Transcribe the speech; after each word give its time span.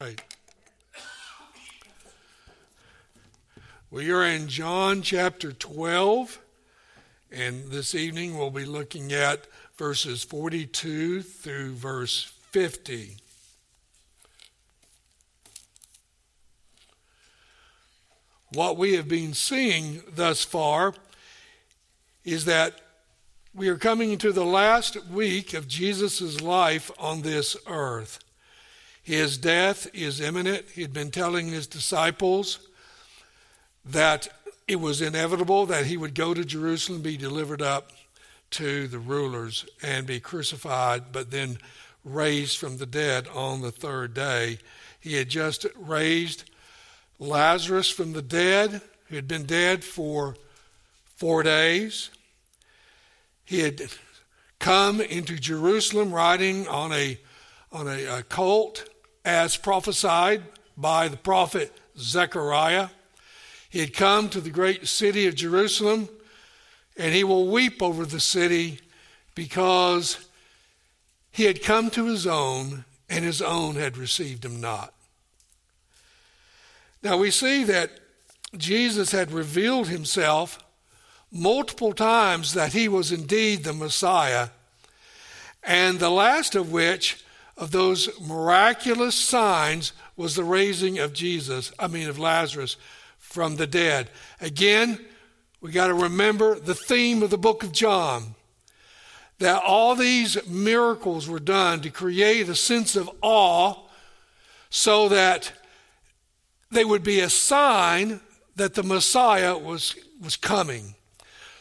Right. 0.00 0.22
We 3.90 4.12
are 4.12 4.24
in 4.24 4.46
John 4.46 5.02
chapter 5.02 5.50
12, 5.50 6.38
and 7.32 7.72
this 7.72 7.96
evening 7.96 8.38
we'll 8.38 8.52
be 8.52 8.64
looking 8.64 9.12
at 9.12 9.48
verses 9.76 10.22
42 10.22 11.22
through 11.22 11.72
verse 11.72 12.32
50. 12.52 13.16
What 18.52 18.76
we 18.76 18.94
have 18.94 19.08
been 19.08 19.34
seeing 19.34 20.02
thus 20.08 20.44
far 20.44 20.94
is 22.24 22.44
that 22.44 22.82
we 23.52 23.68
are 23.68 23.76
coming 23.76 24.12
into 24.12 24.30
the 24.30 24.46
last 24.46 25.06
week 25.06 25.54
of 25.54 25.66
Jesus' 25.66 26.40
life 26.40 26.88
on 27.00 27.22
this 27.22 27.56
earth. 27.66 28.20
His 29.08 29.38
death 29.38 29.88
is 29.94 30.20
imminent. 30.20 30.66
He 30.74 30.82
had 30.82 30.92
been 30.92 31.10
telling 31.10 31.48
his 31.48 31.66
disciples 31.66 32.68
that 33.82 34.28
it 34.66 34.80
was 34.80 35.00
inevitable 35.00 35.64
that 35.64 35.86
he 35.86 35.96
would 35.96 36.14
go 36.14 36.34
to 36.34 36.44
Jerusalem, 36.44 37.00
be 37.00 37.16
delivered 37.16 37.62
up 37.62 37.90
to 38.50 38.86
the 38.86 38.98
rulers, 38.98 39.64
and 39.82 40.06
be 40.06 40.20
crucified, 40.20 41.04
but 41.10 41.30
then 41.30 41.56
raised 42.04 42.58
from 42.58 42.76
the 42.76 42.84
dead 42.84 43.26
on 43.28 43.62
the 43.62 43.70
third 43.70 44.12
day. 44.12 44.58
He 45.00 45.14
had 45.14 45.30
just 45.30 45.64
raised 45.74 46.44
Lazarus 47.18 47.90
from 47.90 48.12
the 48.12 48.20
dead, 48.20 48.82
who 49.06 49.16
had 49.16 49.26
been 49.26 49.46
dead 49.46 49.84
for 49.84 50.36
four 51.16 51.42
days. 51.42 52.10
He 53.46 53.60
had 53.60 53.84
come 54.58 55.00
into 55.00 55.36
Jerusalem 55.36 56.12
riding 56.12 56.68
on 56.68 56.92
a 56.92 57.18
on 57.72 57.88
a, 57.88 58.04
a 58.18 58.22
colt 58.22 58.86
as 59.28 59.58
prophesied 59.58 60.42
by 60.74 61.06
the 61.06 61.16
prophet 61.18 61.70
Zechariah. 61.98 62.88
He 63.68 63.80
had 63.80 63.92
come 63.92 64.30
to 64.30 64.40
the 64.40 64.48
great 64.48 64.88
city 64.88 65.26
of 65.26 65.34
Jerusalem, 65.34 66.08
and 66.96 67.14
he 67.14 67.24
will 67.24 67.46
weep 67.46 67.82
over 67.82 68.06
the 68.06 68.20
city 68.20 68.80
because 69.34 70.26
he 71.30 71.44
had 71.44 71.62
come 71.62 71.90
to 71.90 72.06
his 72.06 72.26
own, 72.26 72.86
and 73.10 73.22
his 73.22 73.42
own 73.42 73.74
had 73.74 73.98
received 73.98 74.46
him 74.46 74.62
not. 74.62 74.94
Now 77.02 77.18
we 77.18 77.30
see 77.30 77.64
that 77.64 77.90
Jesus 78.56 79.12
had 79.12 79.30
revealed 79.30 79.88
himself 79.88 80.58
multiple 81.30 81.92
times 81.92 82.54
that 82.54 82.72
he 82.72 82.88
was 82.88 83.12
indeed 83.12 83.62
the 83.62 83.74
Messiah, 83.74 84.48
and 85.62 85.98
the 85.98 86.08
last 86.08 86.54
of 86.54 86.72
which 86.72 87.22
of 87.58 87.72
those 87.72 88.08
miraculous 88.20 89.16
signs 89.16 89.92
was 90.16 90.36
the 90.36 90.44
raising 90.44 90.98
of 91.00 91.12
Jesus, 91.12 91.72
I 91.78 91.88
mean, 91.88 92.08
of 92.08 92.18
Lazarus 92.18 92.76
from 93.18 93.56
the 93.56 93.66
dead. 93.66 94.08
Again, 94.40 95.04
we 95.60 95.72
got 95.72 95.88
to 95.88 95.94
remember 95.94 96.58
the 96.58 96.74
theme 96.74 97.22
of 97.22 97.30
the 97.30 97.36
book 97.36 97.64
of 97.64 97.72
John 97.72 98.36
that 99.40 99.62
all 99.62 99.94
these 99.94 100.48
miracles 100.48 101.28
were 101.28 101.40
done 101.40 101.80
to 101.80 101.90
create 101.90 102.48
a 102.48 102.54
sense 102.54 102.96
of 102.96 103.10
awe 103.22 103.74
so 104.70 105.08
that 105.08 105.52
they 106.70 106.84
would 106.84 107.02
be 107.02 107.20
a 107.20 107.30
sign 107.30 108.20
that 108.56 108.74
the 108.74 108.82
Messiah 108.82 109.56
was, 109.56 109.96
was 110.20 110.36
coming. 110.36 110.94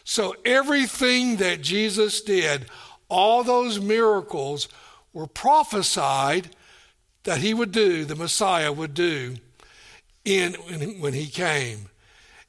So 0.04 0.36
everything 0.46 1.38
that 1.38 1.62
Jesus 1.62 2.22
did, 2.22 2.68
all 3.10 3.44
those 3.44 3.80
miracles, 3.80 4.68
were 5.18 5.26
prophesied 5.26 6.48
that 7.24 7.40
he 7.40 7.52
would 7.52 7.72
do, 7.72 8.06
the 8.06 8.16
Messiah 8.16 8.72
would 8.72 8.94
do 8.94 9.36
in 10.24 10.54
when 11.02 11.14
he 11.14 11.26
came. 11.26 11.90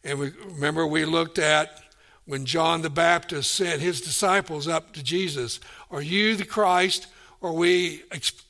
And 0.05 0.19
we 0.19 0.33
remember 0.45 0.87
we 0.87 1.07
looked 1.07 1.39
at 1.39 1.81
when 2.27 2.45
John 2.45 2.83
the 2.83 2.91
Baptist 2.91 3.53
sent 3.53 3.81
his 3.81 4.03
disciples 4.03 4.69
up 4.69 4.93
to 4.93 5.03
Jesus, 5.03 5.61
are 5.91 6.03
you 6.03 6.37
the 6.37 6.45
Christ 6.45 7.07
or 7.41 7.55
we 7.55 8.03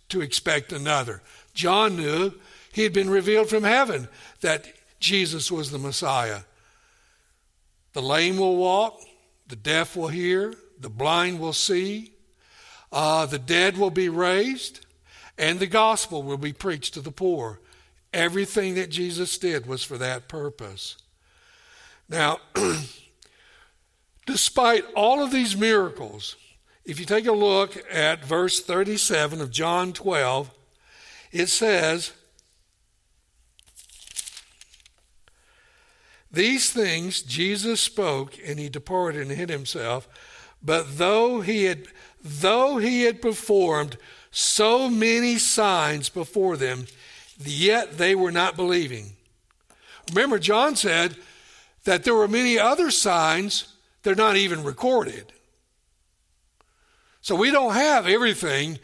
to 0.09 0.20
expect 0.20 0.72
another? 0.72 1.22
John 1.54 1.94
knew 1.94 2.32
he 2.72 2.82
had 2.82 2.93
been 2.93 3.10
revealed 3.10 3.48
from 3.48 3.62
heaven 3.62 4.09
that 4.41 4.66
Jesus 4.98 5.48
was 5.48 5.70
the 5.70 5.78
Messiah. 5.78 6.41
The 7.93 8.03
lame 8.03 8.38
will 8.38 8.56
walk, 8.56 9.00
the 9.47 9.54
deaf 9.54 9.94
will 9.94 10.09
hear, 10.09 10.54
the 10.81 10.91
blind 10.91 11.38
will 11.38 11.53
see, 11.53 12.14
uh, 12.93 13.26
the 13.26 13.38
dead 13.38 13.76
will 13.76 13.91
be 13.91 14.09
raised, 14.09 14.87
and 15.37 15.59
the 15.59 15.66
gospel 15.66 16.22
will 16.22 16.38
be 16.38 16.53
preached 16.53 16.94
to 16.94 17.00
the 17.00 17.10
poor. 17.10 17.60
Everything 18.12 18.75
that 18.75 18.91
Jesus 18.91 19.37
did 19.38 19.66
was 19.66 19.84
for 19.84 19.99
that 19.99 20.28
purpose. 20.28 20.97
Now, 22.09 22.38
despite 24.26 24.84
all 24.94 25.22
of 25.22 25.31
these 25.31 25.56
miracles, 25.56 26.37
if 26.84 26.99
you 26.99 27.04
take 27.04 27.26
a 27.26 27.32
look 27.32 27.76
at 27.93 28.25
verse 28.25 28.60
37 28.60 29.43
of 29.43 29.50
John 29.50 29.93
12, 29.93 30.50
it 31.32 31.49
says, 31.49 32.12
These 36.31 36.70
things 36.70 37.22
Jesus 37.22 37.81
spoke, 37.81 38.34
and 38.44 38.59
he 38.59 38.69
departed 38.69 39.22
and 39.22 39.31
hid 39.31 39.49
himself. 39.49 40.09
But 40.62 40.99
though 40.99 41.41
he 41.41 41.65
had 41.65 41.87
though 42.23 42.79
he 42.79 43.03
had 43.03 43.23
performed 43.23 43.97
so 44.31 44.89
many 44.89 45.39
signs 45.39 46.09
before 46.09 46.56
them, 46.56 46.87
yet 47.39 47.99
they 47.99 48.15
were 48.15 48.33
not 48.33 48.56
believing. 48.56 49.17
Remember, 50.11 50.39
John 50.39 50.77
said 50.77 51.17
that 51.84 52.05
there 52.05 52.15
were 52.15 52.29
many 52.29 52.59
other 52.59 52.91
signs 52.91 53.75
that 54.03 54.12
are 54.12 54.15
not 54.15 54.37
even 54.37 54.65
recorded. 54.65 55.33
So 57.21 57.34
we 57.34 57.51
don't 57.51 57.75
have 57.75 58.06
everything 58.06 58.79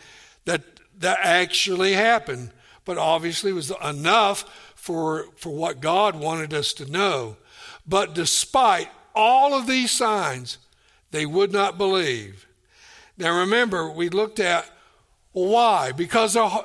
that, 0.45 0.62
that 0.99 1.19
actually 1.22 1.93
happened, 1.93 2.51
but 2.84 2.99
obviously 2.99 3.53
was 3.53 3.72
enough 3.83 4.72
for, 4.75 5.27
for 5.37 5.51
what 5.51 5.81
God 5.81 6.15
wanted 6.15 6.53
us 6.53 6.72
to 6.75 6.91
know. 6.91 7.37
But 7.87 8.15
despite 8.15 8.89
all 9.15 9.55
of 9.55 9.66
these 9.66 9.91
signs, 9.91 10.59
they 11.11 11.25
would 11.25 11.53
not 11.53 11.78
believe. 11.78 12.47
Now 13.16 13.41
remember, 13.41 13.91
we 13.91 14.08
looked 14.08 14.41
at 14.41 14.69
why? 15.32 15.92
Because 15.92 16.34
the, 16.34 16.64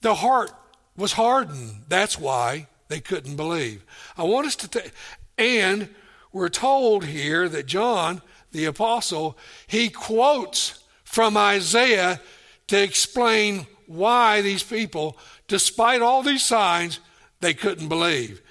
the 0.00 0.14
heart 0.14 0.50
was 0.96 1.12
hardened. 1.12 1.84
That's 1.88 2.18
why 2.18 2.68
they 2.88 3.00
couldn't 3.00 3.36
believe. 3.36 3.84
I 4.16 4.24
want 4.24 4.46
us 4.46 4.56
to 4.56 4.68
take, 4.68 4.92
and 5.36 5.88
we're 6.32 6.48
told 6.48 7.04
here 7.04 7.48
that 7.48 7.66
John, 7.66 8.22
the 8.52 8.64
apostle, 8.66 9.36
he 9.66 9.88
quotes 9.88 10.82
from 11.04 11.36
Isaiah 11.36 12.20
to 12.68 12.82
explain 12.82 13.66
why 13.86 14.42
these 14.42 14.62
people, 14.62 15.16
despite 15.48 16.02
all 16.02 16.22
these 16.22 16.44
signs, 16.44 17.00
they 17.40 17.54
couldn't 17.54 17.88
believe. 17.88 18.42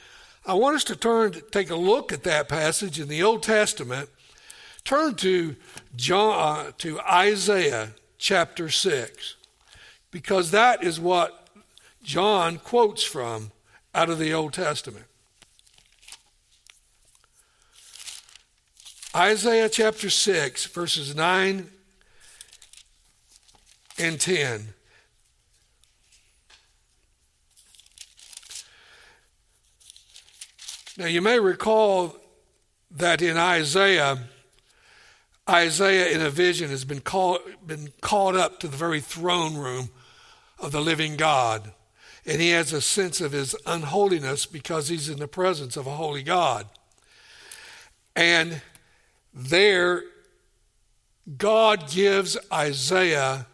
I 0.45 0.53
want 0.53 0.75
us 0.75 0.83
to 0.85 0.95
turn 0.95 1.31
to 1.31 1.41
take 1.41 1.69
a 1.69 1.75
look 1.75 2.13
at 2.13 2.23
that 2.23 2.47
passage 2.47 2.99
in 2.99 3.07
the 3.07 3.23
Old 3.23 3.43
Testament. 3.43 4.09
Turn 4.85 5.16
to 5.16 5.56
John, 5.96 6.68
uh, 6.68 6.72
to 6.78 7.00
Isaiah 7.01 7.90
chapter 8.19 8.69
6, 8.69 9.35
because 10.12 10.51
that 10.51 10.84
is 10.84 11.00
what 11.00 11.47
John 12.03 12.59
quotes 12.59 13.03
from 13.03 13.51
out 13.96 14.12
of 14.12 14.19
the 14.19 14.31
Old 14.31 14.53
Testament. 14.53 15.06
Isaiah 19.16 19.69
chapter 19.69 20.09
6, 20.09 20.66
verses 20.68 21.16
9 21.16 21.72
and 23.97 24.19
10. 24.22 24.73
Now, 30.97 31.08
you 31.08 31.22
may 31.22 31.40
recall 31.40 32.17
that 32.91 33.22
in 33.22 33.35
Isaiah, 33.35 34.20
Isaiah, 35.49 36.09
in 36.09 36.21
a 36.21 36.29
vision, 36.29 36.69
has 36.69 36.85
been, 36.85 37.01
called, 37.01 37.41
been 37.65 37.91
called 38.01 38.35
up 38.35 38.59
to 38.59 38.67
the 38.67 38.77
very 38.77 38.99
throne 38.99 39.55
room 39.55 39.89
of 40.59 40.71
the 40.71 40.81
living 40.81 41.15
God. 41.15 41.71
And 42.25 42.41
he 42.41 42.49
has 42.49 42.73
a 42.73 42.81
sense 42.81 43.21
of 43.21 43.31
his 43.31 43.55
unholiness 43.67 44.47
because 44.47 44.87
he's 44.87 45.09
in 45.09 45.19
the 45.19 45.27
presence 45.27 45.77
of 45.77 45.85
a 45.85 45.91
holy 45.91 46.23
God. 46.23 46.65
And 48.15 48.61
there, 49.33 50.03
God 51.37 51.89
gives 51.91 52.37
Isaiah 52.51 53.45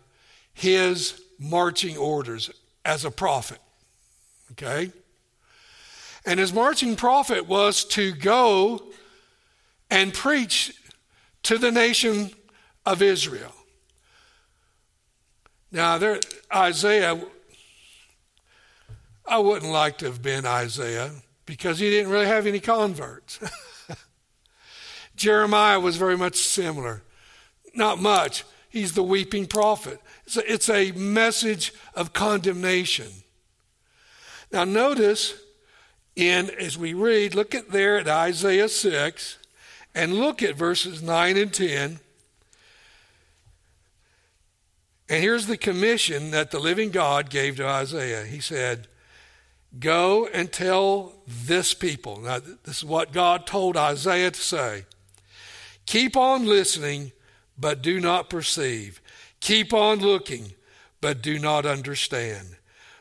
his 0.54 1.22
marching 1.38 1.98
orders 1.98 2.50
as 2.86 3.04
a 3.04 3.12
prophet. 3.12 3.60
Okay? 4.52 4.92
And 6.26 6.40
his 6.40 6.54
marching 6.54 6.96
prophet 6.96 7.48
was 7.48 7.84
to 7.86 8.14
go 8.14 8.84
and 9.90 10.14
preach 10.14 10.74
to 11.44 11.58
the 11.58 11.72
nation 11.72 12.32
of 12.86 13.02
Israel. 13.02 13.54
Now, 15.72 15.98
there, 15.98 16.20
Isaiah 16.54 17.22
I 19.32 19.38
wouldn't 19.38 19.72
like 19.72 20.00
to 20.00 20.06
have 20.06 20.22
been 20.22 20.46
Isaiah 20.46 21.12
because 21.46 21.80
he 21.80 21.90
didn't 21.90 22.12
really 22.12 22.28
have 22.28 22.48
any 22.48 22.60
converts. 22.60 23.40
Jeremiah 25.16 25.80
was 25.80 25.96
very 25.96 26.18
much 26.18 26.36
similar. 26.36 27.02
Not 27.74 28.02
much. 28.02 28.44
He's 28.68 28.94
the 28.94 29.04
weeping 29.04 29.46
prophet. 29.46 30.02
It's 30.26 30.36
a, 30.36 30.52
it's 30.52 30.70
a 30.70 30.92
message 30.92 31.74
of 31.96 32.12
condemnation. 32.12 33.08
Now, 34.52 34.66
notice 34.66 35.36
in 36.16 36.50
as 36.50 36.78
we 36.78 36.94
read, 36.94 37.34
look 37.34 37.56
at 37.56 37.70
there 37.70 37.98
at 37.98 38.10
Isaiah 38.10 38.68
6 38.68 39.38
and 39.94 40.14
look 40.14 40.42
at 40.42 40.56
verses 40.56 41.02
9 41.02 41.38
and 41.38 41.54
10. 41.54 42.00
And 45.10 45.22
here's 45.22 45.48
the 45.48 45.58
commission 45.58 46.32
that 46.32 46.52
the 46.52 46.60
living 46.60 46.90
God 46.90 47.30
gave 47.30 47.58
to 47.58 47.66
Isaiah. 47.66 48.26
He 48.26 48.40
said, 48.40 48.88
Go 49.80 50.28
and 50.28 50.52
tell 50.52 51.14
this 51.28 51.74
people. 51.74 52.20
Now, 52.20 52.40
this 52.40 52.78
is 52.78 52.86
what 52.86 53.14
God 53.14 53.46
told 53.46 53.78
Isaiah 53.78 54.32
to 54.32 54.42
say. 54.42 54.86
Keep 55.86 56.16
on 56.18 56.46
listening, 56.46 57.12
but 57.58 57.82
do 57.82 58.00
not 58.00 58.30
perceive. 58.30 59.02
Keep 59.40 59.74
on 59.74 60.00
looking, 60.00 60.54
but 61.00 61.22
do 61.22 61.40
not 61.40 61.66
understand. 61.66 62.58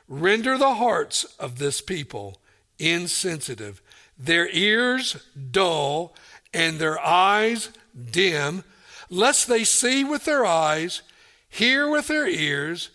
Render 0.09 0.59
the 0.59 0.75
hearts 0.75 1.25
of 1.39 1.59
this 1.59 1.81
people 1.81 2.41
insensitive, 2.79 3.83
their 4.19 4.49
ears 4.49 5.17
dull, 5.51 6.15
and 6.53 6.79
their 6.79 6.99
eyes 7.01 7.71
dim, 8.11 8.65
lest 9.09 9.49
they 9.49 9.65
see 9.65 10.05
with 10.05 10.25
their 10.25 10.45
eyes, 10.45 11.03
hear 11.49 11.89
with 11.89 12.09
their 12.09 12.29
ears, 12.29 12.91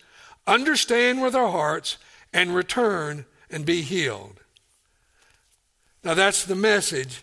understand 0.47 1.21
with 1.21 1.33
their 1.33 1.47
hearts, 1.47 1.97
and 2.33 2.55
return 2.55 3.25
and 3.49 3.65
be 3.65 3.81
healed. 3.81 4.39
Now, 6.03 6.13
that's 6.13 6.45
the 6.45 6.55
message 6.55 7.21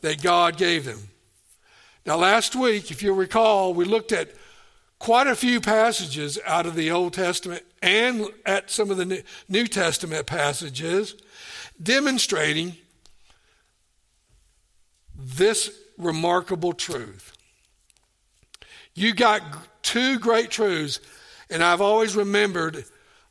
that 0.00 0.22
God 0.22 0.56
gave 0.56 0.84
them. 0.84 1.08
Now, 2.06 2.16
last 2.16 2.56
week, 2.56 2.90
if 2.90 3.02
you'll 3.02 3.16
recall, 3.16 3.74
we 3.74 3.84
looked 3.84 4.12
at 4.12 4.30
quite 4.98 5.26
a 5.26 5.36
few 5.36 5.60
passages 5.60 6.38
out 6.46 6.66
of 6.66 6.74
the 6.74 6.90
Old 6.90 7.12
Testament 7.12 7.62
and 7.82 8.26
at 8.46 8.70
some 8.70 8.90
of 8.90 8.96
the 8.96 9.24
New 9.48 9.66
Testament 9.66 10.26
passages 10.26 11.14
demonstrating 11.82 12.76
this 15.20 15.70
remarkable 15.98 16.72
truth. 16.72 17.32
You 18.94 19.14
got 19.14 19.42
two 19.82 20.18
great 20.18 20.50
truths, 20.50 21.00
and 21.48 21.62
I've 21.62 21.80
always 21.80 22.16
remembered 22.16 22.84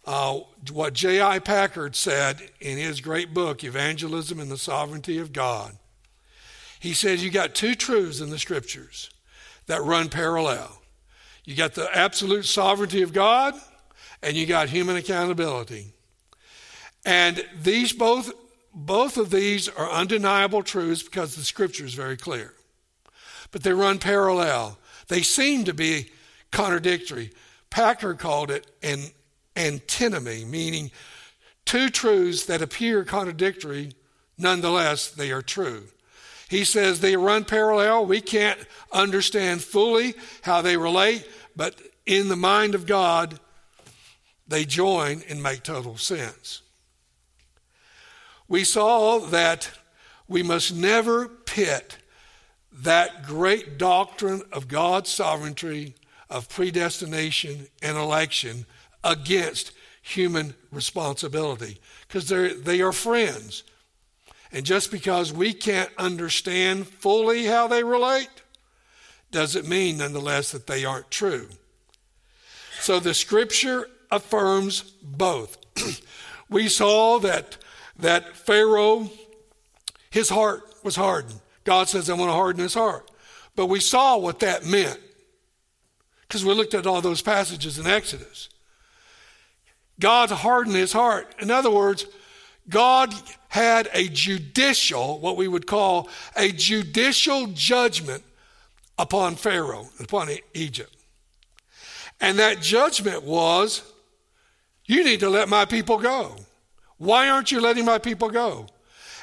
uh, 0.05 0.39
what 0.71 0.93
J.I. 0.93 1.39
Packer 1.39 1.91
said 1.93 2.41
in 2.59 2.77
his 2.77 3.01
great 3.01 3.33
book, 3.33 3.63
Evangelism 3.63 4.39
and 4.39 4.49
the 4.49 4.57
Sovereignty 4.57 5.17
of 5.19 5.33
God. 5.33 5.77
He 6.79 6.93
says 6.93 7.23
you 7.23 7.29
got 7.29 7.55
two 7.55 7.75
truths 7.75 8.21
in 8.21 8.29
the 8.29 8.39
scriptures 8.39 9.09
that 9.67 9.83
run 9.83 10.09
parallel. 10.09 10.81
You 11.43 11.55
got 11.55 11.73
the 11.73 11.95
absolute 11.95 12.45
sovereignty 12.45 13.01
of 13.01 13.13
God, 13.13 13.53
and 14.23 14.35
you 14.35 14.45
got 14.45 14.69
human 14.69 14.95
accountability. 14.95 15.93
And 17.05 17.43
these 17.61 17.93
both 17.93 18.31
both 18.85 19.17
of 19.17 19.29
these 19.29 19.67
are 19.67 19.91
undeniable 19.91 20.63
truths 20.63 21.03
because 21.03 21.35
the 21.35 21.43
scripture 21.43 21.85
is 21.85 21.93
very 21.93 22.15
clear. 22.15 22.53
But 23.51 23.63
they 23.63 23.73
run 23.73 23.99
parallel. 23.99 24.77
They 25.07 25.21
seem 25.21 25.65
to 25.65 25.73
be 25.73 26.11
contradictory. 26.51 27.31
Packer 27.69 28.13
called 28.13 28.51
it 28.51 28.67
an 28.81 29.11
antinomy, 29.55 30.45
meaning 30.45 30.91
two 31.65 31.89
truths 31.89 32.45
that 32.45 32.61
appear 32.61 33.03
contradictory, 33.03 33.91
nonetheless, 34.37 35.11
they 35.11 35.31
are 35.31 35.41
true. 35.41 35.87
He 36.47 36.63
says 36.63 36.99
they 36.99 37.17
run 37.17 37.45
parallel. 37.45 38.05
We 38.05 38.21
can't 38.21 38.59
understand 38.91 39.61
fully 39.61 40.15
how 40.41 40.61
they 40.61 40.77
relate, 40.77 41.27
but 41.55 41.75
in 42.05 42.29
the 42.29 42.35
mind 42.35 42.75
of 42.75 42.87
God, 42.87 43.39
they 44.47 44.65
join 44.65 45.21
and 45.29 45.43
make 45.43 45.63
total 45.63 45.97
sense. 45.97 46.61
We 48.49 48.65
saw 48.65 49.19
that 49.19 49.71
we 50.27 50.43
must 50.43 50.75
never 50.75 51.27
pit 51.27 51.97
that 52.71 53.23
great 53.23 53.77
doctrine 53.77 54.41
of 54.51 54.67
God's 54.67 55.09
sovereignty, 55.09 55.95
of 56.29 56.49
predestination 56.49 57.67
and 57.81 57.97
election 57.97 58.65
against 59.03 59.71
human 60.01 60.53
responsibility 60.71 61.79
because 62.07 62.27
they 62.27 62.81
are 62.81 62.91
friends. 62.91 63.63
And 64.51 64.65
just 64.65 64.91
because 64.91 65.31
we 65.31 65.53
can't 65.53 65.91
understand 65.97 66.87
fully 66.87 67.45
how 67.45 67.67
they 67.67 67.83
relate 67.83 68.29
doesn't 69.31 69.67
mean, 69.67 69.99
nonetheless, 69.99 70.51
that 70.51 70.65
they 70.65 70.85
aren't 70.85 71.11
true. 71.11 71.49
So 72.79 72.99
the 72.99 73.13
scripture 73.13 73.87
affirms 74.09 74.81
both. 75.03 75.57
we 76.49 76.67
saw 76.67 77.19
that, 77.19 77.57
that 77.99 78.35
Pharaoh, 78.35 79.09
his 80.09 80.29
heart 80.29 80.63
was 80.83 80.95
hardened. 80.95 81.39
God 81.63 81.87
says, 81.87 82.09
I 82.09 82.13
want 82.13 82.29
to 82.29 82.33
harden 82.33 82.61
his 82.61 82.73
heart. 82.73 83.09
But 83.55 83.67
we 83.67 83.79
saw 83.79 84.17
what 84.17 84.39
that 84.39 84.65
meant 84.65 84.99
because 86.21 86.45
we 86.45 86.53
looked 86.53 86.73
at 86.73 86.87
all 86.87 87.01
those 87.01 87.21
passages 87.21 87.77
in 87.77 87.87
Exodus. 87.87 88.49
God 89.99 90.29
hardened 90.29 90.75
his 90.75 90.93
heart. 90.93 91.35
In 91.39 91.51
other 91.51 91.71
words, 91.71 92.05
God 92.69 93.13
had 93.49 93.89
a 93.93 94.07
judicial, 94.07 95.19
what 95.19 95.35
we 95.35 95.47
would 95.47 95.67
call 95.67 96.07
a 96.35 96.51
judicial 96.51 97.47
judgment 97.47 98.23
upon 98.97 99.35
Pharaoh, 99.35 99.89
upon 99.99 100.29
Egypt. 100.53 100.95
And 102.21 102.37
that 102.39 102.61
judgment 102.61 103.23
was, 103.23 103.81
you 104.85 105.03
need 105.03 105.21
to 105.21 105.29
let 105.29 105.49
my 105.49 105.65
people 105.65 105.97
go. 105.97 106.35
Why 106.99 107.29
aren't 107.29 107.51
you 107.51 107.59
letting 107.59 107.85
my 107.85 107.97
people 107.97 108.29
go? 108.29 108.67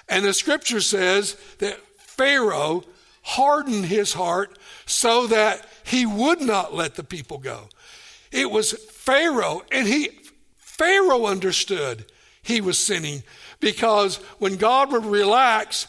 And 0.08 0.24
the 0.24 0.34
scripture 0.34 0.80
says 0.80 1.36
that 1.58 1.78
Pharaoh 1.98 2.82
hardened 3.22 3.86
his 3.86 4.12
heart 4.12 4.58
so 4.86 5.26
that 5.28 5.66
he 5.84 6.06
would 6.06 6.40
not 6.40 6.74
let 6.74 6.94
the 6.94 7.04
people 7.04 7.38
go. 7.38 7.68
It 8.32 8.50
was 8.50 8.72
Pharaoh, 8.72 9.62
and 9.70 9.86
he 9.86 10.10
Pharaoh 10.56 11.26
understood 11.26 12.04
he 12.42 12.60
was 12.60 12.78
sinning 12.78 13.22
because 13.60 14.16
when 14.38 14.56
God 14.56 14.92
would 14.92 15.04
relax, 15.04 15.88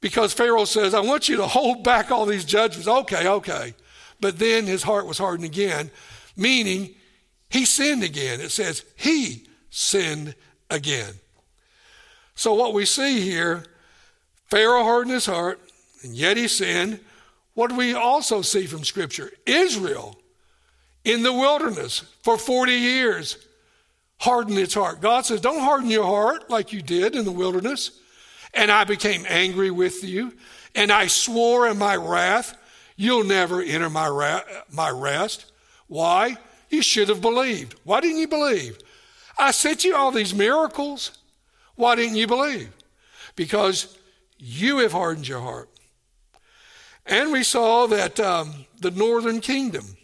because 0.00 0.32
Pharaoh 0.32 0.64
says, 0.64 0.94
I 0.94 1.00
want 1.00 1.28
you 1.28 1.36
to 1.36 1.46
hold 1.46 1.84
back 1.84 2.10
all 2.10 2.24
these 2.24 2.44
judgments. 2.44 2.88
Okay, 2.88 3.28
okay. 3.28 3.74
But 4.20 4.38
then 4.38 4.66
his 4.66 4.82
heart 4.82 5.06
was 5.06 5.18
hardened 5.18 5.46
again, 5.46 5.90
meaning 6.36 6.94
he 7.50 7.64
sinned 7.64 8.02
again. 8.02 8.40
It 8.40 8.50
says 8.50 8.84
he 8.96 9.46
sinned 9.70 10.34
again. 10.70 11.14
So 12.34 12.54
what 12.54 12.72
we 12.72 12.84
see 12.84 13.20
here, 13.20 13.64
Pharaoh 14.46 14.84
hardened 14.84 15.14
his 15.14 15.26
heart, 15.26 15.60
and 16.02 16.14
yet 16.14 16.36
he 16.36 16.48
sinned. 16.48 17.00
What 17.54 17.70
do 17.70 17.76
we 17.76 17.94
also 17.94 18.42
see 18.42 18.66
from 18.66 18.84
Scripture? 18.84 19.30
Israel 19.44 20.16
in 21.04 21.22
the 21.22 21.32
wilderness 21.32 22.04
for 22.22 22.38
40 22.38 22.72
years 22.72 23.38
harden 24.18 24.56
its 24.58 24.74
heart. 24.74 25.00
God 25.00 25.24
says, 25.26 25.40
Don't 25.40 25.60
harden 25.60 25.90
your 25.90 26.04
heart 26.04 26.50
like 26.50 26.72
you 26.72 26.82
did 26.82 27.14
in 27.14 27.24
the 27.24 27.32
wilderness. 27.32 27.98
And 28.54 28.70
I 28.70 28.84
became 28.84 29.24
angry 29.28 29.70
with 29.70 30.02
you, 30.02 30.32
and 30.74 30.90
I 30.90 31.06
swore 31.06 31.68
in 31.68 31.78
my 31.78 31.96
wrath, 31.96 32.56
You'll 32.96 33.24
never 33.24 33.62
enter 33.62 33.88
my, 33.88 34.08
ra- 34.08 34.42
my 34.72 34.90
rest. 34.90 35.52
Why? 35.86 36.36
You 36.68 36.82
should 36.82 37.08
have 37.08 37.20
believed. 37.20 37.74
Why 37.84 38.00
didn't 38.00 38.18
you 38.18 38.26
believe? 38.26 38.78
I 39.38 39.52
sent 39.52 39.84
you 39.84 39.96
all 39.96 40.10
these 40.10 40.34
miracles. 40.34 41.18
Why 41.76 41.94
didn't 41.94 42.16
you 42.16 42.26
believe? 42.26 42.72
Because 43.36 43.96
you 44.38 44.78
have 44.78 44.92
hardened 44.92 45.28
your 45.28 45.40
heart. 45.40 45.68
And 47.06 47.32
we 47.32 47.42
saw 47.42 47.86
that 47.86 48.18
um, 48.20 48.66
the 48.80 48.90
northern 48.90 49.40
kingdom 49.40 49.96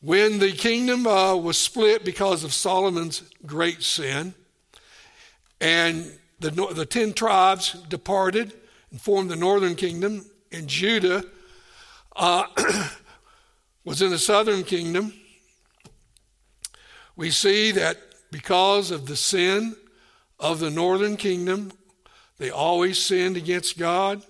when 0.00 0.38
the 0.38 0.52
kingdom 0.52 1.06
uh, 1.06 1.36
was 1.36 1.58
split 1.58 2.04
because 2.04 2.42
of 2.42 2.54
Solomon's 2.54 3.22
great 3.44 3.82
sin, 3.82 4.34
and 5.60 6.10
the, 6.40 6.50
the 6.50 6.86
ten 6.86 7.12
tribes 7.12 7.72
departed 7.88 8.52
and 8.90 9.00
formed 9.00 9.30
the 9.30 9.36
northern 9.36 9.74
kingdom, 9.74 10.24
and 10.52 10.66
Judah 10.66 11.22
uh, 12.16 12.44
was 13.84 14.00
in 14.00 14.10
the 14.10 14.18
southern 14.18 14.64
kingdom, 14.64 15.12
we 17.20 17.30
see 17.30 17.70
that 17.72 17.98
because 18.30 18.90
of 18.90 19.04
the 19.04 19.14
sin 19.14 19.76
of 20.38 20.58
the 20.58 20.70
northern 20.70 21.18
kingdom, 21.18 21.70
they 22.38 22.48
always 22.48 22.98
sinned 22.98 23.36
against 23.36 23.78
God. 23.78 24.22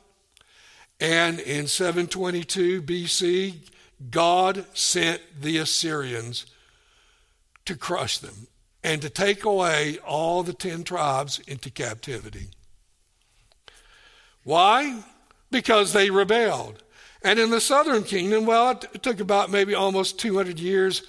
And 0.99 1.39
in 1.39 1.69
722 1.69 2.83
BC, 2.83 3.59
God 4.11 4.67
sent 4.77 5.23
the 5.41 5.59
Assyrians 5.59 6.47
to 7.65 7.77
crush 7.77 8.19
them. 8.19 8.49
and 8.83 9.03
to 9.03 9.11
take 9.11 9.45
away 9.45 9.99
all 10.07 10.43
the 10.43 10.55
ten 10.55 10.83
tribes 10.83 11.39
into 11.47 11.71
captivity. 11.71 12.49
Why? 14.43 15.05
Because 15.51 15.93
they 15.93 16.11
rebelled. 16.11 16.83
And 17.23 17.39
in 17.39 17.51
the 17.51 17.61
southern 17.61 18.03
kingdom, 18.03 18.47
well, 18.47 18.71
it 18.71 19.03
took 19.03 19.21
about 19.21 19.51
maybe 19.51 19.75
almost 19.75 20.19
200 20.19 20.59
years 20.59 21.03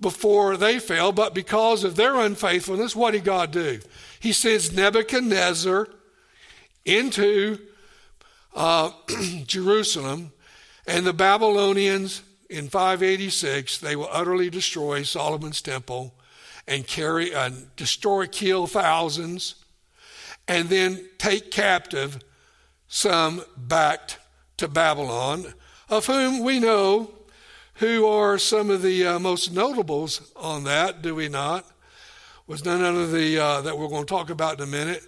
before 0.00 0.56
they 0.56 0.78
fell, 0.78 1.12
but 1.12 1.34
because 1.34 1.84
of 1.84 1.96
their 1.96 2.16
unfaithfulness, 2.16 2.94
what 2.94 3.12
did 3.12 3.24
God 3.24 3.50
do? 3.50 3.80
He 4.20 4.32
sends 4.32 4.72
Nebuchadnezzar 4.72 5.88
into 6.84 7.58
uh, 8.54 8.90
Jerusalem, 9.46 10.32
and 10.86 11.06
the 11.06 11.12
Babylonians 11.12 12.22
in 12.48 12.68
586 12.68 13.78
they 13.78 13.96
will 13.96 14.08
utterly 14.12 14.50
destroy 14.50 15.02
Solomon's 15.02 15.60
temple 15.60 16.14
and 16.68 16.86
carry 16.86 17.34
and 17.34 17.74
destroy, 17.76 18.26
kill 18.26 18.66
thousands, 18.66 19.56
and 20.48 20.68
then 20.68 21.08
take 21.18 21.50
captive 21.50 22.20
some 22.88 23.42
back 23.56 24.18
to 24.56 24.68
Babylon, 24.68 25.54
of 25.88 26.06
whom 26.06 26.42
we 26.42 26.58
know 26.58 27.10
who 27.76 28.06
are 28.06 28.38
some 28.38 28.70
of 28.70 28.82
the 28.82 29.06
uh, 29.06 29.18
most 29.18 29.52
notables 29.52 30.32
on 30.34 30.64
that, 30.64 31.02
do 31.02 31.14
we 31.14 31.28
not? 31.28 31.66
Was 32.46 32.64
none 32.64 32.82
other 32.82 33.06
the 33.06 33.38
uh, 33.38 33.60
that 33.62 33.76
we're 33.76 33.88
going 33.88 34.04
to 34.04 34.08
talk 34.08 34.30
about 34.30 34.58
in 34.58 34.64
a 34.64 34.70
minute. 34.70 35.06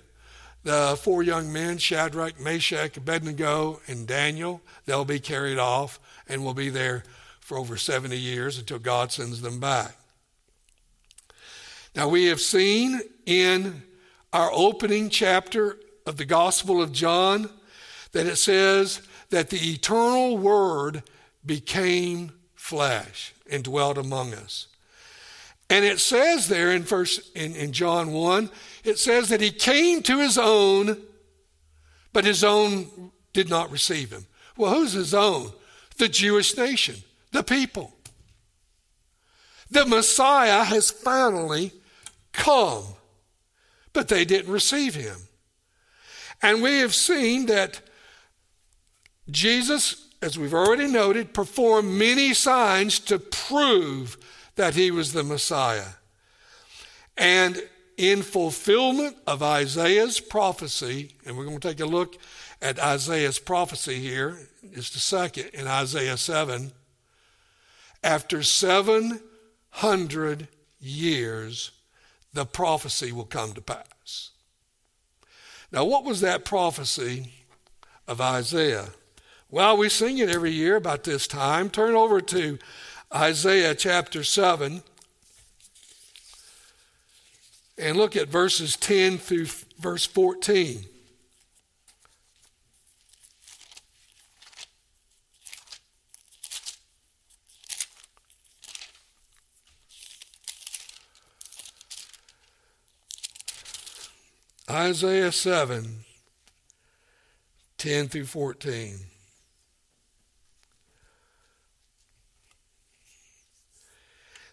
The 0.64 0.98
four 1.00 1.22
young 1.22 1.52
men, 1.52 1.78
Shadrach, 1.78 2.38
Meshach, 2.40 2.96
Abednego, 2.96 3.80
and 3.86 4.06
Daniel, 4.06 4.60
they'll 4.84 5.04
be 5.04 5.20
carried 5.20 5.58
off 5.58 5.98
and 6.28 6.44
will 6.44 6.52
be 6.52 6.68
there 6.68 7.04
for 7.40 7.56
over 7.56 7.76
70 7.76 8.18
years 8.18 8.58
until 8.58 8.78
God 8.78 9.12
sends 9.12 9.40
them 9.40 9.60
back. 9.60 9.96
Now, 11.94 12.08
we 12.08 12.26
have 12.26 12.40
seen 12.40 13.00
in 13.24 13.82
our 14.32 14.50
opening 14.52 15.08
chapter 15.08 15.78
of 16.04 16.18
the 16.18 16.26
Gospel 16.26 16.82
of 16.82 16.92
John 16.92 17.48
that 18.12 18.26
it 18.26 18.36
says 18.36 19.00
that 19.30 19.48
the 19.48 19.72
eternal 19.72 20.36
Word 20.36 21.02
became 21.46 22.32
flesh 22.68 23.32
and 23.50 23.64
dwelt 23.64 23.96
among 23.96 24.34
us. 24.34 24.66
And 25.70 25.84
it 25.84 26.00
says 26.00 26.48
there 26.48 26.72
in 26.72 26.84
first 26.84 27.34
in, 27.36 27.54
in 27.54 27.72
John 27.72 28.12
1, 28.12 28.50
it 28.84 28.98
says 28.98 29.28
that 29.28 29.40
he 29.40 29.50
came 29.50 30.02
to 30.02 30.18
his 30.18 30.38
own, 30.38 30.98
but 32.12 32.24
his 32.24 32.44
own 32.44 33.10
did 33.32 33.48
not 33.48 33.70
receive 33.70 34.10
him. 34.10 34.26
Well, 34.56 34.74
who's 34.74 34.92
his 34.92 35.14
own? 35.14 35.52
The 35.96 36.08
Jewish 36.08 36.56
nation, 36.56 36.96
the 37.32 37.42
people. 37.42 37.94
The 39.70 39.86
Messiah 39.86 40.64
has 40.64 40.90
finally 40.90 41.72
Come. 42.32 42.84
But 43.92 44.06
they 44.06 44.24
didn't 44.24 44.52
receive 44.52 44.94
him. 44.94 45.16
And 46.40 46.62
we 46.62 46.78
have 46.78 46.94
seen 46.94 47.46
that 47.46 47.80
Jesus, 49.28 50.07
as 50.20 50.38
we've 50.38 50.54
already 50.54 50.86
noted, 50.86 51.32
performed 51.32 51.90
many 51.90 52.34
signs 52.34 52.98
to 53.00 53.18
prove 53.18 54.16
that 54.56 54.74
he 54.74 54.90
was 54.90 55.12
the 55.12 55.22
Messiah. 55.22 55.90
And 57.16 57.62
in 57.96 58.22
fulfillment 58.22 59.16
of 59.26 59.42
Isaiah's 59.42 60.20
prophecy, 60.20 61.12
and 61.26 61.36
we're 61.36 61.44
going 61.44 61.58
to 61.58 61.68
take 61.68 61.80
a 61.80 61.86
look 61.86 62.16
at 62.62 62.78
Isaiah's 62.78 63.38
prophecy 63.38 63.96
here, 63.96 64.38
just 64.72 64.96
a 64.96 65.00
second, 65.00 65.50
in 65.52 65.66
Isaiah 65.66 66.16
7. 66.16 66.72
After 68.02 68.42
700 68.42 70.48
years, 70.80 71.72
the 72.32 72.46
prophecy 72.46 73.12
will 73.12 73.24
come 73.24 73.52
to 73.54 73.60
pass. 73.60 74.30
Now, 75.72 75.84
what 75.84 76.04
was 76.04 76.20
that 76.20 76.44
prophecy 76.44 77.32
of 78.06 78.20
Isaiah? 78.20 78.90
Well, 79.50 79.78
we 79.78 79.88
sing 79.88 80.18
it 80.18 80.28
every 80.28 80.50
year 80.50 80.76
about 80.76 81.04
this 81.04 81.26
time. 81.26 81.70
Turn 81.70 81.94
over 81.94 82.20
to 82.20 82.58
Isaiah 83.14 83.74
chapter 83.74 84.22
7 84.22 84.82
and 87.78 87.96
look 87.96 88.14
at 88.14 88.28
verses 88.28 88.76
10 88.76 89.16
through 89.16 89.46
verse 89.78 90.04
14. 90.04 90.84
Isaiah 104.70 105.32
7 105.32 106.04
10 107.78 108.08
through 108.08 108.26
14. 108.26 108.98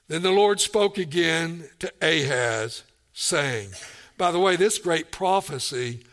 Then 0.07 0.21
the 0.21 0.31
Lord 0.31 0.59
spoke 0.59 0.97
again 0.97 1.69
to 1.79 1.91
Ahaz, 2.01 2.83
saying, 3.13 3.69
By 4.17 4.31
the 4.31 4.39
way, 4.39 4.55
this 4.55 4.77
great 4.77 5.11
prophecy 5.11 6.03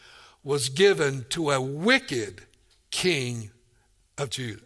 was 0.43 0.69
given 0.69 1.27
to 1.31 1.51
a 1.51 1.61
wicked 1.61 2.43
king 2.91 3.51
of 4.19 4.31
Judah. 4.31 4.63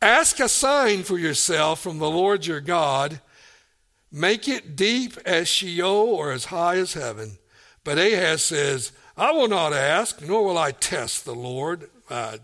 Ask 0.00 0.38
a 0.38 0.48
sign 0.48 1.02
for 1.02 1.18
yourself 1.18 1.80
from 1.80 1.98
the 1.98 2.10
Lord 2.10 2.46
your 2.46 2.60
God 2.60 3.20
Make 4.16 4.46
it 4.46 4.76
deep 4.76 5.18
as 5.26 5.48
Sheol 5.48 6.14
or 6.14 6.30
as 6.30 6.44
high 6.44 6.76
as 6.76 6.92
heaven. 6.92 7.36
But 7.82 7.98
Ahaz 7.98 8.44
says, 8.44 8.92
I 9.16 9.32
will 9.32 9.48
not 9.48 9.72
ask, 9.72 10.22
nor 10.22 10.44
will 10.44 10.56
I 10.56 10.70
test 10.70 11.24
the 11.24 11.34
Lord. 11.34 11.90
Uh, 12.08 12.38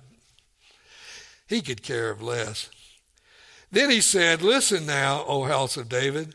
he 1.47 1.63
could 1.63 1.85
care 1.85 2.11
of 2.11 2.21
less. 2.21 2.69
Then 3.71 3.91
he 3.91 4.01
said, 4.01 4.43
Listen 4.43 4.87
now, 4.87 5.25
O 5.27 5.45
house 5.45 5.77
of 5.77 5.89
David. 5.89 6.35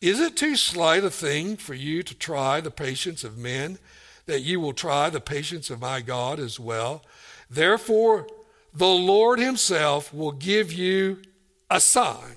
Is 0.00 0.20
it 0.20 0.36
too 0.36 0.56
slight 0.56 1.04
a 1.04 1.10
thing 1.10 1.56
for 1.56 1.74
you 1.74 2.02
to 2.02 2.14
try 2.14 2.60
the 2.60 2.70
patience 2.70 3.24
of 3.24 3.38
men, 3.38 3.78
that 4.26 4.42
you 4.42 4.60
will 4.60 4.74
try 4.74 5.08
the 5.08 5.20
patience 5.20 5.70
of 5.70 5.80
my 5.80 6.00
God 6.02 6.38
as 6.38 6.60
well? 6.60 7.02
Therefore, 7.48 8.26
the 8.74 8.86
Lord 8.86 9.38
himself 9.38 10.12
will 10.12 10.32
give 10.32 10.72
you 10.72 11.22
a 11.70 11.80
sign. 11.80 12.36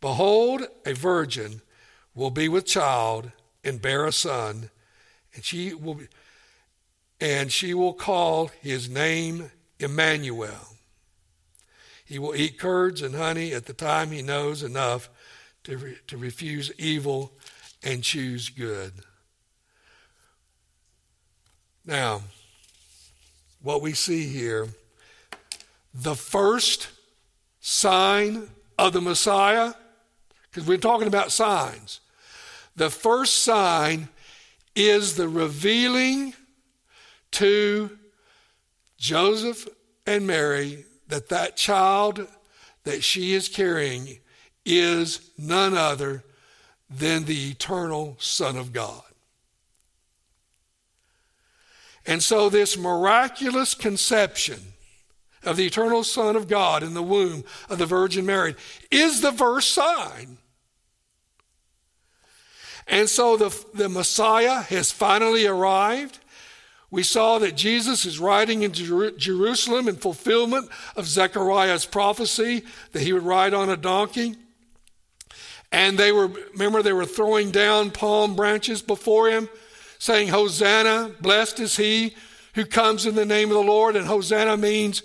Behold, 0.00 0.66
a 0.84 0.92
virgin 0.92 1.62
will 2.14 2.30
be 2.30 2.48
with 2.48 2.66
child 2.66 3.32
and 3.64 3.80
bear 3.80 4.04
a 4.04 4.12
son, 4.12 4.70
and 5.34 5.44
she 5.44 5.72
will 5.72 5.94
be, 5.94 6.08
and 7.20 7.50
she 7.50 7.74
will 7.74 7.94
call 7.94 8.48
his 8.60 8.88
name 8.88 9.50
Emmanuel. 9.80 10.77
He 12.08 12.18
will 12.18 12.34
eat 12.34 12.58
curds 12.58 13.02
and 13.02 13.14
honey 13.14 13.52
at 13.52 13.66
the 13.66 13.74
time 13.74 14.10
he 14.10 14.22
knows 14.22 14.62
enough 14.62 15.10
to, 15.64 15.76
re, 15.76 15.98
to 16.06 16.16
refuse 16.16 16.72
evil 16.78 17.32
and 17.82 18.02
choose 18.02 18.48
good. 18.48 18.92
Now, 21.84 22.22
what 23.60 23.82
we 23.82 23.92
see 23.92 24.26
here, 24.26 24.68
the 25.92 26.14
first 26.14 26.88
sign 27.60 28.48
of 28.78 28.94
the 28.94 29.02
Messiah 29.02 29.74
because 30.50 30.66
we're 30.66 30.78
talking 30.78 31.08
about 31.08 31.30
signs. 31.30 32.00
The 32.74 32.88
first 32.88 33.44
sign 33.44 34.08
is 34.74 35.14
the 35.14 35.28
revealing 35.28 36.32
to 37.32 37.98
Joseph 38.96 39.68
and 40.06 40.26
Mary 40.26 40.86
that 41.08 41.28
that 41.28 41.56
child 41.56 42.26
that 42.84 43.02
she 43.02 43.34
is 43.34 43.48
carrying 43.48 44.18
is 44.64 45.30
none 45.36 45.74
other 45.74 46.24
than 46.88 47.24
the 47.24 47.50
eternal 47.50 48.16
Son 48.18 48.56
of 48.56 48.72
God. 48.72 49.02
And 52.06 52.22
so, 52.22 52.48
this 52.48 52.78
miraculous 52.78 53.74
conception 53.74 54.60
of 55.44 55.56
the 55.56 55.66
eternal 55.66 56.04
Son 56.04 56.36
of 56.36 56.48
God 56.48 56.82
in 56.82 56.94
the 56.94 57.02
womb 57.02 57.44
of 57.68 57.78
the 57.78 57.86
Virgin 57.86 58.24
Mary 58.24 58.54
is 58.90 59.20
the 59.20 59.32
first 59.32 59.70
sign 59.70 60.38
and 62.88 63.08
so 63.08 63.36
the, 63.36 63.64
the 63.74 63.88
Messiah 63.88 64.62
has 64.62 64.90
finally 64.90 65.46
arrived. 65.46 66.18
We 66.90 67.02
saw 67.02 67.38
that 67.38 67.54
Jesus 67.54 68.06
is 68.06 68.18
riding 68.18 68.62
into 68.62 69.12
Jerusalem 69.12 69.88
in 69.88 69.96
fulfillment 69.96 70.70
of 70.96 71.06
Zechariah's 71.06 71.84
prophecy 71.84 72.62
that 72.92 73.02
he 73.02 73.12
would 73.12 73.24
ride 73.24 73.52
on 73.52 73.68
a 73.68 73.76
donkey. 73.76 74.36
And 75.70 75.98
they 75.98 76.12
were, 76.12 76.28
remember, 76.52 76.82
they 76.82 76.94
were 76.94 77.04
throwing 77.04 77.50
down 77.50 77.90
palm 77.90 78.34
branches 78.34 78.80
before 78.80 79.28
him, 79.28 79.50
saying, 79.98 80.28
Hosanna, 80.28 81.12
blessed 81.20 81.60
is 81.60 81.76
he 81.76 82.14
who 82.54 82.64
comes 82.64 83.04
in 83.04 83.14
the 83.14 83.26
name 83.26 83.50
of 83.50 83.56
the 83.56 83.62
Lord. 83.62 83.94
And 83.94 84.06
Hosanna 84.06 84.56
means 84.56 85.02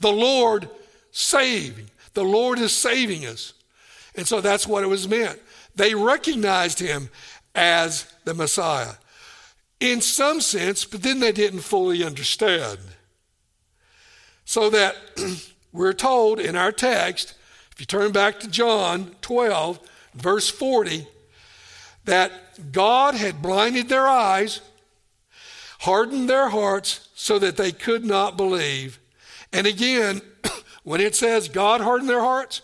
the 0.00 0.12
Lord 0.12 0.68
saving. 1.12 1.90
The 2.14 2.24
Lord 2.24 2.58
is 2.58 2.72
saving 2.72 3.24
us. 3.24 3.52
And 4.16 4.26
so 4.26 4.40
that's 4.40 4.66
what 4.66 4.82
it 4.82 4.88
was 4.88 5.08
meant. 5.08 5.40
They 5.76 5.94
recognized 5.94 6.80
him 6.80 7.08
as 7.54 8.12
the 8.24 8.34
Messiah 8.34 8.94
in 9.80 10.02
some 10.02 10.42
sense, 10.42 10.84
but 10.84 11.02
then 11.02 11.20
they 11.20 11.32
didn't 11.32 11.60
fully 11.60 12.04
understand. 12.04 12.78
So 14.44 14.68
that 14.70 14.96
we're 15.72 15.94
told 15.94 16.38
in 16.38 16.54
our 16.54 16.70
text, 16.70 17.34
if 17.72 17.80
you 17.80 17.86
turn 17.86 18.12
back 18.12 18.40
to 18.40 18.48
John 18.48 19.14
12, 19.22 19.80
verse 20.14 20.50
40, 20.50 21.06
that 22.04 22.72
God 22.72 23.14
had 23.14 23.42
blinded 23.42 23.88
their 23.88 24.06
eyes, 24.06 24.60
hardened 25.80 26.28
their 26.28 26.48
hearts 26.48 27.08
so 27.14 27.38
that 27.38 27.56
they 27.56 27.72
could 27.72 28.04
not 28.04 28.36
believe. 28.36 28.98
And 29.52 29.66
again, 29.66 30.20
when 30.82 31.00
it 31.00 31.14
says 31.14 31.48
God 31.48 31.80
hardened 31.80 32.10
their 32.10 32.20
hearts 32.20 32.60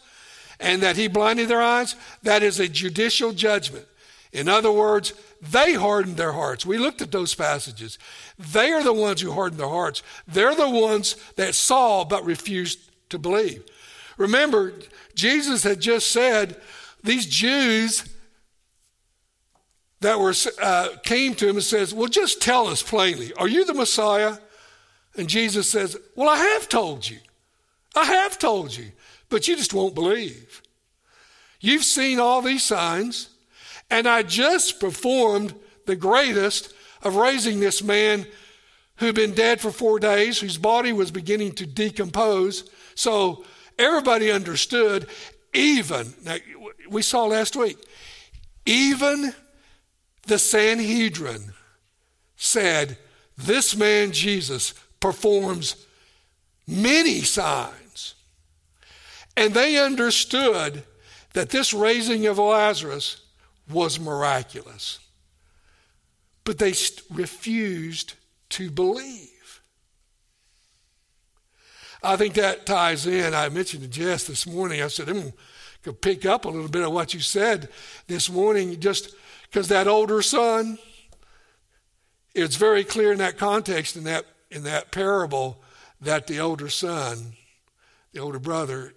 and 0.61 0.82
that 0.82 0.96
he 0.96 1.08
blinded 1.08 1.49
their 1.49 1.62
eyes, 1.62 1.94
that 2.23 2.42
is 2.42 2.61
a 2.61 2.68
judicial 2.68 3.32
judgment. 3.32 3.87
In 4.32 4.49
other 4.49 4.73
words, 4.73 5.12
they 5.40 5.74
hardened 5.74 6.16
their 6.16 6.32
hearts. 6.32 6.64
We 6.64 6.78
looked 6.78 7.02
at 7.02 7.12
those 7.12 7.34
passages. 7.34 7.98
They 8.38 8.72
are 8.72 8.82
the 8.82 8.92
ones 8.92 9.20
who 9.20 9.32
hardened 9.32 9.60
their 9.60 9.68
hearts. 9.68 10.02
They're 10.26 10.54
the 10.54 10.70
ones 10.70 11.16
that 11.36 11.54
saw 11.54 12.04
but 12.04 12.24
refused 12.24 12.78
to 13.10 13.18
believe. 13.18 13.64
Remember, 14.16 14.72
Jesus 15.14 15.62
had 15.62 15.80
just 15.80 16.10
said 16.10 16.60
these 17.02 17.26
Jews 17.26 18.04
that 20.00 20.18
were 20.18 20.34
uh, 20.62 20.88
came 21.04 21.34
to 21.34 21.48
him 21.48 21.56
and 21.56 21.64
says, 21.64 21.94
"Well, 21.94 22.08
just 22.08 22.40
tell 22.40 22.66
us 22.66 22.82
plainly, 22.82 23.32
are 23.34 23.48
you 23.48 23.64
the 23.64 23.74
Messiah?" 23.74 24.38
And 25.16 25.28
Jesus 25.28 25.70
says, 25.70 25.96
"Well, 26.14 26.28
I 26.28 26.36
have 26.36 26.68
told 26.68 27.08
you. 27.08 27.18
I 27.94 28.04
have 28.04 28.38
told 28.38 28.76
you, 28.76 28.92
but 29.28 29.48
you 29.48 29.56
just 29.56 29.74
won't 29.74 29.94
believe. 29.94 30.62
You've 31.60 31.84
seen 31.84 32.18
all 32.18 32.42
these 32.42 32.62
signs." 32.62 33.28
And 33.90 34.06
I 34.06 34.22
just 34.22 34.80
performed 34.80 35.54
the 35.86 35.96
greatest 35.96 36.72
of 37.02 37.16
raising 37.16 37.60
this 37.60 37.82
man 37.82 38.26
who'd 38.96 39.14
been 39.14 39.34
dead 39.34 39.60
for 39.60 39.70
four 39.70 39.98
days, 39.98 40.40
whose 40.40 40.58
body 40.58 40.92
was 40.92 41.10
beginning 41.10 41.52
to 41.52 41.66
decompose. 41.66 42.68
So 42.94 43.44
everybody 43.78 44.30
understood, 44.30 45.08
even, 45.52 46.14
now, 46.24 46.36
we 46.88 47.02
saw 47.02 47.26
last 47.26 47.56
week, 47.56 47.78
even 48.64 49.34
the 50.26 50.38
Sanhedrin 50.38 51.52
said, 52.36 52.98
This 53.36 53.76
man 53.76 54.12
Jesus 54.12 54.74
performs 54.98 55.86
many 56.66 57.20
signs. 57.20 58.14
And 59.36 59.52
they 59.52 59.78
understood 59.78 60.82
that 61.34 61.50
this 61.50 61.72
raising 61.72 62.26
of 62.26 62.38
Lazarus 62.38 63.20
was 63.70 63.99
miraculous. 63.99 64.99
But 66.44 66.58
they 66.58 66.75
refused 67.12 68.14
to 68.50 68.70
believe. 68.70 69.61
I 72.02 72.16
think 72.16 72.35
that 72.35 72.66
ties 72.66 73.06
in. 73.06 73.35
I 73.35 73.49
mentioned 73.49 73.82
to 73.82 73.88
Jess 73.88 74.26
this 74.26 74.46
morning, 74.46 74.82
I 74.82 74.88
said, 74.88 75.08
I'm 75.08 75.20
going 75.20 75.32
to 75.82 75.92
pick 75.92 76.25
up 76.25 76.44
a 76.44 76.49
little 76.49 76.68
bit 76.68 76.85
of 76.85 76.92
what 76.92 77.14
you 77.14 77.20
said 77.20 77.68
this 78.06 78.30
morning, 78.30 78.78
just 78.78 79.14
because 79.42 79.68
that 79.68 79.88
older 79.88 80.23
son, 80.23 80.78
it's 82.35 82.56
very 82.56 82.85
clear 82.85 83.12
in 83.12 83.18
that 83.18 83.38
context, 83.38 83.96
in 83.96 84.04
that, 84.04 84.25
in 84.50 84.62
that 84.64 84.92
parable, 84.92 85.62
that 86.00 86.28
the 86.28 86.38
older 86.38 86.68
son, 86.68 87.32
the 88.12 88.20
older 88.20 88.38
brother, 88.38 88.94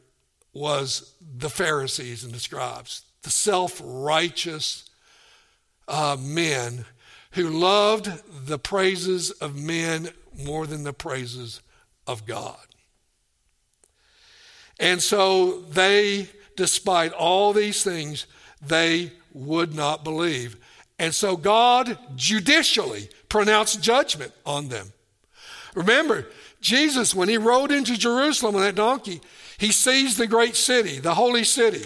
was 0.54 1.16
the 1.38 1.50
Pharisees 1.50 2.24
and 2.24 2.34
the 2.34 2.40
scribes 2.40 3.09
the 3.24 3.30
self 3.30 3.82
righteous 3.84 4.90
uh, 5.88 6.18
men 6.20 6.86
who 7.32 7.50
loved 7.50 8.12
the 8.48 8.60
praises 8.60 9.32
of 9.32 9.56
men 9.56 10.10
more 10.44 10.66
than 10.66 10.84
the 10.84 10.94
praises 10.94 11.62
of 12.08 12.26
God. 12.26 12.58
And 14.80 15.02
so 15.02 15.62
they, 15.62 16.30
despite 16.56 17.12
all 17.12 17.54
these 17.54 17.84
things, 17.84 18.26
they 18.62 19.12
would 19.34 19.76
not 19.76 20.04
believe. 20.04 20.58
And 20.98 21.14
so 21.14 21.38
God 21.38 21.98
judicially 22.16 23.10
pronounced 23.28 23.82
judgment 23.82 24.34
on 24.46 24.70
them. 24.70 24.92
Remember, 25.76 26.28
Jesus, 26.62 27.14
when 27.14 27.30
he 27.30 27.38
rode 27.38 27.72
into 27.72 27.98
Jerusalem 27.98 28.56
on 28.56 28.62
that 28.62 28.76
donkey, 28.76 29.22
he 29.58 29.72
sees 29.72 30.18
the 30.18 30.28
great 30.28 30.56
city, 30.56 31.00
the 31.00 31.14
holy 31.14 31.44
city. 31.44 31.86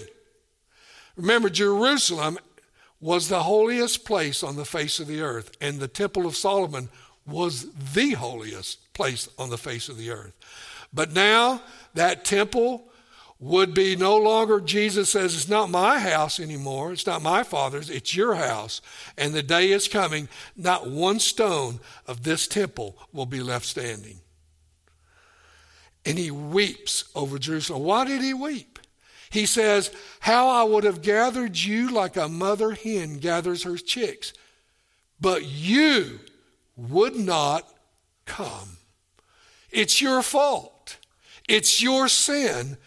Remember, 1.15 1.49
Jerusalem 1.49 2.37
was 2.99 3.27
the 3.27 3.43
holiest 3.43 4.05
place 4.05 4.43
on 4.43 4.55
the 4.55 4.65
face 4.65 4.99
of 4.99 5.07
the 5.07 5.21
earth, 5.21 5.51
and 5.59 5.79
the 5.79 5.87
Temple 5.87 6.25
of 6.25 6.35
Solomon 6.35 6.89
was 7.25 7.67
the 7.93 8.11
holiest 8.11 8.93
place 8.93 9.29
on 9.37 9.49
the 9.49 9.57
face 9.57 9.89
of 9.89 9.97
the 9.97 10.11
earth. 10.11 10.33
But 10.93 11.13
now 11.13 11.61
that 11.93 12.25
temple 12.25 12.89
would 13.39 13.73
be 13.73 13.95
no 13.95 14.17
longer, 14.17 14.61
Jesus 14.61 15.09
says, 15.09 15.35
it's 15.35 15.49
not 15.49 15.69
my 15.69 15.99
house 15.99 16.39
anymore. 16.39 16.93
It's 16.93 17.05
not 17.05 17.21
my 17.21 17.43
father's. 17.43 17.89
It's 17.89 18.15
your 18.15 18.35
house. 18.35 18.81
And 19.17 19.33
the 19.33 19.43
day 19.43 19.71
is 19.71 19.87
coming, 19.87 20.29
not 20.55 20.89
one 20.89 21.19
stone 21.19 21.79
of 22.07 22.23
this 22.23 22.47
temple 22.47 22.97
will 23.11 23.25
be 23.25 23.41
left 23.41 23.65
standing. 23.65 24.19
And 26.05 26.17
he 26.17 26.31
weeps 26.31 27.05
over 27.15 27.37
Jerusalem. 27.37 27.83
Why 27.83 28.05
did 28.05 28.21
he 28.21 28.33
weep? 28.33 28.72
He 29.33 29.47
says, 29.47 29.89
How 30.19 30.47
I 30.47 30.61
would 30.61 30.83
have 30.83 31.01
gathered 31.01 31.57
you 31.57 31.89
like 31.89 32.15
a 32.15 32.29
mother 32.29 32.73
hen 32.73 33.17
gathers 33.17 33.63
her 33.63 33.77
chicks, 33.77 34.31
but 35.19 35.43
you 35.43 36.19
would 36.75 37.15
not 37.15 37.67
come. 38.25 38.77
It's 39.71 39.99
your 39.99 40.21
fault. 40.21 40.97
It's 41.49 41.81
your 41.81 42.07
sin 42.07 42.77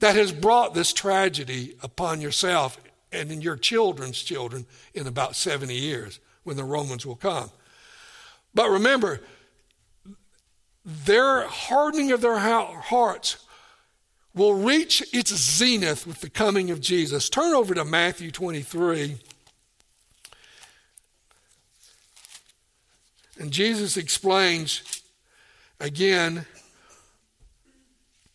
that 0.00 0.16
has 0.16 0.32
brought 0.32 0.74
this 0.74 0.92
tragedy 0.92 1.76
upon 1.80 2.20
yourself 2.20 2.76
and 3.12 3.30
in 3.30 3.40
your 3.40 3.56
children's 3.56 4.20
children 4.20 4.66
in 4.94 5.06
about 5.06 5.36
70 5.36 5.72
years 5.72 6.18
when 6.42 6.56
the 6.56 6.64
Romans 6.64 7.06
will 7.06 7.14
come. 7.14 7.50
But 8.52 8.68
remember, 8.68 9.20
their 10.84 11.46
hardening 11.46 12.10
of 12.10 12.20
their 12.20 12.38
hearts 12.38 13.43
will 14.34 14.54
reach 14.54 15.02
its 15.12 15.34
zenith 15.34 16.06
with 16.06 16.20
the 16.20 16.30
coming 16.30 16.70
of 16.70 16.80
Jesus. 16.80 17.28
Turn 17.28 17.54
over 17.54 17.74
to 17.74 17.84
Matthew 17.84 18.30
23. 18.30 19.16
And 23.38 23.50
Jesus 23.50 23.96
explains 23.96 25.02
again 25.80 26.46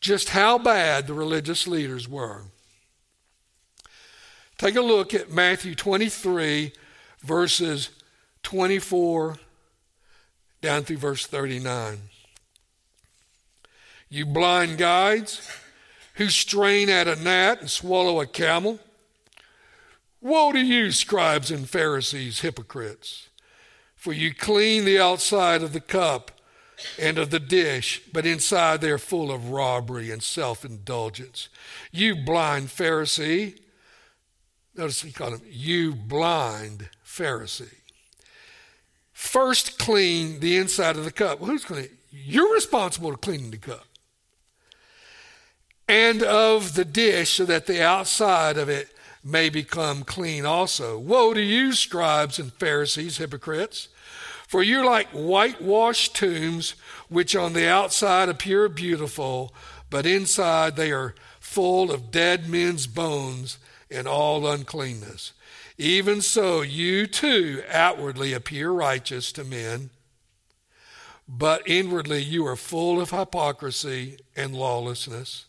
just 0.01 0.29
how 0.29 0.57
bad 0.57 1.07
the 1.07 1.13
religious 1.13 1.67
leaders 1.67 2.07
were. 2.07 2.43
Take 4.57 4.75
a 4.75 4.81
look 4.81 5.13
at 5.13 5.31
Matthew 5.31 5.73
23, 5.73 6.73
verses 7.21 7.89
24 8.43 9.37
down 10.61 10.83
through 10.83 10.97
verse 10.97 11.25
39. 11.25 11.97
You 14.09 14.25
blind 14.25 14.77
guides 14.77 15.49
who 16.19 16.27
strain 16.27 16.89
at 16.89 17.07
a 17.07 17.15
gnat 17.15 17.61
and 17.61 17.69
swallow 17.69 18.19
a 18.19 18.27
camel? 18.27 18.77
Woe 20.19 20.51
to 20.51 20.59
you, 20.59 20.91
scribes 20.91 21.49
and 21.49 21.67
Pharisees, 21.67 22.41
hypocrites! 22.41 23.29
For 23.95 24.11
you 24.11 24.33
clean 24.33 24.83
the 24.83 24.99
outside 24.99 25.63
of 25.63 25.71
the 25.71 25.79
cup 25.79 26.31
and 26.99 27.17
of 27.17 27.29
the 27.29 27.39
dish, 27.39 28.01
but 28.11 28.25
inside 28.25 28.81
they're 28.81 28.97
full 28.97 29.31
of 29.31 29.49
robbery 29.49 30.11
and 30.11 30.21
self 30.21 30.65
indulgence. 30.65 31.47
You 31.89 32.17
blind 32.17 32.67
Pharisee. 32.67 33.57
Notice 34.75 35.01
he 35.01 35.13
called 35.13 35.35
him, 35.35 35.47
you 35.49 35.95
blind 35.95 36.89
Pharisee. 37.05 37.75
First 39.13 39.79
clean 39.79 40.41
the 40.41 40.57
inside 40.57 40.97
of 40.97 41.05
the 41.05 41.11
cup. 41.11 41.39
Well, 41.39 41.51
who's 41.51 41.63
to? 41.63 41.87
You're 42.11 42.53
responsible 42.53 43.11
for 43.11 43.17
cleaning 43.17 43.51
the 43.51 43.57
cup 43.57 43.88
and 45.89 46.21
of 46.21 46.75
the 46.75 46.85
dish, 46.85 47.31
so 47.31 47.45
that 47.45 47.65
the 47.65 47.83
outside 47.83 48.57
of 48.57 48.69
it 48.69 48.89
may 49.23 49.49
become 49.49 50.03
clean 50.03 50.45
also. 50.45 50.99
Woe 50.99 51.33
to 51.33 51.41
you, 51.41 51.73
scribes 51.73 52.37
and 52.37 52.53
Pharisees, 52.53 53.17
hypocrites! 53.17 53.87
For 54.47 54.61
you're 54.61 54.85
like 54.85 55.07
whitewashed 55.09 56.15
tombs, 56.15 56.75
which 57.07 57.35
on 57.35 57.53
the 57.53 57.67
outside 57.67 58.29
appear 58.29 58.69
beautiful, 58.69 59.51
but 59.89 60.05
inside 60.05 60.75
they 60.75 60.91
are 60.91 61.15
full 61.39 61.91
of 61.91 62.11
dead 62.11 62.47
men's 62.47 62.85
bones 62.85 63.57
and 63.89 64.07
all 64.07 64.47
uncleanness. 64.47 65.33
Even 65.79 66.21
so, 66.21 66.61
you 66.61 67.07
too 67.07 67.63
outwardly 67.71 68.33
appear 68.33 68.69
righteous 68.69 69.31
to 69.31 69.43
men, 69.43 69.89
but 71.27 71.67
inwardly 71.67 72.21
you 72.21 72.45
are 72.45 72.55
full 72.55 73.01
of 73.01 73.09
hypocrisy 73.09 74.19
and 74.35 74.53
lawlessness. 74.53 75.45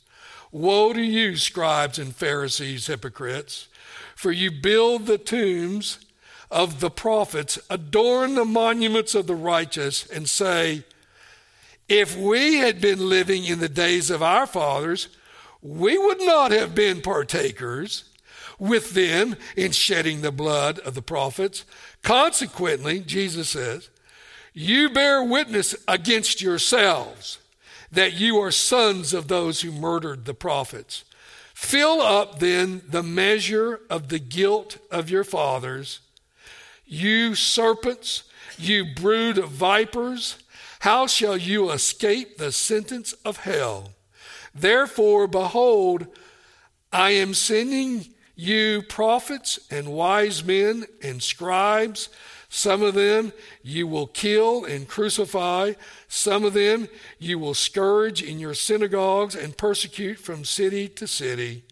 Woe 0.52 0.92
to 0.92 1.02
you, 1.02 1.36
scribes 1.36 1.98
and 1.98 2.14
Pharisees, 2.14 2.86
hypocrites, 2.86 3.68
for 4.14 4.32
you 4.32 4.50
build 4.50 5.06
the 5.06 5.18
tombs 5.18 5.98
of 6.50 6.80
the 6.80 6.90
prophets, 6.90 7.58
adorn 7.70 8.34
the 8.34 8.44
monuments 8.44 9.14
of 9.14 9.26
the 9.26 9.34
righteous, 9.34 10.06
and 10.06 10.28
say, 10.28 10.84
If 11.88 12.16
we 12.16 12.56
had 12.56 12.80
been 12.80 13.08
living 13.08 13.44
in 13.44 13.60
the 13.60 13.68
days 13.68 14.10
of 14.10 14.22
our 14.22 14.46
fathers, 14.46 15.08
we 15.62 15.96
would 15.96 16.20
not 16.20 16.50
have 16.50 16.74
been 16.74 17.00
partakers 17.00 18.04
with 18.58 18.92
them 18.92 19.36
in 19.56 19.72
shedding 19.72 20.20
the 20.20 20.32
blood 20.32 20.78
of 20.80 20.94
the 20.94 21.02
prophets. 21.02 21.64
Consequently, 22.02 23.00
Jesus 23.00 23.50
says, 23.50 23.88
you 24.52 24.90
bear 24.90 25.22
witness 25.22 25.74
against 25.86 26.42
yourselves 26.42 27.38
that 27.92 28.14
you 28.14 28.38
are 28.38 28.50
sons 28.50 29.12
of 29.12 29.28
those 29.28 29.60
who 29.60 29.72
murdered 29.72 30.24
the 30.24 30.34
prophets. 30.34 31.04
Fill 31.54 32.00
up 32.00 32.38
then 32.38 32.82
the 32.88 33.02
measure 33.02 33.80
of 33.90 34.08
the 34.08 34.18
guilt 34.18 34.78
of 34.90 35.10
your 35.10 35.24
fathers. 35.24 36.00
You 36.86 37.34
serpents, 37.34 38.24
you 38.58 38.84
brood 38.84 39.38
of 39.38 39.50
vipers, 39.50 40.38
how 40.80 41.06
shall 41.06 41.36
you 41.36 41.70
escape 41.70 42.38
the 42.38 42.52
sentence 42.52 43.12
of 43.24 43.38
hell? 43.38 43.90
Therefore, 44.54 45.26
behold, 45.26 46.06
I 46.92 47.10
am 47.10 47.34
sending 47.34 48.06
you 48.34 48.82
prophets 48.88 49.60
and 49.70 49.92
wise 49.92 50.42
men 50.42 50.86
and 51.02 51.22
scribes. 51.22 52.08
Some 52.52 52.82
of 52.82 52.94
them 52.94 53.32
you 53.62 53.86
will 53.86 54.08
kill 54.08 54.64
and 54.64 54.88
crucify. 54.88 55.74
Some 56.08 56.44
of 56.44 56.52
them 56.52 56.88
you 57.20 57.38
will 57.38 57.54
scourge 57.54 58.22
in 58.22 58.40
your 58.40 58.54
synagogues 58.54 59.36
and 59.36 59.56
persecute 59.56 60.18
from 60.18 60.44
city 60.44 60.88
to 60.88 61.06
city. 61.06 61.62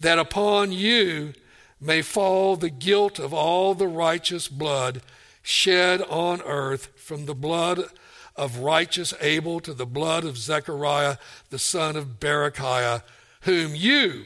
That 0.00 0.18
upon 0.18 0.72
you 0.72 1.34
may 1.80 2.02
fall 2.02 2.56
the 2.56 2.68
guilt 2.68 3.20
of 3.20 3.32
all 3.32 3.74
the 3.74 3.86
righteous 3.86 4.48
blood 4.48 5.02
shed 5.40 6.02
on 6.02 6.42
earth, 6.42 6.88
from 6.96 7.26
the 7.26 7.34
blood 7.34 7.84
of 8.34 8.58
righteous 8.58 9.14
Abel 9.20 9.60
to 9.60 9.72
the 9.72 9.86
blood 9.86 10.24
of 10.24 10.36
Zechariah, 10.36 11.16
the 11.50 11.60
son 11.60 11.94
of 11.94 12.18
Berechiah, 12.18 13.02
whom 13.42 13.76
you 13.76 14.24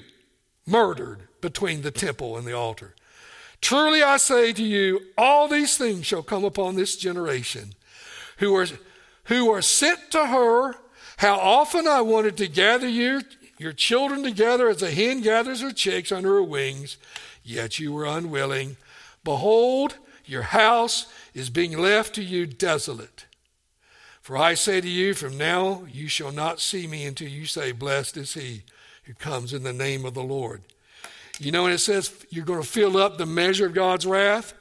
murdered 0.67 1.29
between 1.43 1.83
the 1.83 1.91
temple 1.91 2.39
and 2.39 2.47
the 2.47 2.55
altar. 2.55 2.95
Truly 3.63 4.03
I 4.03 4.17
say 4.17 4.53
to 4.53 4.63
you, 4.63 5.01
all 5.17 5.49
these 5.49 5.79
things 5.79 6.05
shall 6.05 6.23
come 6.23 6.45
upon 6.45 6.75
this 6.75 6.97
generation 6.97 7.75
who 8.39 8.55
are, 8.57 8.67
who 9.25 9.51
are 9.51 9.63
sent 9.63 10.11
to 10.11 10.27
her. 10.27 10.75
How 11.19 11.37
often 11.37 11.87
I 11.87 12.01
wanted 12.01 12.37
to 12.39 12.49
gather 12.49 12.89
you, 12.89 13.23
your 13.59 13.73
children 13.73 14.25
together 14.25 14.69
as 14.69 14.83
a 14.83 14.91
hen 14.91 15.21
gathers 15.21 15.63
her 15.63 15.71
chicks 15.71 16.11
under 16.11 16.35
her 16.35 16.43
wings, 16.43 16.97
yet 17.45 17.79
you 17.79 17.93
were 17.93 18.05
unwilling. 18.05 18.77
Behold, 19.23 19.95
your 20.25 20.43
house 20.43 21.07
is 21.33 21.49
being 21.49 21.79
left 21.79 22.17
to 22.17 22.23
you 22.23 22.47
desolate. 22.47 23.27
For 24.21 24.37
I 24.37 24.55
say 24.55 24.81
to 24.81 24.89
you, 24.89 25.15
from 25.15 25.39
now 25.39 25.85
you 25.93 26.09
shall 26.09 26.33
not 26.33 26.61
see 26.61 26.89
me 26.89 27.07
until 27.07 27.29
you 27.29 27.47
say, 27.47 27.71
Blessed 27.71 28.17
is 28.17 28.35
he 28.35 28.65
who 29.05 29.15
comes 29.15 29.53
in 29.53 29.63
the 29.63 29.73
name 29.73 30.05
of 30.05 30.15
the 30.15 30.23
Lord. 30.23 30.63
You 31.39 31.51
know 31.51 31.65
when 31.65 31.73
it 31.73 31.79
says 31.79 32.13
you're 32.31 32.45
going 32.45 32.63
to 32.63 32.69
fill 32.69 32.97
up 32.97 33.19
the 33.19 33.27
measure 33.27 33.67
of 33.67 33.75
God's 33.75 34.07
wrath? 34.07 34.55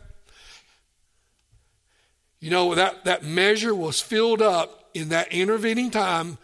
You 2.40 2.50
know, 2.50 2.74
that, 2.74 3.06
that 3.06 3.24
measure 3.24 3.76
was 3.76 4.02
filled 4.02 4.42
up 4.42 4.90
in 4.94 5.10
that 5.10 5.32
intervening 5.32 5.92
time. 5.92 6.38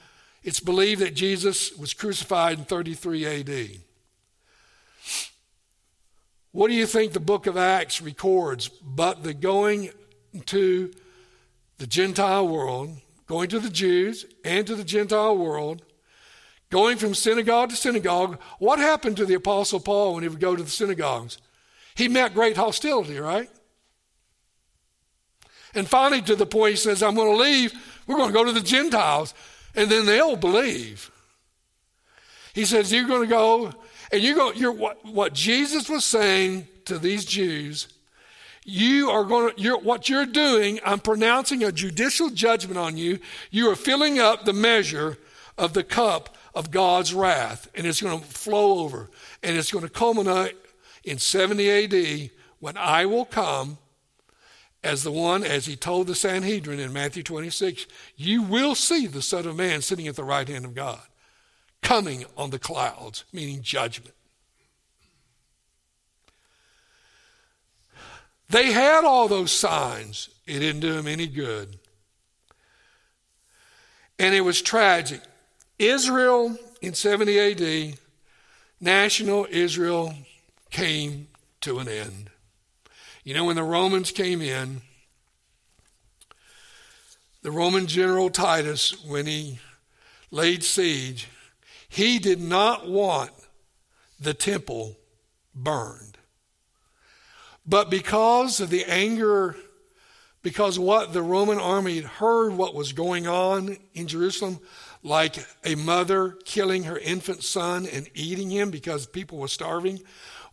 It's 0.43 0.59
believed 0.59 1.01
that 1.01 1.15
Jesus 1.15 1.75
was 1.75 1.93
crucified 1.93 2.59
in 2.59 2.65
33 2.65 3.25
AD. 3.25 3.69
What 6.51 6.69
do 6.69 6.73
you 6.73 6.85
think 6.85 7.13
the 7.13 7.19
book 7.19 7.47
of 7.47 7.57
Acts 7.57 8.01
records? 8.01 8.69
But 8.69 9.23
the 9.23 9.33
going 9.33 9.89
to 10.45 10.91
the 11.77 11.87
Gentile 11.87 12.47
world, 12.47 12.97
going 13.27 13.49
to 13.49 13.59
the 13.59 13.69
Jews 13.69 14.25
and 14.43 14.65
to 14.67 14.75
the 14.75 14.83
Gentile 14.83 15.37
world, 15.37 15.81
going 16.69 16.97
from 16.97 17.13
synagogue 17.13 17.69
to 17.69 17.75
synagogue. 17.75 18.39
What 18.59 18.79
happened 18.79 19.17
to 19.17 19.25
the 19.25 19.35
Apostle 19.35 19.79
Paul 19.79 20.13
when 20.13 20.23
he 20.23 20.29
would 20.29 20.39
go 20.39 20.55
to 20.55 20.63
the 20.63 20.69
synagogues? 20.69 21.37
He 21.95 22.07
met 22.07 22.33
great 22.33 22.57
hostility, 22.57 23.17
right? 23.19 23.49
And 25.73 25.87
finally, 25.87 26.21
to 26.23 26.35
the 26.35 26.45
point 26.45 26.71
he 26.71 26.77
says, 26.77 27.03
I'm 27.03 27.15
going 27.15 27.31
to 27.31 27.43
leave. 27.43 27.73
We're 28.05 28.17
going 28.17 28.29
to 28.29 28.33
go 28.33 28.43
to 28.45 28.51
the 28.51 28.61
Gentiles, 28.61 29.33
and 29.75 29.89
then 29.89 30.05
they'll 30.05 30.35
believe. 30.35 31.11
He 32.53 32.65
says, 32.65 32.91
You're 32.91 33.07
going 33.07 33.21
to 33.21 33.27
go, 33.27 33.73
and 34.11 34.21
you're 34.21 34.35
going, 34.35 34.57
you're, 34.57 34.71
what, 34.71 35.03
what 35.05 35.33
Jesus 35.33 35.89
was 35.89 36.05
saying 36.05 36.67
to 36.85 36.97
these 36.97 37.25
Jews, 37.25 37.87
you 38.63 39.09
are 39.09 39.23
going 39.23 39.53
to, 39.53 39.61
you're, 39.61 39.79
what 39.79 40.09
you're 40.09 40.25
doing, 40.25 40.79
I'm 40.85 40.99
pronouncing 40.99 41.63
a 41.63 41.71
judicial 41.71 42.29
judgment 42.29 42.77
on 42.77 42.97
you. 42.97 43.19
You 43.51 43.69
are 43.69 43.75
filling 43.75 44.19
up 44.19 44.45
the 44.45 44.53
measure 44.53 45.17
of 45.57 45.73
the 45.73 45.83
cup 45.83 46.36
of 46.57 46.71
God's 46.71 47.13
wrath, 47.13 47.69
and 47.75 47.85
it's 47.85 48.01
going 48.01 48.19
to 48.19 48.25
flow 48.25 48.79
over, 48.79 49.11
and 49.43 49.55
it's 49.55 49.71
going 49.71 49.83
to 49.83 49.91
culminate 49.91 50.55
in 51.03 51.19
70 51.19 51.69
AD 51.69 52.31
when 52.59 52.75
I 52.75 53.05
will 53.05 53.25
come 53.25 53.77
as 54.83 55.03
the 55.03 55.11
one, 55.11 55.43
as 55.43 55.67
he 55.67 55.75
told 55.75 56.07
the 56.07 56.15
Sanhedrin 56.15 56.79
in 56.79 56.91
Matthew 56.91 57.21
26, 57.21 57.85
you 58.15 58.41
will 58.41 58.73
see 58.73 59.05
the 59.05 59.21
Son 59.21 59.45
of 59.45 59.55
Man 59.55 59.83
sitting 59.83 60.07
at 60.07 60.15
the 60.15 60.23
right 60.23 60.47
hand 60.47 60.65
of 60.65 60.73
God, 60.73 61.01
coming 61.83 62.25
on 62.35 62.49
the 62.49 62.57
clouds, 62.57 63.23
meaning 63.31 63.61
judgment. 63.61 64.15
They 68.49 68.71
had 68.71 69.03
all 69.03 69.27
those 69.27 69.51
signs. 69.51 70.29
It 70.47 70.59
didn't 70.59 70.81
do 70.81 70.93
them 70.93 71.05
any 71.05 71.27
good. 71.27 71.77
And 74.17 74.33
it 74.33 74.41
was 74.41 74.59
tragic. 74.59 75.21
Israel 75.79 76.57
in 76.81 76.93
70 76.93 77.39
AD, 77.39 77.97
national 78.79 79.47
Israel 79.49 80.13
came 80.71 81.27
to 81.61 81.79
an 81.79 81.87
end. 81.87 82.29
You 83.23 83.33
know, 83.33 83.45
when 83.45 83.55
the 83.55 83.63
Romans 83.63 84.11
came 84.11 84.41
in, 84.41 84.81
the 87.41 87.51
Roman 87.51 87.87
general 87.87 88.29
Titus, 88.29 89.03
when 89.05 89.25
he 89.25 89.59
laid 90.31 90.63
siege, 90.63 91.27
he 91.87 92.19
did 92.19 92.41
not 92.41 92.87
want 92.89 93.31
the 94.19 94.33
temple 94.33 94.97
burned. 95.55 96.17
But 97.65 97.89
because 97.89 98.59
of 98.59 98.69
the 98.69 98.85
anger, 98.85 99.55
because 100.41 100.79
what 100.79 101.13
the 101.13 101.21
Roman 101.21 101.59
army 101.59 101.97
had 101.97 102.05
heard 102.05 102.53
what 102.53 102.73
was 102.73 102.93
going 102.93 103.27
on 103.27 103.77
in 103.93 104.07
Jerusalem, 104.07 104.59
like 105.07 105.37
a 105.63 105.75
mother 105.75 106.37
killing 106.43 106.83
her 106.83 106.97
infant 106.97 107.43
son 107.43 107.85
and 107.85 108.09
eating 108.13 108.49
him 108.49 108.69
because 108.69 109.07
people 109.07 109.37
were 109.37 109.47
starving. 109.47 110.01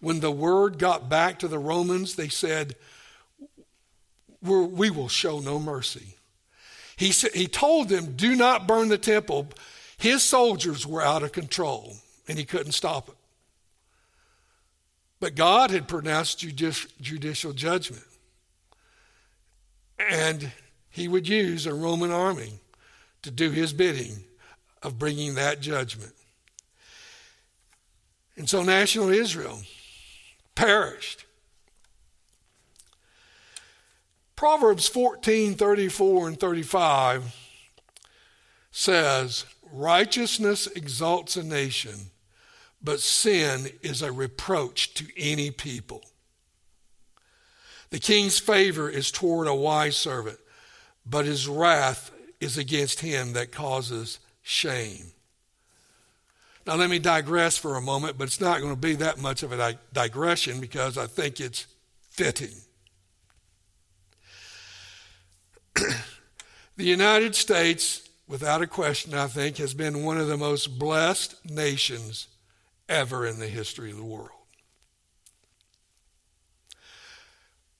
When 0.00 0.20
the 0.20 0.30
word 0.30 0.78
got 0.78 1.08
back 1.08 1.40
to 1.40 1.48
the 1.48 1.58
Romans, 1.58 2.14
they 2.14 2.28
said, 2.28 2.76
We 4.40 4.90
will 4.90 5.08
show 5.08 5.40
no 5.40 5.58
mercy. 5.58 6.16
He, 6.96 7.10
said, 7.10 7.32
he 7.34 7.48
told 7.48 7.88
them, 7.88 8.14
Do 8.14 8.36
not 8.36 8.68
burn 8.68 8.88
the 8.88 8.98
temple. 8.98 9.48
His 9.96 10.22
soldiers 10.22 10.86
were 10.86 11.02
out 11.02 11.22
of 11.22 11.32
control, 11.32 11.96
and 12.28 12.38
he 12.38 12.44
couldn't 12.44 12.72
stop 12.72 13.08
it. 13.08 13.16
But 15.18 15.34
God 15.34 15.70
had 15.70 15.88
pronounced 15.88 16.38
judicial 16.38 17.52
judgment. 17.52 18.04
And 19.98 20.52
he 20.90 21.08
would 21.08 21.26
use 21.26 21.66
a 21.66 21.74
Roman 21.74 22.10
army 22.10 22.60
to 23.22 23.30
do 23.30 23.50
his 23.50 23.72
bidding 23.72 24.24
of 24.84 24.98
bringing 24.98 25.34
that 25.34 25.60
judgment. 25.60 26.12
And 28.36 28.48
so 28.48 28.62
national 28.62 29.10
Israel 29.10 29.60
perished. 30.54 31.24
Proverbs 34.36 34.86
14 34.88 35.54
34 35.54 36.28
and 36.28 36.38
35 36.38 37.34
says, 38.70 39.46
Righteousness 39.72 40.66
exalts 40.66 41.36
a 41.36 41.42
nation, 41.42 42.10
but 42.82 43.00
sin 43.00 43.70
is 43.82 44.02
a 44.02 44.12
reproach 44.12 44.94
to 44.94 45.06
any 45.16 45.50
people. 45.50 46.02
The 47.90 47.98
king's 48.00 48.38
favor 48.38 48.90
is 48.90 49.10
toward 49.10 49.46
a 49.46 49.54
wise 49.54 49.96
servant, 49.96 50.38
but 51.06 51.24
his 51.24 51.46
wrath 51.46 52.10
is 52.40 52.58
against 52.58 53.00
him 53.00 53.32
that 53.32 53.52
causes 53.52 54.18
shame. 54.44 55.06
Now, 56.66 56.76
let 56.76 56.88
me 56.88 56.98
digress 56.98 57.58
for 57.58 57.76
a 57.76 57.80
moment, 57.80 58.16
but 58.16 58.24
it's 58.24 58.40
not 58.40 58.60
going 58.60 58.72
to 58.72 58.80
be 58.80 58.94
that 58.94 59.18
much 59.18 59.42
of 59.42 59.52
a 59.52 59.78
digression 59.92 60.60
because 60.60 60.96
I 60.96 61.06
think 61.06 61.40
it's 61.40 61.66
fitting. 62.10 62.54
the 65.74 66.84
United 66.84 67.34
States 67.34 68.08
without 68.28 68.62
a 68.62 68.66
question, 68.66 69.14
I 69.14 69.26
think, 69.26 69.56
has 69.56 69.74
been 69.74 70.04
one 70.04 70.18
of 70.18 70.28
the 70.28 70.36
most 70.36 70.78
blessed 70.78 71.50
nations 71.50 72.28
ever 72.88 73.26
in 73.26 73.38
the 73.38 73.48
history 73.48 73.90
of 73.90 73.96
the 73.96 74.04
world. 74.04 74.30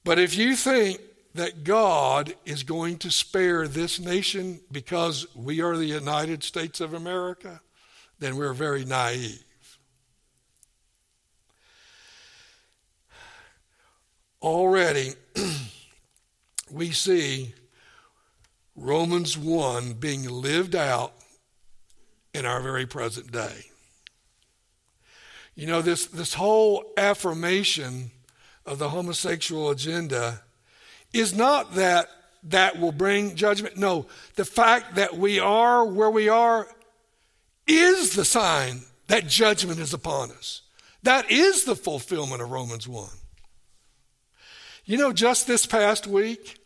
But 0.02 0.18
if 0.18 0.36
you 0.36 0.56
think 0.56 1.00
that 1.34 1.64
God 1.64 2.34
is 2.44 2.62
going 2.62 2.98
to 2.98 3.10
spare 3.10 3.66
this 3.66 3.98
nation 3.98 4.60
because 4.70 5.26
we 5.34 5.60
are 5.60 5.76
the 5.76 5.84
United 5.84 6.44
States 6.44 6.80
of 6.80 6.94
America, 6.94 7.60
then 8.20 8.36
we're 8.36 8.52
very 8.52 8.84
naive. 8.84 9.42
Already, 14.40 15.14
we 16.70 16.92
see 16.92 17.52
Romans 18.76 19.36
1 19.36 19.94
being 19.94 20.28
lived 20.28 20.76
out 20.76 21.14
in 22.32 22.46
our 22.46 22.60
very 22.60 22.86
present 22.86 23.32
day. 23.32 23.66
You 25.56 25.66
know, 25.66 25.82
this, 25.82 26.06
this 26.06 26.34
whole 26.34 26.92
affirmation 26.96 28.12
of 28.66 28.78
the 28.78 28.90
homosexual 28.90 29.70
agenda 29.70 30.43
is 31.14 31.34
not 31.34 31.74
that 31.76 32.08
that 32.44 32.78
will 32.78 32.92
bring 32.92 33.36
judgment. 33.36 33.76
No, 33.76 34.06
the 34.34 34.44
fact 34.44 34.96
that 34.96 35.16
we 35.16 35.40
are 35.40 35.84
where 35.84 36.10
we 36.10 36.28
are 36.28 36.68
is 37.66 38.14
the 38.14 38.24
sign 38.24 38.82
that 39.06 39.26
judgment 39.26 39.78
is 39.78 39.94
upon 39.94 40.30
us. 40.32 40.62
That 41.02 41.30
is 41.30 41.64
the 41.64 41.76
fulfillment 41.76 42.42
of 42.42 42.50
Romans 42.50 42.86
1. 42.86 43.08
You 44.84 44.98
know, 44.98 45.12
just 45.12 45.46
this 45.46 45.64
past 45.64 46.06
week, 46.06 46.58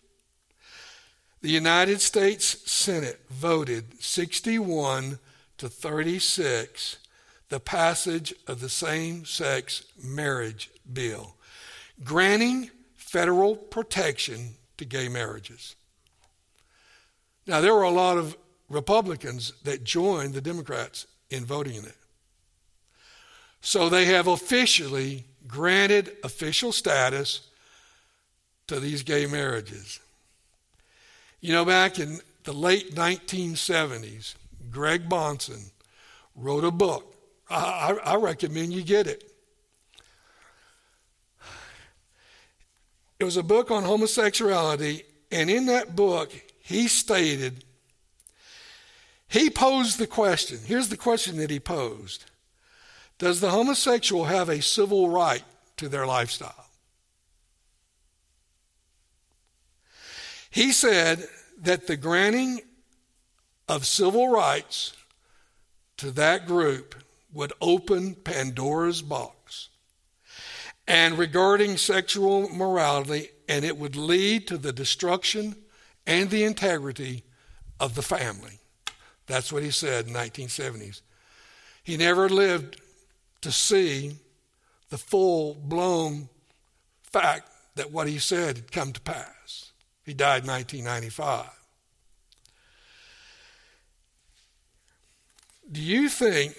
the 1.41 1.51
United 1.51 2.01
States 2.01 2.69
Senate 2.71 3.21
voted 3.31 4.03
61 4.03 5.21
to 5.59 5.69
36 5.69 6.99
the 7.49 7.61
passage 7.61 8.35
of 8.47 8.61
the 8.61 8.69
same 8.69 9.25
sex 9.25 9.85
marriage 10.03 10.71
bill, 10.93 11.37
granting 12.05 12.71
federal 13.09 13.57
protection 13.57 14.55
to 14.77 14.85
gay 14.85 15.09
marriages. 15.09 15.77
Now, 17.47 17.61
there 17.61 17.75
were 17.75 17.83
a 17.83 17.91
lot 17.91 18.19
of 18.19 18.37
Republicans 18.69 19.55
that 19.65 19.83
joined 19.83 20.35
the 20.35 20.43
Democrats 20.43 21.07
in 21.31 21.45
voting 21.45 21.77
in 21.77 21.85
it. 21.85 21.97
So 23.61 23.89
they 23.89 24.05
have 24.07 24.27
officially 24.27 25.25
granted 25.47 26.17
official 26.23 26.71
status 26.71 27.49
to 28.67 28.79
these 28.79 29.03
gay 29.03 29.27
marriages. 29.27 30.01
You 31.41 31.55
know, 31.55 31.65
back 31.65 31.99
in 31.99 32.21
the 32.45 32.53
late 32.53 32.95
1970s, 32.95 34.35
Greg 34.71 35.09
Bahnsen 35.09 35.71
wrote 36.37 36.65
a 36.65 36.71
book. 36.71 37.15
I, 37.49 37.97
I, 38.05 38.17
recommend 38.17 38.75
you 38.75 38.83
get 38.83 39.07
it. 39.07 39.25
It 43.19 43.25
was 43.25 43.37
a 43.37 43.43
book 43.43 43.71
on 43.71 43.85
homosexuality, 43.85 45.03
and 45.31 45.51
in 45.51 45.67
that 45.67 45.97
book, 45.97 46.33
he 46.61 46.87
stated, 46.87 47.65
he 49.29 49.51
posed 49.51 49.99
the 49.99 50.07
question. 50.07 50.59
Here's 50.65 50.89
the 50.89 50.97
question 50.97 51.37
that 51.37 51.51
he 51.51 51.61
posed 51.61 52.25
Does 53.19 53.41
the 53.41 53.51
homosexual 53.51 54.25
have 54.25 54.49
a 54.49 54.63
civil 54.63 55.11
right 55.11 55.45
to 55.77 55.89
their 55.89 56.07
lifestyle? 56.07 56.67
He 60.51 60.73
said 60.73 61.29
that 61.61 61.87
the 61.87 61.97
granting 61.97 62.61
of 63.69 63.85
civil 63.85 64.29
rights 64.29 64.95
to 65.99 66.11
that 66.13 66.47
group 66.47 66.95
would 67.33 67.53
open 67.61 68.15
Pandora's 68.15 69.03
box. 69.03 69.38
And 70.89 71.19
regarding 71.19 71.77
sexual 71.77 72.49
morality, 72.49 73.29
and 73.47 73.63
it 73.65 73.77
would 73.77 73.95
lead 73.95 74.49
to 74.49 74.57
the 74.57 74.73
destruction 74.73 75.55
and 76.07 76.31
the 76.31 76.45
integrity 76.45 77.25
of 77.79 77.95
the 77.95 78.03
family. 78.03 78.59
That's 79.27 79.53
what 79.53 79.63
he 79.63 79.71
said 79.71 80.07
in 80.07 80.15
1970s. 80.15 81.03
He 81.85 81.99
never 81.99 82.31
lived 82.31 82.81
to 83.43 83.53
see 83.53 84.17
the 84.89 84.97
full 84.97 85.55
blown 85.55 86.31
fact 87.03 87.51
that 87.75 87.93
what 87.93 88.09
he 88.09 88.19
said 88.19 88.57
had 88.57 88.73
come 88.73 88.93
to 88.93 89.01
pass. 89.03 89.73
He 90.05 90.15
died 90.15 90.45
in 90.45 90.49
1995. 90.49 91.51
Do 95.71 95.83
you 95.83 96.09
think 96.09 96.57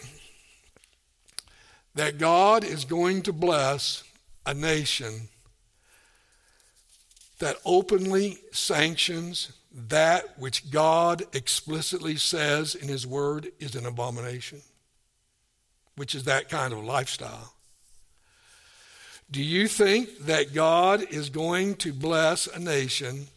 that 1.96 2.20
God 2.20 2.64
is 2.64 2.86
going 2.86 3.24
to 3.24 3.34
bless 3.34 4.04
a 4.50 4.54
nation 4.54 5.30
that 7.40 7.58
openly 7.66 8.38
sanctions 8.52 9.52
that 9.88 10.38
which 10.40 10.72
God 10.72 11.24
explicitly 11.34 12.16
says 12.16 12.76
in 12.76 12.88
His 12.88 13.06
Word 13.06 13.50
is 13.60 13.76
an 13.76 13.86
abomination, 13.86 14.62
which 15.96 16.16
is 16.16 16.24
that 16.24 16.50
kind 16.50 16.74
of 16.74 16.84
lifestyle? 16.84 17.54
Do 19.32 19.44
you 19.44 19.68
think 19.68 20.26
that 20.26 20.54
God 20.54 21.04
is 21.12 21.30
going 21.30 21.76
to 21.76 21.94
bless 21.94 22.48
a 22.48 22.60
nation 22.60 23.28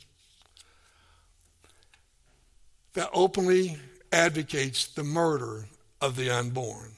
that 2.95 3.11
openly 3.13 3.77
advocates 4.13 4.87
the 4.87 5.05
murder 5.05 5.67
of 6.01 6.17
the 6.17 6.31
unborn. 6.31 6.93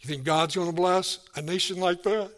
You 0.00 0.08
think 0.08 0.24
God's 0.24 0.54
going 0.54 0.68
to 0.68 0.74
bless 0.74 1.20
a 1.34 1.42
nation 1.42 1.78
like 1.78 2.02
that? 2.02 2.30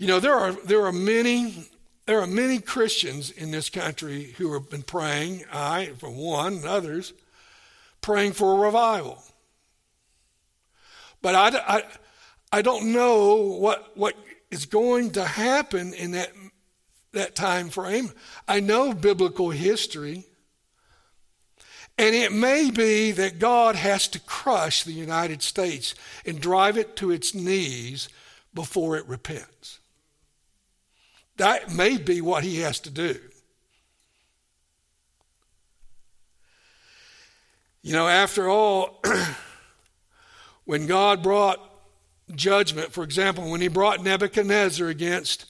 You 0.00 0.06
know, 0.06 0.18
there 0.18 0.34
are, 0.34 0.52
there 0.52 0.86
are 0.86 0.92
many 0.92 1.68
there 2.06 2.22
are 2.22 2.26
many 2.26 2.58
Christians 2.58 3.30
in 3.30 3.50
this 3.50 3.68
country 3.68 4.34
who 4.38 4.54
have 4.54 4.70
been 4.70 4.82
praying, 4.82 5.44
I, 5.52 5.92
for 5.98 6.10
one, 6.10 6.54
and 6.54 6.64
others, 6.64 7.12
praying 8.00 8.32
for 8.32 8.54
a 8.56 8.64
revival. 8.64 9.22
But 11.20 11.34
I, 11.34 11.76
I, 11.76 11.82
I 12.50 12.62
don't 12.62 12.94
know 12.94 13.36
what, 13.36 13.94
what 13.94 14.14
is 14.50 14.64
going 14.64 15.10
to 15.12 15.24
happen 15.24 15.92
in 15.92 16.12
that 16.12 16.32
that 17.12 17.34
time 17.34 17.68
frame. 17.68 18.10
I 18.48 18.60
know 18.60 18.94
biblical 18.94 19.50
history. 19.50 20.24
And 21.98 22.14
it 22.14 22.32
may 22.32 22.70
be 22.70 23.12
that 23.12 23.38
God 23.38 23.76
has 23.76 24.08
to 24.08 24.20
crush 24.20 24.82
the 24.82 24.92
United 24.92 25.42
States 25.42 25.94
and 26.24 26.40
drive 26.40 26.78
it 26.78 26.96
to 26.96 27.10
its 27.10 27.34
knees 27.34 28.08
before 28.54 28.96
it 28.96 29.06
repents. 29.06 29.79
That 31.40 31.72
may 31.72 31.96
be 31.96 32.20
what 32.20 32.44
he 32.44 32.58
has 32.58 32.80
to 32.80 32.90
do. 32.90 33.18
You 37.80 37.94
know, 37.94 38.06
after 38.06 38.46
all, 38.46 39.02
when 40.66 40.86
God 40.86 41.22
brought 41.22 41.58
judgment, 42.34 42.92
for 42.92 43.04
example, 43.04 43.50
when 43.50 43.62
he 43.62 43.68
brought 43.68 44.04
Nebuchadnezzar 44.04 44.88
against 44.88 45.46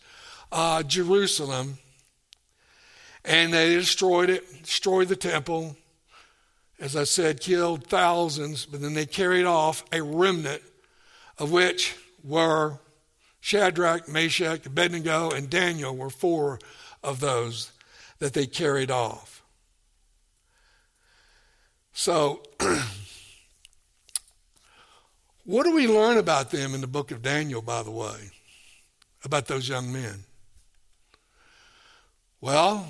uh, 0.52 0.84
Jerusalem, 0.84 1.78
and 3.24 3.52
they 3.52 3.74
destroyed 3.74 4.30
it, 4.30 4.62
destroyed 4.62 5.08
the 5.08 5.16
temple. 5.16 5.76
As 6.78 6.94
I 6.94 7.02
said, 7.02 7.40
killed 7.40 7.88
thousands, 7.88 8.64
but 8.64 8.80
then 8.80 8.94
they 8.94 9.06
carried 9.06 9.44
off 9.44 9.84
a 9.90 10.00
remnant, 10.04 10.62
of 11.36 11.50
which 11.50 11.96
were 12.22 12.78
Shadrach, 13.40 14.08
Meshach, 14.08 14.66
Abednego, 14.66 15.30
and 15.30 15.48
Daniel 15.48 15.96
were 15.96 16.10
four 16.10 16.58
of 17.02 17.20
those 17.20 17.72
that 18.18 18.34
they 18.34 18.46
carried 18.46 18.90
off. 18.90 19.42
So, 21.92 22.42
what 25.44 25.64
do 25.64 25.74
we 25.74 25.88
learn 25.88 26.18
about 26.18 26.50
them 26.50 26.74
in 26.74 26.80
the 26.80 26.86
book 26.86 27.10
of 27.10 27.22
Daniel, 27.22 27.62
by 27.62 27.82
the 27.82 27.90
way, 27.90 28.30
about 29.24 29.46
those 29.46 29.68
young 29.68 29.92
men? 29.92 30.24
Well, 32.40 32.86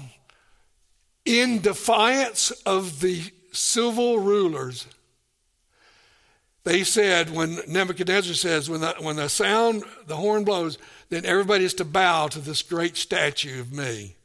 in 1.25 1.61
defiance 1.61 2.51
of 2.65 3.01
the 3.01 3.23
civil 3.53 4.19
rulers, 4.19 4.87
they 6.65 6.85
said, 6.85 7.31
when 7.35 7.59
Nebuchadnezzar 7.67 8.35
says, 8.35 8.69
when 8.69 8.81
the, 8.81 8.95
when 9.01 9.17
the 9.17 9.29
sound, 9.29 9.83
the 10.07 10.17
horn 10.17 10.45
blows, 10.45 10.77
then 11.09 11.25
everybody 11.25 11.65
is 11.65 11.75
to 11.75 11.85
bow 11.85 12.29
to 12.29 12.39
this 12.39 12.63
great 12.63 12.97
statue 12.97 13.61
of 13.61 13.73
me. 13.73 14.17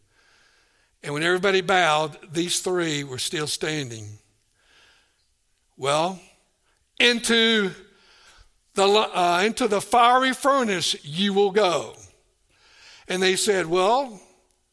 And 1.02 1.14
when 1.14 1.24
everybody 1.24 1.62
bowed, 1.62 2.18
these 2.34 2.60
three 2.60 3.04
were 3.04 3.20
still 3.20 3.48
standing. 3.48 4.18
Well, 5.78 6.20
into 7.00 7.72
the, 8.74 8.84
uh, 8.84 9.44
into 9.46 9.68
the 9.68 9.82
fiery 9.82 10.34
furnace 10.34 10.96
you 11.06 11.34
will 11.34 11.52
go. 11.52 11.96
And 13.08 13.22
they 13.22 13.36
said, 13.36 13.68
Well, 13.68 14.20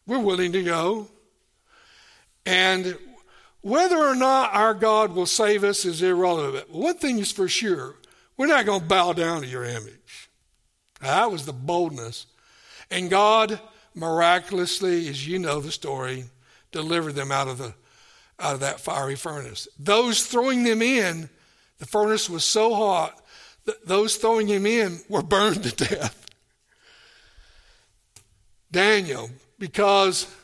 we're 0.06 0.18
willing 0.18 0.52
to 0.52 0.62
go. 0.62 1.08
And 2.46 2.96
whether 3.62 3.96
or 3.96 4.14
not 4.14 4.54
our 4.54 4.74
God 4.74 5.14
will 5.14 5.26
save 5.26 5.64
us 5.64 5.84
is 5.84 6.02
irrelevant. 6.02 6.70
One 6.70 6.96
thing 6.96 7.18
is 7.18 7.32
for 7.32 7.48
sure 7.48 7.96
we're 8.36 8.46
not 8.46 8.66
going 8.66 8.80
to 8.80 8.86
bow 8.86 9.12
down 9.12 9.42
to 9.42 9.46
your 9.46 9.64
image. 9.64 10.28
That 11.00 11.30
was 11.30 11.46
the 11.46 11.52
boldness. 11.52 12.26
And 12.90 13.08
God 13.10 13.60
miraculously, 13.94 15.08
as 15.08 15.26
you 15.26 15.38
know 15.38 15.60
the 15.60 15.72
story, 15.72 16.24
delivered 16.70 17.14
them 17.14 17.30
out 17.30 17.48
of, 17.48 17.58
the, 17.58 17.74
out 18.38 18.54
of 18.54 18.60
that 18.60 18.80
fiery 18.80 19.16
furnace. 19.16 19.68
Those 19.78 20.26
throwing 20.26 20.64
them 20.64 20.82
in, 20.82 21.28
the 21.78 21.86
furnace 21.86 22.28
was 22.28 22.44
so 22.44 22.74
hot 22.74 23.20
that 23.64 23.86
those 23.86 24.16
throwing 24.16 24.46
him 24.48 24.66
in 24.66 25.00
were 25.08 25.22
burned 25.22 25.62
to 25.64 25.84
death. 25.84 26.26
Daniel, 28.70 29.30
because 29.58 30.34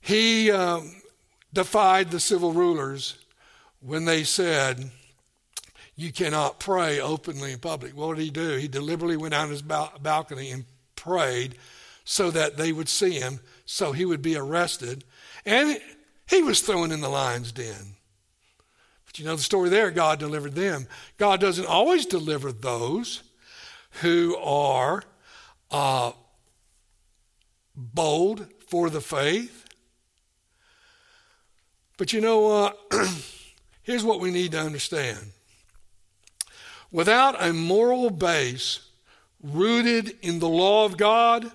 he 0.00 0.50
um, 0.50 0.94
defied 1.52 2.10
the 2.10 2.20
civil 2.20 2.52
rulers 2.52 3.16
when 3.80 4.04
they 4.04 4.24
said, 4.24 4.90
You 5.96 6.12
cannot 6.12 6.60
pray 6.60 7.00
openly 7.00 7.52
in 7.52 7.58
public. 7.58 7.96
What 7.96 8.16
did 8.16 8.22
he 8.22 8.30
do? 8.30 8.56
He 8.56 8.68
deliberately 8.68 9.16
went 9.16 9.34
out 9.34 9.44
on 9.44 9.50
his 9.50 9.62
balcony 9.62 10.50
and 10.50 10.64
prayed 10.96 11.56
so 12.04 12.30
that 12.30 12.56
they 12.56 12.72
would 12.72 12.88
see 12.88 13.12
him, 13.12 13.40
so 13.64 13.92
he 13.92 14.04
would 14.04 14.22
be 14.22 14.36
arrested. 14.36 15.04
And 15.44 15.80
he 16.28 16.42
was 16.42 16.60
thrown 16.60 16.92
in 16.92 17.00
the 17.00 17.08
lion's 17.08 17.52
den. 17.52 17.96
But 19.06 19.18
you 19.18 19.24
know 19.24 19.36
the 19.36 19.42
story 19.42 19.68
there 19.68 19.90
God 19.90 20.18
delivered 20.18 20.54
them. 20.54 20.86
God 21.18 21.40
doesn't 21.40 21.66
always 21.66 22.06
deliver 22.06 22.50
those 22.50 23.22
who 24.00 24.36
are 24.36 25.02
uh, 25.70 26.12
bold 27.76 28.46
for 28.66 28.88
the 28.88 29.00
faith 29.00 29.66
but 31.96 32.12
you 32.12 32.20
know 32.20 32.40
what? 32.40 32.78
Here's 33.82 34.04
what 34.04 34.20
we 34.20 34.30
need 34.30 34.52
to 34.52 34.60
understand. 34.60 35.32
Without 36.90 37.42
a 37.42 37.52
moral 37.52 38.10
base 38.10 38.80
rooted 39.42 40.16
in 40.22 40.38
the 40.38 40.48
law 40.48 40.84
of 40.84 40.96
God, 40.96 41.50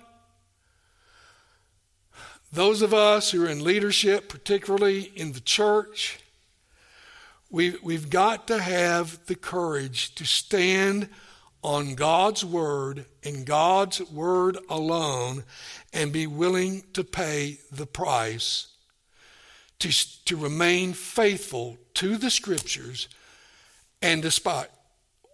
those 2.52 2.82
of 2.82 2.92
us 2.94 3.30
who 3.30 3.44
are 3.44 3.48
in 3.48 3.62
leadership, 3.62 4.28
particularly 4.28 5.12
in 5.14 5.32
the 5.32 5.40
church, 5.40 6.18
we, 7.50 7.76
we've 7.82 8.10
got 8.10 8.46
to 8.48 8.58
have 8.58 9.24
the 9.26 9.34
courage 9.34 10.14
to 10.16 10.24
stand 10.24 11.08
on 11.62 11.94
God's 11.94 12.44
word 12.44 13.06
and 13.24 13.44
God's 13.44 14.00
word 14.10 14.58
alone 14.68 15.44
and 15.92 16.12
be 16.12 16.26
willing 16.26 16.84
to 16.92 17.04
pay 17.04 17.58
the 17.70 17.86
price 17.86 18.68
to, 19.80 20.24
to 20.24 20.36
remain 20.36 20.92
faithful 20.92 21.78
to 21.94 22.16
the 22.16 22.30
scriptures 22.30 23.08
and 24.02 24.22
despite 24.22 24.68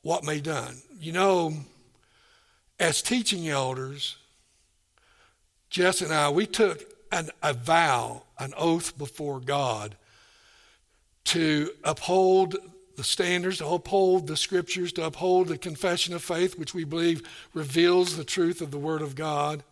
what 0.02 0.24
may 0.24 0.40
done. 0.40 0.76
You 0.98 1.12
know, 1.12 1.54
as 2.78 3.02
teaching 3.02 3.48
elders, 3.48 4.16
Jess 5.70 6.00
and 6.00 6.12
I, 6.12 6.30
we 6.30 6.46
took 6.46 6.84
an, 7.10 7.30
a 7.42 7.52
vow, 7.52 8.22
an 8.38 8.52
oath 8.56 8.96
before 8.98 9.40
God 9.40 9.96
to 11.24 11.70
uphold 11.82 12.56
the 12.96 13.04
standards, 13.04 13.58
to 13.58 13.66
uphold 13.66 14.26
the 14.26 14.36
scriptures, 14.36 14.92
to 14.92 15.04
uphold 15.04 15.48
the 15.48 15.58
confession 15.58 16.14
of 16.14 16.22
faith, 16.22 16.58
which 16.58 16.74
we 16.74 16.84
believe 16.84 17.22
reveals 17.54 18.16
the 18.16 18.24
truth 18.24 18.60
of 18.60 18.70
the 18.70 18.78
Word 18.78 19.02
of 19.02 19.14
God 19.14 19.64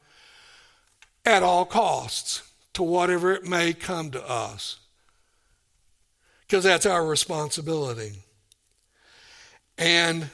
at 1.25 1.43
all 1.43 1.65
costs 1.65 2.43
to 2.75 2.83
whatever 2.83 3.33
it 3.33 3.45
may 3.45 3.73
come 3.73 4.11
to 4.11 4.29
us. 4.29 4.79
Because 6.41 6.65
that's 6.65 6.87
our 6.87 7.07
responsibility. 7.07 8.13
And 9.79 10.31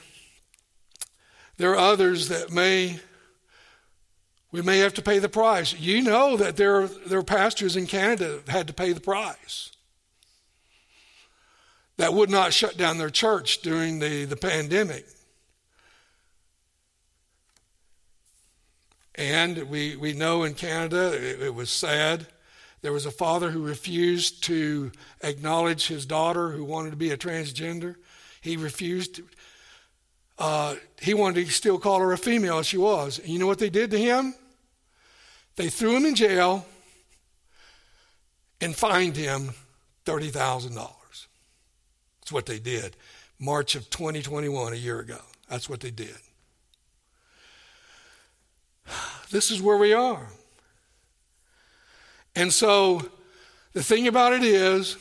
there 1.57 1.71
are 1.71 1.77
others 1.77 2.29
that 2.29 2.51
may, 2.51 2.99
we 4.51 4.61
may 4.61 4.79
have 4.79 4.93
to 4.95 5.01
pay 5.01 5.19
the 5.19 5.29
price. 5.29 5.73
You 5.73 6.01
know 6.01 6.37
that 6.37 6.57
there 6.57 6.81
are, 6.81 6.87
there 6.87 7.19
are 7.19 7.23
pastors 7.23 7.75
in 7.75 7.87
Canada 7.87 8.39
that 8.45 8.51
had 8.51 8.67
to 8.67 8.73
pay 8.73 8.93
the 8.93 9.01
price 9.01 9.71
that 11.99 12.13
would 12.13 12.29
not 12.29 12.53
shut 12.53 12.77
down 12.77 12.97
their 12.97 13.09
church 13.09 13.61
during 13.61 13.99
the, 13.99 14.23
the 14.23 14.37
pandemic. 14.37 15.05
And 19.19 19.69
we, 19.69 19.97
we 19.97 20.13
know 20.13 20.43
in 20.43 20.53
Canada 20.53 21.11
it, 21.13 21.41
it, 21.41 21.53
was 21.53 21.69
sad. 21.69 22.25
There 22.81 22.93
was 22.93 23.05
a 23.05 23.11
father 23.11 23.51
who 23.51 23.61
refused 23.61 24.45
to 24.45 24.93
acknowledge 25.21 25.87
his 25.87 26.05
daughter 26.05 26.51
who 26.51 26.63
wanted 26.63 26.91
to 26.91 26.95
be 26.95 27.11
a 27.11 27.17
transgender. 27.17 27.97
He 28.39 28.55
refused. 28.55 29.19
Uh, 30.37 30.75
he 31.01 31.13
wanted 31.13 31.45
to 31.45 31.51
still 31.51 31.77
call 31.77 31.99
her 31.99 32.13
a 32.13 32.17
female 32.17 32.59
as 32.59 32.67
she 32.67 32.77
was. 32.77 33.19
And 33.19 33.27
you 33.27 33.39
know 33.39 33.45
what 33.45 33.59
they 33.59 33.69
did 33.69 33.91
to 33.91 33.99
him? 33.99 34.33
They 35.57 35.67
threw 35.67 35.97
him 35.97 36.05
in 36.05 36.15
jail 36.15 36.65
and 38.61 38.73
fined 38.73 39.17
him 39.17 39.49
$30,000. 40.05 40.73
That's 42.21 42.31
what 42.31 42.45
they 42.45 42.59
did. 42.59 42.95
March 43.37 43.75
of 43.75 43.89
2021, 43.89 44.71
a 44.71 44.77
year 44.77 45.01
ago. 45.01 45.19
That's 45.49 45.69
what 45.69 45.81
they 45.81 45.91
did. 45.91 46.15
This 49.31 49.51
is 49.51 49.61
where 49.61 49.77
we 49.77 49.93
are. 49.93 50.27
And 52.35 52.51
so 52.53 53.09
the 53.73 53.83
thing 53.83 54.07
about 54.07 54.33
it 54.33 54.43
is, 54.43 54.97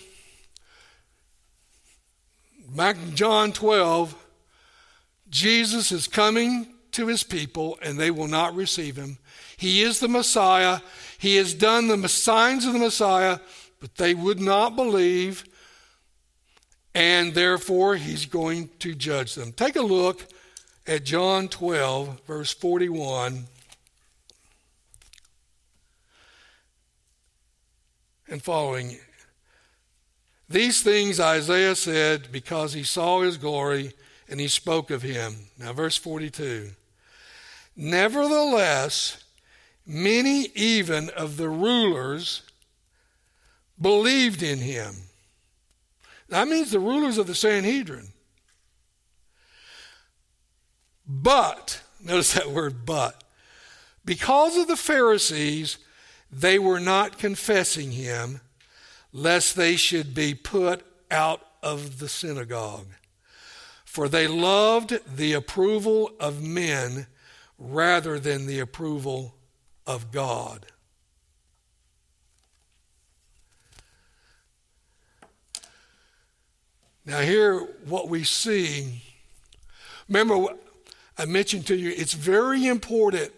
back 2.75 2.97
in 2.97 3.15
John 3.15 3.53
12, 3.53 4.15
Jesus 5.31 5.93
is 5.93 6.07
coming 6.07 6.75
to 6.93 7.07
his 7.07 7.23
people 7.23 7.79
and 7.83 7.99
they 7.99 8.11
will 8.11 8.29
not 8.29 8.55
receive 8.55 8.97
him. 8.97 9.19
He 9.57 9.83
is 9.83 10.01
the 10.01 10.09
Messiah. 10.09 10.81
He 11.19 11.37
has 11.37 11.55
done 11.55 11.89
the 11.89 12.09
signs 12.09 12.65
of 12.65 12.73
the 12.73 12.79
Messiah, 12.79 13.39
but 13.81 13.97
they 13.97 14.15
would 14.15 14.41
not 14.41 14.77
believe, 14.77 15.45
and 16.95 17.35
therefore 17.35 17.97
he's 17.97 18.27
going 18.27 18.71
to 18.81 18.95
judge 18.95 19.35
them. 19.35 19.53
Take 19.53 19.77
a 19.77 19.83
look 19.83 20.27
at 20.87 21.05
John 21.05 21.49
12, 21.49 22.21
verse 22.27 22.53
41. 22.55 23.47
And 28.31 28.43
following. 28.43 28.99
These 30.49 30.83
things 30.83 31.21
Isaiah 31.21 31.75
said 31.75 32.33
because 32.33 32.73
he 32.73 32.83
saw 32.83 33.21
his 33.21 33.37
glory 33.37 33.93
and 34.29 34.41
he 34.41 34.49
spoke 34.49 34.91
of 34.91 35.03
him. 35.03 35.35
Now, 35.59 35.73
verse 35.73 35.97
42. 35.97 36.71
Nevertheless, 37.77 39.23
many 39.87 40.47
even 40.55 41.11
of 41.11 41.37
the 41.37 41.49
rulers 41.49 42.43
believed 43.81 44.43
in 44.43 44.59
him. 44.59 44.95
That 46.29 46.49
means 46.49 46.71
the 46.71 46.81
rulers 46.81 47.19
of 47.19 47.27
the 47.27 47.35
Sanhedrin. 47.35 48.09
But, 51.07 51.81
notice 52.03 52.35
that 52.35 52.51
word 52.51 52.85
but, 52.85 53.25
because 54.05 54.59
of 54.59 54.69
the 54.69 54.77
Pharisees, 54.77 55.79
they 56.31 56.59
were 56.59 56.81
not 56.81 57.19
confessing 57.19 57.93
him, 57.93 58.41
lest 59.13 59.57
they 59.57 59.77
should 59.77 60.15
be 60.15 60.35
put 60.35 60.85
out 61.11 61.41
of 61.63 61.99
the 61.99 62.09
synagogue. 62.09 62.89
For 63.85 64.09
they 64.09 64.27
loved 64.27 65.01
the 65.17 65.33
approval 65.33 66.13
of 66.21 66.43
men 66.43 67.07
rather 67.59 68.19
than 68.19 68.47
the 68.47 68.61
approval 68.61 69.35
of 69.87 70.13
God. 70.13 70.67
Now, 77.05 77.21
here, 77.21 77.61
what 77.87 78.11
we 78.11 78.23
see, 78.23 79.03
remember, 80.09 80.49
I 81.17 81.25
mentioned 81.25 81.67
to 81.69 81.75
you, 81.75 81.91
it's 81.97 82.13
very 82.13 82.67
important 82.67 83.33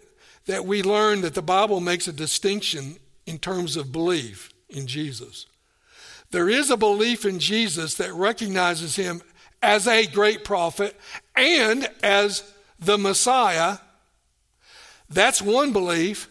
that 0.51 0.65
we 0.65 0.83
learn 0.83 1.21
that 1.21 1.33
the 1.33 1.41
Bible 1.41 1.79
makes 1.79 2.09
a 2.09 2.13
distinction 2.13 2.97
in 3.25 3.39
terms 3.39 3.77
of 3.77 3.93
belief 3.93 4.51
in 4.67 4.85
Jesus. 4.85 5.45
There 6.31 6.49
is 6.49 6.69
a 6.69 6.75
belief 6.75 7.23
in 7.23 7.39
Jesus 7.39 7.95
that 7.95 8.13
recognizes 8.13 8.97
him 8.97 9.21
as 9.61 9.87
a 9.87 10.05
great 10.07 10.43
prophet 10.43 10.99
and 11.37 11.89
as 12.03 12.53
the 12.79 12.97
Messiah. 12.97 13.77
That's 15.09 15.41
one 15.41 15.71
belief, 15.71 16.29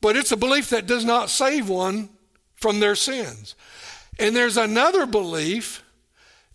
but 0.00 0.16
it's 0.16 0.32
a 0.32 0.36
belief 0.36 0.70
that 0.70 0.86
does 0.86 1.04
not 1.04 1.28
save 1.28 1.68
one 1.68 2.08
from 2.56 2.80
their 2.80 2.94
sins. 2.94 3.56
And 4.18 4.34
there's 4.34 4.56
another 4.56 5.04
belief 5.04 5.82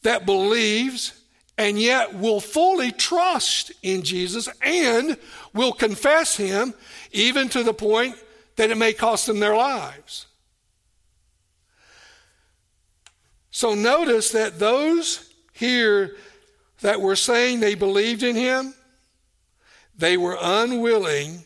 that 0.02 0.26
believes 0.26 1.14
and 1.58 1.80
yet 1.80 2.16
will 2.16 2.40
fully 2.40 2.92
trust 2.92 3.72
in 3.84 4.02
Jesus 4.02 4.50
and 4.62 5.18
will 5.54 5.74
confess 5.74 6.36
him 6.36 6.74
even 7.12 7.50
to 7.50 7.64
the 7.64 7.74
point 7.74 8.16
that 8.56 8.72
it 8.72 8.78
may 8.78 8.94
cost 8.94 9.28
them 9.28 9.40
their 9.40 9.56
lives. 9.56 10.28
So 13.52 13.76
notice 13.76 14.32
that 14.32 14.58
those 14.58 15.32
here 15.54 16.16
that 16.82 17.00
were 17.00 17.16
saying 17.16 17.60
they 17.60 17.76
believed 17.76 18.24
in 18.24 18.36
him, 18.36 18.74
they 19.96 20.18
were 20.18 20.38
unwilling 20.42 21.44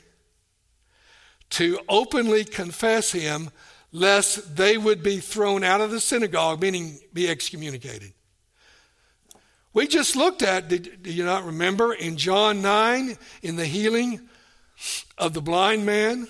to 1.49 1.79
openly 1.89 2.43
confess 2.45 3.11
him 3.11 3.49
lest 3.91 4.55
they 4.55 4.77
would 4.77 5.03
be 5.03 5.19
thrown 5.19 5.63
out 5.63 5.81
of 5.81 5.91
the 5.91 5.99
synagogue, 5.99 6.61
meaning 6.61 6.99
be 7.13 7.29
excommunicated. 7.29 8.13
We 9.73 9.87
just 9.87 10.15
looked 10.15 10.41
at, 10.41 10.69
did, 10.69 11.03
do 11.03 11.11
you 11.11 11.23
not 11.23 11.45
remember, 11.45 11.93
in 11.93 12.17
John 12.17 12.61
9, 12.61 13.17
in 13.43 13.55
the 13.55 13.65
healing 13.65 14.27
of 15.17 15.33
the 15.33 15.41
blind 15.41 15.85
man, 15.85 16.27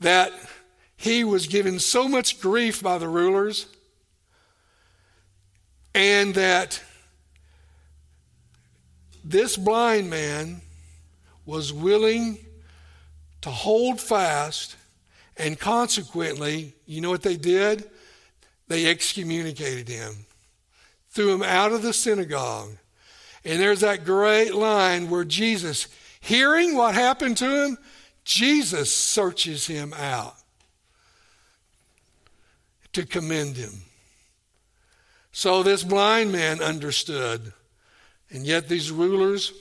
that 0.00 0.32
he 0.96 1.24
was 1.24 1.46
given 1.46 1.78
so 1.78 2.08
much 2.08 2.40
grief 2.40 2.82
by 2.82 2.98
the 2.98 3.08
rulers, 3.08 3.66
and 5.94 6.34
that 6.34 6.80
this 9.24 9.56
blind 9.56 10.10
man 10.10 10.60
was 11.44 11.72
willing 11.72 12.38
to 13.40 13.50
hold 13.50 14.00
fast, 14.00 14.76
and 15.36 15.58
consequently, 15.58 16.74
you 16.86 17.00
know 17.00 17.10
what 17.10 17.22
they 17.22 17.36
did? 17.36 17.88
They 18.66 18.86
excommunicated 18.86 19.88
him, 19.88 20.26
threw 21.18 21.34
him 21.34 21.42
out 21.42 21.72
of 21.72 21.82
the 21.82 21.92
synagogue. 21.92 22.70
And 23.44 23.60
there's 23.60 23.80
that 23.80 24.04
great 24.04 24.54
line 24.54 25.10
where 25.10 25.24
Jesus, 25.24 25.88
hearing 26.20 26.76
what 26.76 26.94
happened 26.94 27.36
to 27.38 27.64
him, 27.64 27.78
Jesus 28.22 28.94
searches 28.94 29.66
him 29.66 29.92
out 29.94 30.36
to 32.92 33.04
commend 33.04 33.56
him. 33.56 33.72
So 35.32 35.64
this 35.64 35.82
blind 35.82 36.30
man 36.30 36.62
understood. 36.62 37.52
And 38.30 38.46
yet 38.46 38.68
these 38.68 38.92
rulers, 38.92 39.52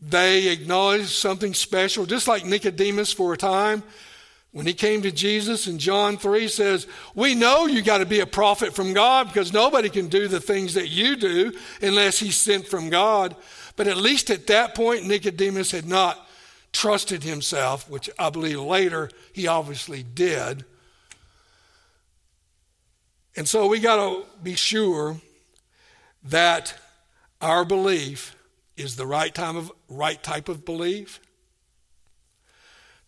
they 0.00 0.48
acknowledged 0.48 1.10
something 1.10 1.54
special, 1.54 2.06
just 2.06 2.26
like 2.26 2.44
Nicodemus 2.44 3.12
for 3.12 3.34
a 3.34 3.36
time. 3.36 3.84
When 4.54 4.66
he 4.66 4.72
came 4.72 5.02
to 5.02 5.10
Jesus 5.10 5.66
in 5.66 5.80
John 5.80 6.16
3 6.16 6.46
says, 6.46 6.86
We 7.12 7.34
know 7.34 7.66
you 7.66 7.82
got 7.82 7.98
to 7.98 8.06
be 8.06 8.20
a 8.20 8.26
prophet 8.26 8.72
from 8.72 8.92
God 8.92 9.26
because 9.26 9.52
nobody 9.52 9.88
can 9.88 10.06
do 10.06 10.28
the 10.28 10.40
things 10.40 10.74
that 10.74 10.88
you 10.88 11.16
do 11.16 11.52
unless 11.82 12.20
he's 12.20 12.36
sent 12.36 12.68
from 12.68 12.88
God. 12.88 13.34
But 13.74 13.88
at 13.88 13.96
least 13.96 14.30
at 14.30 14.46
that 14.46 14.76
point, 14.76 15.06
Nicodemus 15.06 15.72
had 15.72 15.86
not 15.86 16.24
trusted 16.72 17.24
himself, 17.24 17.90
which 17.90 18.08
I 18.16 18.30
believe 18.30 18.60
later 18.60 19.10
he 19.32 19.48
obviously 19.48 20.04
did. 20.04 20.64
And 23.36 23.48
so 23.48 23.66
we 23.66 23.80
got 23.80 23.96
to 23.96 24.24
be 24.40 24.54
sure 24.54 25.16
that 26.22 26.74
our 27.40 27.64
belief 27.64 28.36
is 28.76 28.94
the 28.94 29.06
right 29.06 29.34
time 29.34 29.56
of 29.56 29.72
right 29.88 30.22
type 30.22 30.48
of 30.48 30.64
belief. 30.64 31.18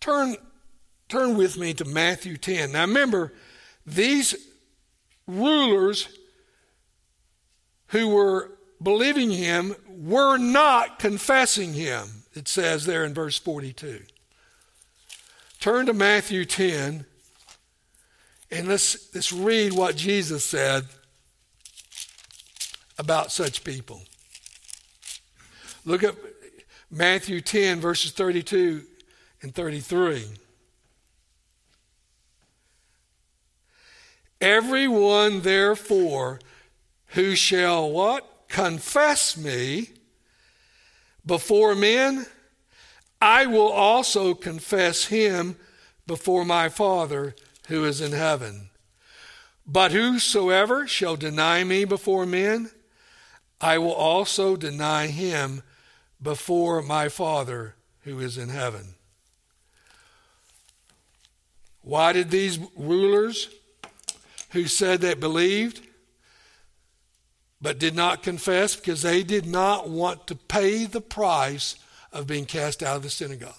Turn 0.00 0.36
turn 1.08 1.36
with 1.36 1.56
me 1.56 1.74
to 1.74 1.84
Matthew 1.84 2.36
10. 2.36 2.72
Now 2.72 2.82
remember, 2.82 3.32
these 3.84 4.34
rulers 5.26 6.08
who 7.88 8.08
were 8.08 8.52
believing 8.82 9.30
him 9.30 9.74
were 9.88 10.36
not 10.36 10.98
confessing 10.98 11.72
him. 11.72 12.24
It 12.34 12.48
says 12.48 12.84
there 12.84 13.04
in 13.04 13.14
verse 13.14 13.38
42. 13.38 14.02
Turn 15.60 15.86
to 15.86 15.92
Matthew 15.92 16.44
10 16.44 17.06
and 18.50 18.68
let's, 18.68 19.14
let's 19.14 19.32
read 19.32 19.72
what 19.72 19.96
Jesus 19.96 20.44
said 20.44 20.84
about 22.98 23.32
such 23.32 23.64
people. 23.64 24.02
Look 25.84 26.02
at 26.02 26.14
Matthew 26.90 27.40
10, 27.40 27.80
verses 27.80 28.12
32 28.12 28.82
and 29.42 29.54
33. 29.54 30.26
Everyone, 34.40 35.40
therefore, 35.40 36.40
who 37.08 37.34
shall 37.34 37.90
what? 37.90 38.32
Confess 38.48 39.36
me 39.36 39.90
before 41.26 41.74
men, 41.74 42.26
I 43.20 43.46
will 43.46 43.68
also 43.68 44.34
confess 44.34 45.06
him 45.06 45.56
before 46.06 46.44
my 46.44 46.68
Father 46.68 47.34
who 47.66 47.84
is 47.84 48.00
in 48.00 48.12
heaven. 48.12 48.70
But 49.66 49.90
whosoever 49.90 50.86
shall 50.86 51.16
deny 51.16 51.64
me 51.64 51.84
before 51.84 52.24
men, 52.24 52.70
I 53.60 53.78
will 53.78 53.92
also 53.92 54.54
deny 54.54 55.08
him 55.08 55.62
before 56.22 56.82
my 56.82 57.08
Father 57.08 57.74
who 58.02 58.20
is 58.20 58.38
in 58.38 58.50
heaven. 58.50 58.94
Why 61.82 62.12
did 62.12 62.30
these 62.30 62.60
rulers 62.76 63.48
who 64.50 64.66
said 64.66 65.00
that 65.02 65.20
believed 65.20 65.86
but 67.60 67.78
did 67.78 67.94
not 67.94 68.22
confess? 68.22 68.76
Because 68.76 69.02
they 69.02 69.22
did 69.22 69.46
not 69.46 69.88
want 69.88 70.26
to 70.26 70.34
pay 70.34 70.84
the 70.84 71.00
price 71.00 71.76
of 72.12 72.26
being 72.26 72.44
cast 72.44 72.82
out 72.82 72.96
of 72.96 73.02
the 73.02 73.10
synagogue. 73.10 73.54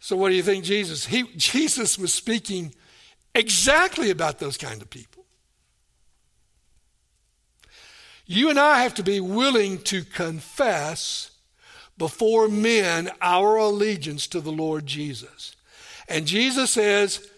So, 0.00 0.16
what 0.16 0.30
do 0.30 0.34
you 0.34 0.42
think, 0.42 0.64
Jesus? 0.64 1.06
He, 1.06 1.22
Jesus 1.36 1.98
was 1.98 2.12
speaking 2.12 2.74
exactly 3.34 4.10
about 4.10 4.38
those 4.38 4.56
kind 4.56 4.80
of 4.80 4.90
people. 4.90 5.24
You 8.26 8.48
and 8.48 8.58
I 8.58 8.82
have 8.82 8.94
to 8.94 9.02
be 9.02 9.20
willing 9.20 9.78
to 9.82 10.04
confess 10.04 11.32
before 11.98 12.48
men 12.48 13.10
our 13.20 13.56
allegiance 13.56 14.26
to 14.28 14.40
the 14.40 14.52
Lord 14.52 14.86
Jesus. 14.86 15.54
And 16.08 16.26
Jesus 16.26 16.70
says, 16.70 17.29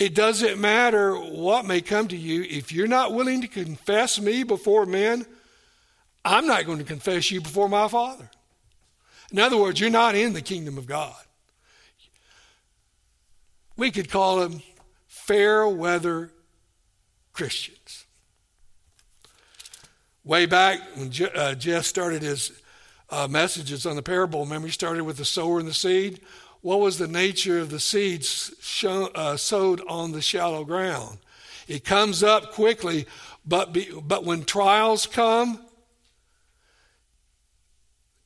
it 0.00 0.14
doesn't 0.14 0.58
matter 0.58 1.14
what 1.14 1.66
may 1.66 1.82
come 1.82 2.08
to 2.08 2.16
you. 2.16 2.42
If 2.42 2.72
you're 2.72 2.88
not 2.88 3.12
willing 3.12 3.42
to 3.42 3.48
confess 3.48 4.18
me 4.18 4.44
before 4.44 4.86
men, 4.86 5.26
I'm 6.24 6.46
not 6.46 6.64
going 6.64 6.78
to 6.78 6.84
confess 6.84 7.30
you 7.30 7.42
before 7.42 7.68
my 7.68 7.86
Father. 7.86 8.28
In 9.30 9.38
other 9.38 9.58
words, 9.58 9.78
you're 9.78 9.90
not 9.90 10.14
in 10.14 10.32
the 10.32 10.40
kingdom 10.40 10.78
of 10.78 10.86
God. 10.86 11.14
We 13.76 13.90
could 13.90 14.10
call 14.10 14.40
them 14.40 14.62
fair 15.06 15.68
weather 15.68 16.32
Christians. 17.34 18.06
Way 20.24 20.46
back 20.46 20.80
when 20.96 21.12
uh, 21.34 21.54
Jeff 21.54 21.84
started 21.84 22.22
his 22.22 22.62
uh, 23.10 23.28
messages 23.28 23.84
on 23.84 23.96
the 23.96 24.02
parable, 24.02 24.44
remember 24.44 24.66
he 24.66 24.72
started 24.72 25.04
with 25.04 25.18
the 25.18 25.24
sower 25.26 25.58
and 25.58 25.68
the 25.68 25.74
seed? 25.74 26.20
What 26.62 26.80
was 26.80 26.98
the 26.98 27.08
nature 27.08 27.58
of 27.58 27.70
the 27.70 27.80
seeds 27.80 28.52
shown, 28.60 29.10
uh, 29.14 29.36
sowed 29.36 29.80
on 29.88 30.12
the 30.12 30.20
shallow 30.20 30.64
ground? 30.64 31.18
It 31.66 31.84
comes 31.84 32.22
up 32.22 32.52
quickly, 32.52 33.06
but, 33.46 33.72
be, 33.72 33.88
but 34.02 34.24
when 34.24 34.44
trials 34.44 35.06
come, 35.06 35.60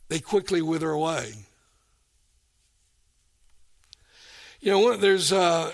they 0.09 0.19
quickly 0.19 0.63
wither 0.63 0.91
away. 0.91 1.35
You 4.61 4.73
know, 4.73 4.97
there's 4.97 5.31
a, 5.31 5.73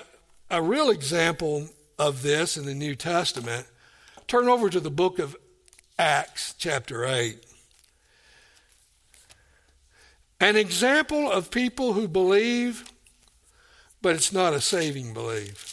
a 0.51 0.61
real 0.61 0.91
example 0.91 1.69
of 1.99 2.23
this 2.23 2.57
in 2.57 2.65
the 2.65 2.75
New 2.75 2.95
Testament. 2.95 3.67
Turn 4.27 4.49
over 4.49 4.69
to 4.69 4.81
the 4.81 4.91
book 4.91 5.19
of 5.19 5.37
Acts, 5.99 6.55
chapter 6.59 7.05
8. 7.07 7.45
An 10.41 10.57
example 10.57 11.31
of 11.31 11.51
people 11.51 11.93
who 11.93 12.09
believe, 12.09 12.91
but 14.01 14.17
it's 14.17 14.33
not 14.33 14.55
a 14.55 14.61
saving 14.61 15.13
belief. 15.13 15.71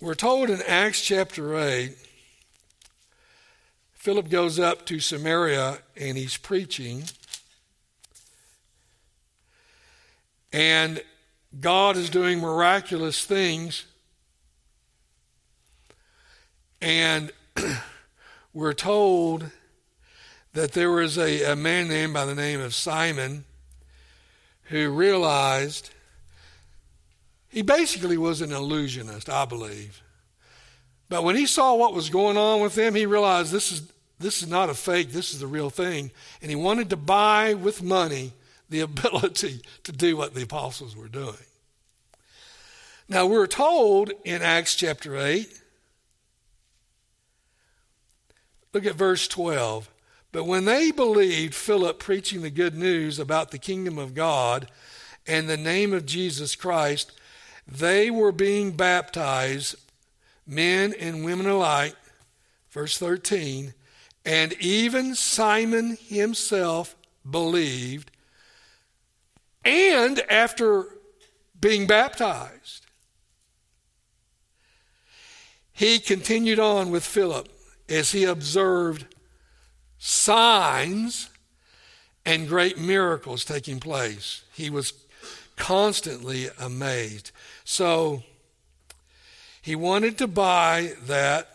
We're 0.00 0.14
told 0.14 0.50
in 0.50 0.62
Acts 0.66 1.02
chapter 1.02 1.56
8 1.58 1.96
Philip 3.94 4.30
goes 4.30 4.58
up 4.58 4.86
to 4.86 5.00
Samaria 5.00 5.78
and 5.96 6.16
he's 6.16 6.36
preaching. 6.36 7.02
And 10.52 11.02
God 11.58 11.96
is 11.96 12.08
doing 12.08 12.38
miraculous 12.38 13.24
things. 13.24 13.84
And 16.80 17.32
we're 18.52 18.74
told 18.74 19.50
that 20.52 20.72
there 20.72 20.90
was 20.90 21.18
a, 21.18 21.52
a 21.52 21.56
man 21.56 21.88
named 21.88 22.14
by 22.14 22.24
the 22.24 22.34
name 22.34 22.60
of 22.60 22.74
Simon 22.74 23.44
who 24.64 24.90
realized 24.90 25.90
he 27.48 27.62
basically 27.62 28.18
was 28.18 28.40
an 28.40 28.52
illusionist, 28.52 29.28
I 29.28 29.44
believe. 29.44 30.02
But 31.08 31.24
when 31.24 31.36
he 31.36 31.46
saw 31.46 31.74
what 31.74 31.94
was 31.94 32.10
going 32.10 32.36
on 32.36 32.60
with 32.60 32.74
them, 32.74 32.94
he 32.94 33.06
realized 33.06 33.52
this 33.52 33.70
is 33.70 33.92
this 34.18 34.42
is 34.42 34.48
not 34.48 34.70
a 34.70 34.74
fake, 34.74 35.12
this 35.12 35.34
is 35.34 35.40
the 35.40 35.46
real 35.46 35.70
thing. 35.70 36.10
And 36.40 36.50
he 36.50 36.56
wanted 36.56 36.90
to 36.90 36.96
buy 36.96 37.54
with 37.54 37.82
money 37.82 38.32
the 38.68 38.80
ability 38.82 39.62
to 39.84 39.92
do 39.92 40.16
what 40.16 40.34
the 40.34 40.42
apostles 40.42 40.96
were 40.96 41.08
doing. 41.08 41.34
Now, 43.08 43.26
we're 43.26 43.46
told 43.46 44.10
in 44.24 44.42
Acts 44.42 44.74
chapter 44.74 45.16
8, 45.16 45.48
look 48.76 48.84
at 48.84 48.94
verse 48.94 49.26
12. 49.26 49.90
But 50.32 50.44
when 50.44 50.66
they 50.66 50.90
believed 50.90 51.54
Philip 51.54 51.98
preaching 51.98 52.42
the 52.42 52.50
good 52.50 52.74
news 52.74 53.18
about 53.18 53.50
the 53.50 53.58
kingdom 53.58 53.96
of 53.96 54.12
God 54.12 54.68
and 55.26 55.48
the 55.48 55.56
name 55.56 55.94
of 55.94 56.04
Jesus 56.04 56.54
Christ, 56.54 57.10
they 57.66 58.10
were 58.10 58.32
being 58.32 58.72
baptized, 58.72 59.76
men 60.46 60.92
and 61.00 61.24
women 61.24 61.46
alike. 61.46 61.96
Verse 62.68 62.98
13. 62.98 63.72
And 64.26 64.52
even 64.60 65.14
Simon 65.14 65.96
himself 65.98 66.94
believed, 67.28 68.10
and 69.64 70.20
after 70.28 70.84
being 71.58 71.86
baptized, 71.86 72.84
he 75.72 75.98
continued 75.98 76.58
on 76.58 76.90
with 76.90 77.06
Philip 77.06 77.55
as 77.88 78.12
he 78.12 78.24
observed 78.24 79.06
signs 79.98 81.30
and 82.24 82.48
great 82.48 82.78
miracles 82.78 83.44
taking 83.44 83.80
place. 83.80 84.42
He 84.52 84.68
was 84.70 84.92
constantly 85.56 86.48
amazed. 86.58 87.30
So 87.64 88.22
he 89.62 89.74
wanted 89.74 90.18
to 90.18 90.26
buy 90.26 90.92
that. 91.06 91.48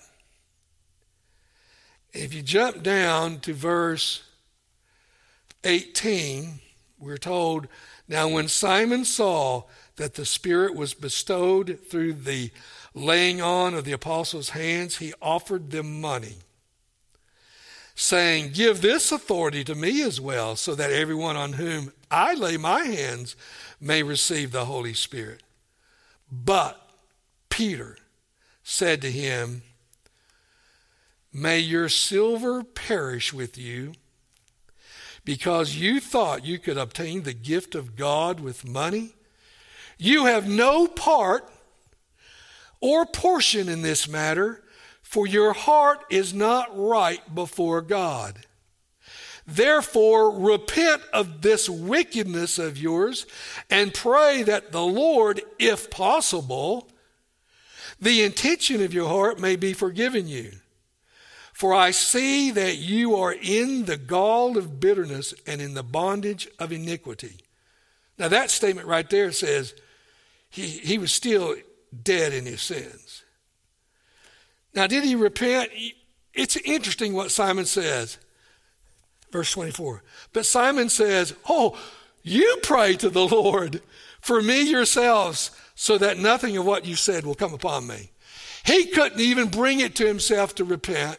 If 2.13 2.33
you 2.33 2.41
jump 2.41 2.83
down 2.83 3.39
to 3.41 3.53
verse 3.53 4.23
18, 5.63 6.59
we're 6.99 7.17
told, 7.17 7.67
Now 8.07 8.27
when 8.27 8.47
Simon 8.47 9.05
saw 9.05 9.63
that 9.95 10.15
the 10.15 10.25
Spirit 10.25 10.75
was 10.75 10.93
bestowed 10.93 11.79
through 11.89 12.13
the 12.13 12.51
laying 12.93 13.41
on 13.41 13.73
of 13.73 13.85
the 13.85 13.91
apostles' 13.91 14.49
hands, 14.49 14.97
he 14.97 15.13
offered 15.21 15.71
them 15.71 16.01
money, 16.01 16.37
saying, 17.95 18.51
Give 18.53 18.81
this 18.81 19.11
authority 19.11 19.63
to 19.63 19.75
me 19.75 20.01
as 20.01 20.19
well, 20.19 20.55
so 20.55 20.75
that 20.75 20.91
everyone 20.91 21.37
on 21.37 21.53
whom 21.53 21.93
I 22.09 22.33
lay 22.33 22.57
my 22.57 22.83
hands 22.83 23.35
may 23.79 24.03
receive 24.03 24.51
the 24.51 24.65
Holy 24.65 24.93
Spirit. 24.93 25.41
But 26.31 26.79
Peter 27.49 27.97
said 28.63 29.01
to 29.01 29.11
him, 29.11 29.63
May 31.33 31.59
your 31.59 31.87
silver 31.87 32.63
perish 32.63 33.31
with 33.31 33.57
you, 33.57 33.93
because 35.23 35.75
you 35.75 35.99
thought 35.99 36.45
you 36.45 36.59
could 36.59 36.77
obtain 36.77 37.23
the 37.23 37.33
gift 37.33 37.75
of 37.75 37.95
God 37.95 38.39
with 38.39 38.67
money. 38.67 39.13
You 39.97 40.25
have 40.25 40.49
no 40.49 40.87
part 40.87 41.49
or 42.81 43.05
portion 43.05 43.69
in 43.69 43.83
this 43.83 44.07
matter, 44.07 44.63
for 45.01 45.27
your 45.27 45.53
heart 45.53 46.03
is 46.09 46.33
not 46.33 46.69
right 46.77 47.33
before 47.33 47.81
God. 47.81 48.45
Therefore, 49.47 50.31
repent 50.39 51.01
of 51.13 51.41
this 51.41 51.69
wickedness 51.69 52.59
of 52.59 52.77
yours 52.77 53.25
and 53.69 53.93
pray 53.93 54.43
that 54.43 54.71
the 54.71 54.83
Lord, 54.83 55.41
if 55.59 55.89
possible, 55.89 56.89
the 57.99 58.23
intention 58.23 58.81
of 58.81 58.93
your 58.93 59.07
heart 59.09 59.39
may 59.39 59.55
be 59.55 59.73
forgiven 59.73 60.27
you. 60.27 60.51
For 61.53 61.73
I 61.73 61.91
see 61.91 62.49
that 62.51 62.77
you 62.77 63.15
are 63.15 63.33
in 63.33 63.85
the 63.85 63.97
gall 63.97 64.57
of 64.57 64.79
bitterness 64.79 65.33
and 65.45 65.61
in 65.61 65.73
the 65.73 65.83
bondage 65.83 66.47
of 66.57 66.71
iniquity. 66.71 67.37
Now, 68.17 68.29
that 68.29 68.49
statement 68.49 68.87
right 68.87 69.09
there 69.09 69.31
says 69.31 69.75
he, 70.49 70.67
he 70.67 70.97
was 70.97 71.11
still 71.11 71.55
dead 72.03 72.33
in 72.33 72.45
his 72.45 72.61
sins. 72.61 73.23
Now, 74.73 74.87
did 74.87 75.03
he 75.03 75.15
repent? 75.15 75.71
It's 76.33 76.55
interesting 76.57 77.13
what 77.13 77.31
Simon 77.31 77.65
says. 77.65 78.17
Verse 79.31 79.51
24. 79.51 80.03
But 80.33 80.45
Simon 80.45 80.89
says, 80.89 81.33
Oh, 81.47 81.77
you 82.23 82.57
pray 82.63 82.95
to 82.95 83.09
the 83.09 83.25
Lord 83.25 83.81
for 84.21 84.41
me 84.41 84.61
yourselves, 84.69 85.51
so 85.73 85.97
that 85.97 86.19
nothing 86.19 86.55
of 86.57 86.65
what 86.65 86.85
you 86.85 86.95
said 86.95 87.25
will 87.25 87.35
come 87.35 87.53
upon 87.53 87.87
me. 87.87 88.11
He 88.63 88.85
couldn't 88.85 89.19
even 89.19 89.47
bring 89.47 89.79
it 89.79 89.95
to 89.95 90.05
himself 90.05 90.53
to 90.55 90.63
repent. 90.63 91.17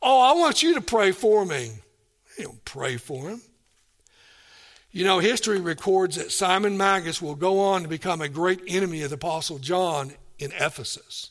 Oh, 0.00 0.20
I 0.20 0.38
want 0.38 0.62
you 0.62 0.74
to 0.74 0.80
pray 0.80 1.10
for 1.10 1.44
me. 1.44 1.72
He 2.36 2.44
don't 2.44 2.64
pray 2.64 2.96
for 2.96 3.28
him. 3.28 3.42
You 4.92 5.04
know, 5.04 5.20
history 5.20 5.60
records 5.60 6.16
that 6.16 6.32
Simon 6.32 6.76
Magus 6.76 7.22
will 7.22 7.36
go 7.36 7.60
on 7.60 7.82
to 7.82 7.88
become 7.88 8.20
a 8.20 8.28
great 8.28 8.60
enemy 8.66 9.02
of 9.02 9.10
the 9.10 9.14
Apostle 9.14 9.58
John 9.58 10.12
in 10.38 10.50
Ephesus. 10.52 11.30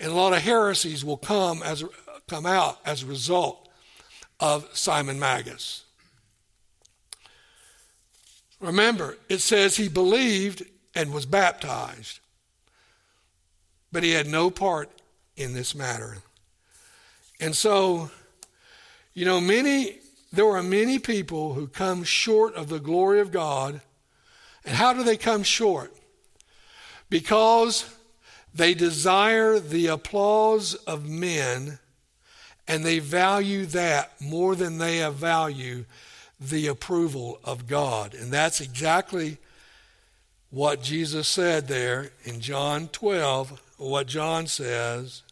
And 0.00 0.10
a 0.10 0.14
lot 0.14 0.32
of 0.32 0.40
heresies 0.40 1.04
will 1.04 1.16
come, 1.16 1.62
as, 1.62 1.84
come 2.26 2.44
out 2.44 2.80
as 2.84 3.02
a 3.04 3.06
result 3.06 3.68
of 4.40 4.68
Simon 4.72 5.20
Magus. 5.20 5.84
Remember, 8.58 9.16
it 9.28 9.38
says 9.38 9.76
he 9.76 9.88
believed 9.88 10.64
and 10.96 11.12
was 11.12 11.24
baptized, 11.24 12.18
but 13.92 14.02
he 14.02 14.10
had 14.10 14.26
no 14.26 14.50
part 14.50 14.90
in 15.36 15.54
this 15.54 15.74
matter. 15.74 16.18
And 17.40 17.54
so, 17.56 18.10
you 19.14 19.24
know, 19.24 19.40
many 19.40 19.98
there 20.32 20.50
are 20.50 20.62
many 20.62 20.98
people 20.98 21.52
who 21.52 21.66
come 21.66 22.04
short 22.04 22.54
of 22.54 22.68
the 22.68 22.80
glory 22.80 23.20
of 23.20 23.30
God. 23.30 23.82
And 24.64 24.76
how 24.76 24.92
do 24.92 25.02
they 25.02 25.16
come 25.16 25.42
short? 25.42 25.94
Because 27.10 27.84
they 28.54 28.74
desire 28.74 29.58
the 29.58 29.88
applause 29.88 30.74
of 30.74 31.08
men 31.08 31.78
and 32.66 32.84
they 32.84 32.98
value 32.98 33.66
that 33.66 34.18
more 34.20 34.54
than 34.54 34.78
they 34.78 35.06
value 35.10 35.84
the 36.40 36.66
approval 36.66 37.38
of 37.44 37.66
God. 37.66 38.14
And 38.14 38.32
that's 38.32 38.60
exactly 38.60 39.38
what 40.50 40.82
Jesus 40.82 41.28
said 41.28 41.68
there 41.68 42.10
in 42.24 42.40
John 42.40 42.88
12, 42.88 43.60
what 43.78 44.06
John 44.06 44.46
says, 44.46 45.22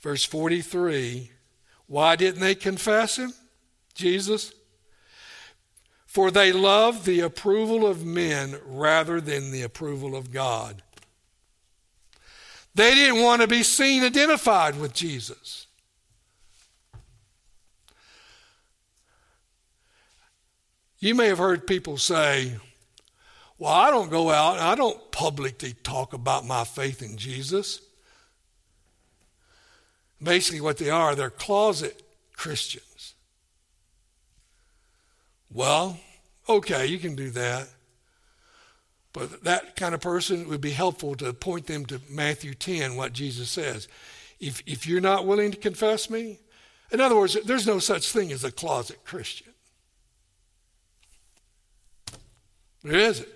verse 0.00 0.24
43. 0.24 1.30
Why 1.86 2.16
didn't 2.16 2.40
they 2.40 2.54
confess 2.54 3.16
him? 3.16 3.32
Jesus? 3.98 4.52
For 6.06 6.30
they 6.30 6.52
love 6.52 7.04
the 7.04 7.20
approval 7.20 7.86
of 7.86 8.06
men 8.06 8.58
rather 8.64 9.20
than 9.20 9.50
the 9.50 9.62
approval 9.62 10.16
of 10.16 10.32
God. 10.32 10.82
They 12.74 12.94
didn't 12.94 13.22
want 13.22 13.42
to 13.42 13.48
be 13.48 13.62
seen 13.62 14.04
identified 14.04 14.80
with 14.80 14.94
Jesus. 14.94 15.66
You 21.00 21.14
may 21.14 21.26
have 21.26 21.38
heard 21.38 21.66
people 21.66 21.96
say, 21.96 22.56
Well, 23.58 23.72
I 23.72 23.90
don't 23.90 24.10
go 24.10 24.30
out 24.30 24.54
and 24.54 24.62
I 24.62 24.76
don't 24.76 25.10
publicly 25.10 25.74
talk 25.82 26.12
about 26.12 26.46
my 26.46 26.64
faith 26.64 27.02
in 27.02 27.16
Jesus. 27.16 27.80
Basically, 30.22 30.60
what 30.60 30.78
they 30.78 30.90
are, 30.90 31.14
they're 31.14 31.30
closet 31.30 32.02
Christians. 32.34 32.87
Well, 35.58 35.98
okay, 36.48 36.86
you 36.86 37.00
can 37.00 37.16
do 37.16 37.30
that. 37.30 37.66
But 39.12 39.42
that 39.42 39.74
kind 39.74 39.92
of 39.92 40.00
person 40.00 40.48
would 40.48 40.60
be 40.60 40.70
helpful 40.70 41.16
to 41.16 41.32
point 41.32 41.66
them 41.66 41.84
to 41.86 42.00
Matthew 42.08 42.54
10, 42.54 42.94
what 42.94 43.12
Jesus 43.12 43.50
says. 43.50 43.88
If, 44.38 44.62
if 44.66 44.86
you're 44.86 45.00
not 45.00 45.26
willing 45.26 45.50
to 45.50 45.56
confess 45.56 46.08
me, 46.10 46.38
in 46.92 47.00
other 47.00 47.16
words, 47.16 47.36
there's 47.44 47.66
no 47.66 47.80
such 47.80 48.12
thing 48.12 48.30
as 48.30 48.44
a 48.44 48.52
closet 48.52 49.04
Christian. 49.04 49.52
There 52.84 53.00
isn't. 53.00 53.28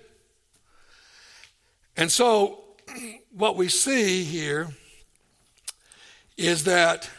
And 1.97 2.09
so, 2.09 2.63
what 3.33 3.57
we 3.57 3.67
see 3.67 4.23
here 4.23 4.69
is 6.37 6.63
that 6.63 7.09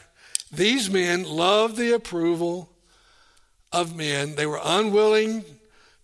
these 0.50 0.88
men 0.88 1.24
love 1.24 1.76
the 1.76 1.92
approval 1.92 2.73
of 3.74 3.96
men. 3.96 4.36
They 4.36 4.46
were 4.46 4.60
unwilling 4.62 5.44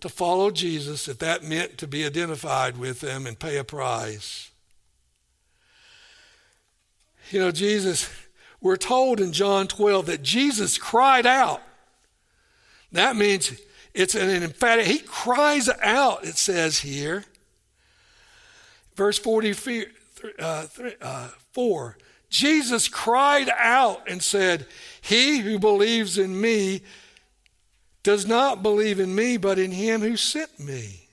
to 0.01 0.09
follow 0.09 0.51
Jesus 0.51 1.07
if 1.07 1.18
that 1.18 1.45
meant 1.45 1.79
to 1.79 1.87
be 1.87 2.05
identified 2.05 2.77
with 2.77 3.01
them 3.01 3.27
and 3.27 3.39
pay 3.39 3.57
a 3.59 3.64
price. 3.64 4.51
You 7.31 7.39
know, 7.39 7.53
Jesus, 7.53 8.11
we're 8.61 8.77
told 8.77 9.21
in 9.21 9.33
John 9.33 9.68
12 9.68 10.07
that 10.07 10.23
Jesus 10.23 10.79
cried 10.79 11.27
out. 11.27 11.62
That 12.91 13.14
means 13.14 13.61
it's 13.95 14.16
an 14.16 14.43
emphatic, 14.43 14.87
he 14.87 14.99
cries 14.99 15.68
out, 15.81 16.25
it 16.25 16.37
says 16.37 16.81
here. 16.81 17.25
Verse 18.97 19.18
44, 19.18 19.85
uh, 20.41 20.66
uh, 21.01 21.91
Jesus 22.29 22.89
cried 22.89 23.49
out 23.57 24.09
and 24.09 24.21
said, 24.21 24.66
He 25.01 25.39
who 25.39 25.59
believes 25.61 26.18
in 26.18 26.41
me 26.41 26.83
does 28.03 28.26
not 28.26 28.62
believe 28.62 28.98
in 28.98 29.14
me, 29.14 29.36
but 29.36 29.59
in 29.59 29.72
him 29.72 30.01
who 30.01 30.16
sent 30.16 30.59
me. 30.59 31.09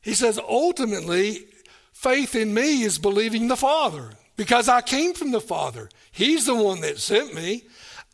He 0.00 0.14
says, 0.14 0.38
ultimately, 0.38 1.46
faith 1.92 2.34
in 2.34 2.54
me 2.54 2.82
is 2.82 2.98
believing 2.98 3.48
the 3.48 3.56
Father 3.56 4.10
because 4.36 4.68
I 4.68 4.80
came 4.80 5.12
from 5.14 5.32
the 5.32 5.40
Father. 5.40 5.88
He's 6.10 6.46
the 6.46 6.54
one 6.54 6.80
that 6.80 6.98
sent 6.98 7.34
me. 7.34 7.64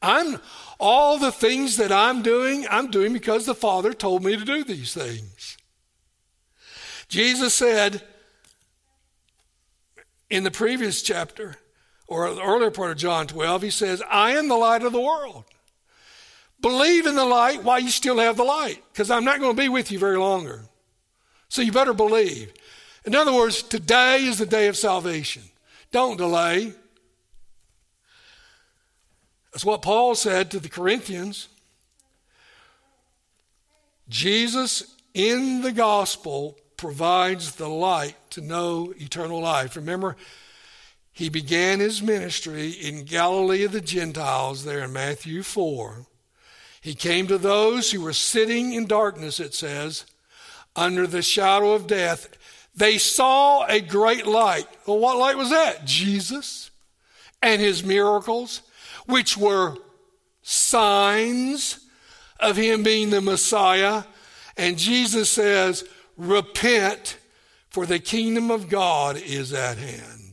I'm 0.03 0.41
all 0.79 1.19
the 1.19 1.33
things 1.33 1.77
that 1.77 1.93
I'm 1.93 2.23
doing, 2.23 2.67
I'm 2.71 2.91
doing 2.91 3.13
because 3.13 3.47
the 3.47 3.55
Father 3.55 3.93
told 3.93 4.25
me 4.25 4.37
to 4.37 4.45
do 4.45 4.65
these 4.65 4.93
things. 4.93 5.57
Jesus 7.09 7.55
said 7.55 8.03
in 10.29 10.43
the 10.43 10.51
previous 10.51 11.03
chapter, 11.03 11.57
or 12.09 12.33
the 12.35 12.43
earlier 12.43 12.71
part 12.71 12.91
of 12.91 12.99
John 12.99 13.27
12, 13.27 13.63
he 13.63 13.71
says, 13.71 14.03
I 14.11 14.33
am 14.33 14.49
the 14.49 14.57
light 14.57 14.83
of 14.83 14.93
the 14.93 15.01
world. 15.01 15.45
Believe 16.61 17.07
in 17.07 17.15
the 17.15 17.25
light 17.25 17.63
while 17.63 17.79
you 17.79 17.91
still 17.91 18.19
have 18.19 18.37
the 18.37 18.45
light, 18.45 18.83
because 18.93 19.11
I'm 19.11 19.25
not 19.25 19.41
going 19.41 19.55
to 19.55 19.63
be 19.63 19.69
with 19.69 19.91
you 19.93 19.99
very 19.99 20.19
longer. 20.19 20.63
So 21.49 21.63
you 21.63 21.73
better 21.73 21.95
believe. 21.95 22.53
In 23.05 23.15
other 23.15 23.33
words, 23.33 23.63
today 23.63 24.25
is 24.25 24.39
the 24.39 24.47
day 24.47 24.69
of 24.69 24.77
salvation. 24.77 25.43
Don't 25.93 26.17
delay. 26.17 26.73
That's 29.53 29.65
what 29.65 29.83
Paul 29.83 30.15
said 30.15 30.51
to 30.51 30.61
the 30.61 30.69
Corinthians. 30.69 31.49
Jesus 34.09 34.97
in 35.15 35.63
the 35.63 35.73
gospel 35.73 36.59
provides 36.77 37.55
the 37.55 37.69
light 37.69 38.17
to 38.31 38.41
know 38.41 38.93
eternal 38.99 39.41
life. 39.41 39.77
Remember, 39.77 40.17
he 41.13 41.29
began 41.31 41.81
his 41.81 42.03
ministry 42.03 42.71
in 42.71 43.05
Galilee 43.05 43.65
of 43.65 43.73
the 43.73 43.81
Gentiles, 43.81 44.65
there 44.65 44.81
in 44.81 44.93
Matthew 44.93 45.43
4. 45.43 46.07
He 46.87 46.95
came 46.95 47.27
to 47.27 47.37
those 47.37 47.91
who 47.91 48.01
were 48.01 48.13
sitting 48.13 48.73
in 48.73 48.87
darkness, 48.87 49.41
it 49.41 49.55
says, 49.55 50.05
under 50.77 51.05
the 51.05 51.21
shadow 51.21 51.73
of 51.73 51.89
death. 51.89 52.29
They 52.77 52.97
saw 52.97 53.67
a 53.67 53.81
great 53.81 54.25
light. 54.25 54.69
Well, 54.87 55.01
what 55.01 55.17
light 55.17 55.37
was 55.37 55.51
that? 55.51 55.85
Jesus 55.85 56.71
and 57.43 57.61
his 57.61 57.83
miracles, 57.83 58.63
which 59.07 59.37
were 59.37 59.77
signs 60.43 61.81
of 62.39 62.57
him 62.57 62.85
being 62.85 63.11
the 63.11 63.21
Messiah. 63.21 64.05
And 64.57 64.79
Jesus 64.79 65.29
says, 65.29 65.83
Repent, 66.17 67.19
for 67.69 67.85
the 67.85 67.99
kingdom 67.99 68.53
of 68.53 68.69
God 68.69 69.17
is 69.17 69.53
at 69.53 69.77
hand. 69.77 70.26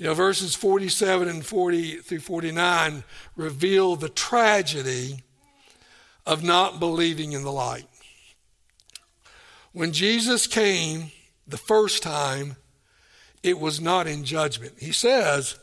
You 0.00 0.06
know, 0.06 0.14
verses 0.14 0.54
47 0.54 1.28
and 1.28 1.44
40 1.44 1.96
through 1.96 2.20
49 2.20 3.04
reveal 3.36 3.96
the 3.96 4.08
tragedy 4.08 5.22
of 6.24 6.42
not 6.42 6.80
believing 6.80 7.32
in 7.32 7.42
the 7.42 7.52
light. 7.52 7.84
When 9.72 9.92
Jesus 9.92 10.46
came 10.46 11.10
the 11.46 11.58
first 11.58 12.02
time, 12.02 12.56
it 13.42 13.60
was 13.60 13.78
not 13.78 14.06
in 14.06 14.24
judgment. 14.24 14.72
He 14.78 14.90
says, 14.90 15.58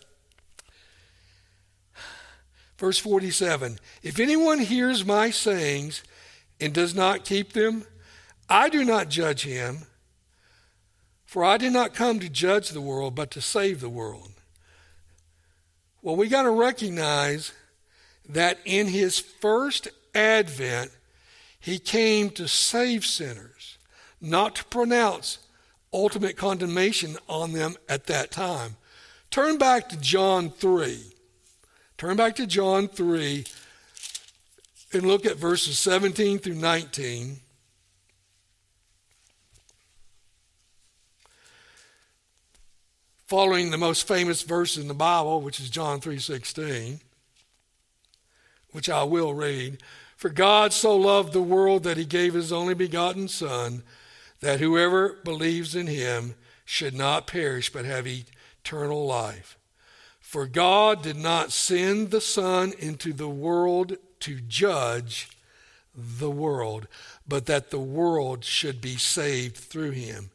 verse 2.77 2.99
47 2.99 3.79
If 4.03 4.19
anyone 4.19 4.59
hears 4.59 5.03
my 5.03 5.31
sayings 5.31 6.03
and 6.61 6.73
does 6.73 6.93
not 6.93 7.25
keep 7.25 7.53
them, 7.53 7.85
I 8.47 8.69
do 8.69 8.85
not 8.85 9.09
judge 9.09 9.45
him, 9.45 9.87
for 11.37 11.45
I 11.45 11.57
did 11.57 11.71
not 11.71 11.93
come 11.93 12.19
to 12.19 12.29
judge 12.29 12.69
the 12.69 12.81
world, 12.81 13.13
but 13.13 13.29
to 13.29 13.41
save 13.41 13.79
the 13.79 13.89
world. 13.89 14.31
Well, 16.01 16.15
we 16.15 16.29
got 16.29 16.41
to 16.41 16.49
recognize 16.49 17.51
that 18.27 18.57
in 18.65 18.87
his 18.87 19.19
first 19.19 19.87
advent, 20.15 20.89
he 21.59 21.77
came 21.77 22.31
to 22.31 22.47
save 22.47 23.05
sinners, 23.05 23.77
not 24.19 24.55
to 24.55 24.65
pronounce 24.65 25.37
ultimate 25.93 26.37
condemnation 26.37 27.17
on 27.29 27.51
them 27.51 27.75
at 27.87 28.07
that 28.07 28.31
time. 28.31 28.75
Turn 29.29 29.59
back 29.59 29.89
to 29.89 29.97
John 30.01 30.49
3. 30.49 30.99
Turn 31.99 32.17
back 32.17 32.35
to 32.37 32.47
John 32.47 32.87
3 32.87 33.45
and 34.91 35.03
look 35.03 35.23
at 35.23 35.37
verses 35.37 35.77
17 35.77 36.39
through 36.39 36.55
19. 36.55 37.41
Following 43.27 43.71
the 43.71 43.77
most 43.77 44.07
famous 44.07 44.41
verse 44.41 44.77
in 44.77 44.87
the 44.87 44.93
Bible, 44.93 45.41
which 45.41 45.59
is 45.59 45.69
John 45.69 45.99
3:16, 45.99 47.01
which 48.71 48.87
I 48.87 49.03
will 49.03 49.33
read. 49.33 49.83
For 50.15 50.29
God 50.29 50.71
so 50.71 50.95
loved 50.95 51.33
the 51.33 51.41
world 51.41 51.83
that 51.83 51.97
he 51.97 52.05
gave 52.05 52.33
his 52.33 52.53
only 52.53 52.73
begotten 52.73 53.27
Son, 53.27 53.83
that 54.39 54.61
whoever 54.61 55.19
believes 55.25 55.75
in 55.75 55.87
him 55.87 56.35
should 56.63 56.93
not 56.93 57.27
perish 57.27 57.69
but 57.69 57.83
have 57.83 58.07
eternal 58.07 59.05
life. 59.05 59.57
For 60.21 60.47
God 60.47 61.01
did 61.01 61.17
not 61.17 61.51
send 61.51 62.11
the 62.11 62.21
Son 62.21 62.71
into 62.79 63.11
the 63.11 63.27
world 63.27 63.97
to 64.21 64.39
judge 64.39 65.27
the 65.93 66.31
world, 66.31 66.87
but 67.27 67.45
that 67.47 67.71
the 67.71 67.79
world 67.79 68.45
should 68.45 68.79
be 68.79 68.95
saved 68.95 69.57
through 69.57 69.91
him. 69.91 70.31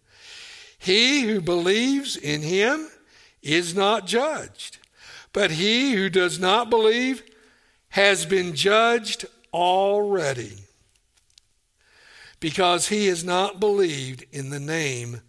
He 0.82 1.20
who 1.20 1.40
believes 1.40 2.16
in 2.16 2.42
him 2.42 2.88
is 3.40 3.72
not 3.72 4.04
judged, 4.04 4.78
but 5.32 5.52
he 5.52 5.92
who 5.92 6.10
does 6.10 6.40
not 6.40 6.70
believe 6.70 7.22
has 7.90 8.26
been 8.26 8.56
judged 8.56 9.24
already 9.54 10.54
because 12.40 12.88
he 12.88 13.06
has 13.06 13.22
not 13.22 13.60
believed 13.60 14.24
in 14.32 14.50
the 14.50 14.58
name 14.58 15.20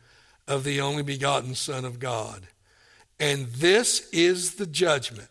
of 0.48 0.64
the 0.64 0.82
only 0.82 1.04
begotten 1.04 1.54
Son 1.54 1.86
of 1.86 2.00
God. 2.00 2.48
And 3.20 3.46
this 3.50 4.10
is 4.10 4.56
the 4.56 4.66
judgment 4.66 5.30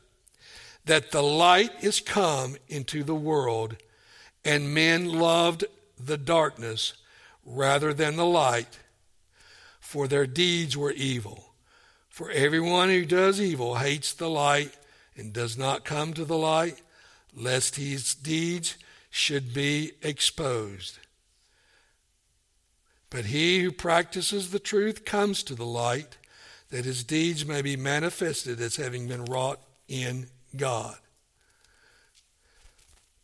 that 0.84 1.10
the 1.10 1.22
light 1.22 1.72
is 1.82 2.00
come 2.00 2.56
into 2.68 3.02
the 3.02 3.12
world, 3.12 3.74
and 4.44 4.72
men 4.72 5.06
loved 5.06 5.64
the 5.98 6.16
darkness 6.16 6.94
rather 7.44 7.92
than 7.92 8.14
the 8.14 8.24
light, 8.24 8.78
for 9.92 10.08
their 10.08 10.26
deeds 10.26 10.74
were 10.74 10.92
evil. 10.92 11.52
For 12.08 12.30
everyone 12.30 12.88
who 12.88 13.04
does 13.04 13.38
evil 13.38 13.74
hates 13.74 14.14
the 14.14 14.30
light 14.30 14.72
and 15.16 15.34
does 15.34 15.58
not 15.58 15.84
come 15.84 16.14
to 16.14 16.24
the 16.24 16.38
light, 16.38 16.80
lest 17.36 17.76
his 17.76 18.14
deeds 18.14 18.78
should 19.10 19.52
be 19.52 19.92
exposed. 20.00 20.98
But 23.10 23.26
he 23.26 23.60
who 23.60 23.70
practices 23.70 24.50
the 24.50 24.58
truth 24.58 25.04
comes 25.04 25.42
to 25.42 25.54
the 25.54 25.66
light, 25.66 26.16
that 26.70 26.86
his 26.86 27.04
deeds 27.04 27.44
may 27.44 27.60
be 27.60 27.76
manifested 27.76 28.62
as 28.62 28.76
having 28.76 29.08
been 29.08 29.26
wrought 29.26 29.60
in 29.88 30.28
God. 30.56 30.96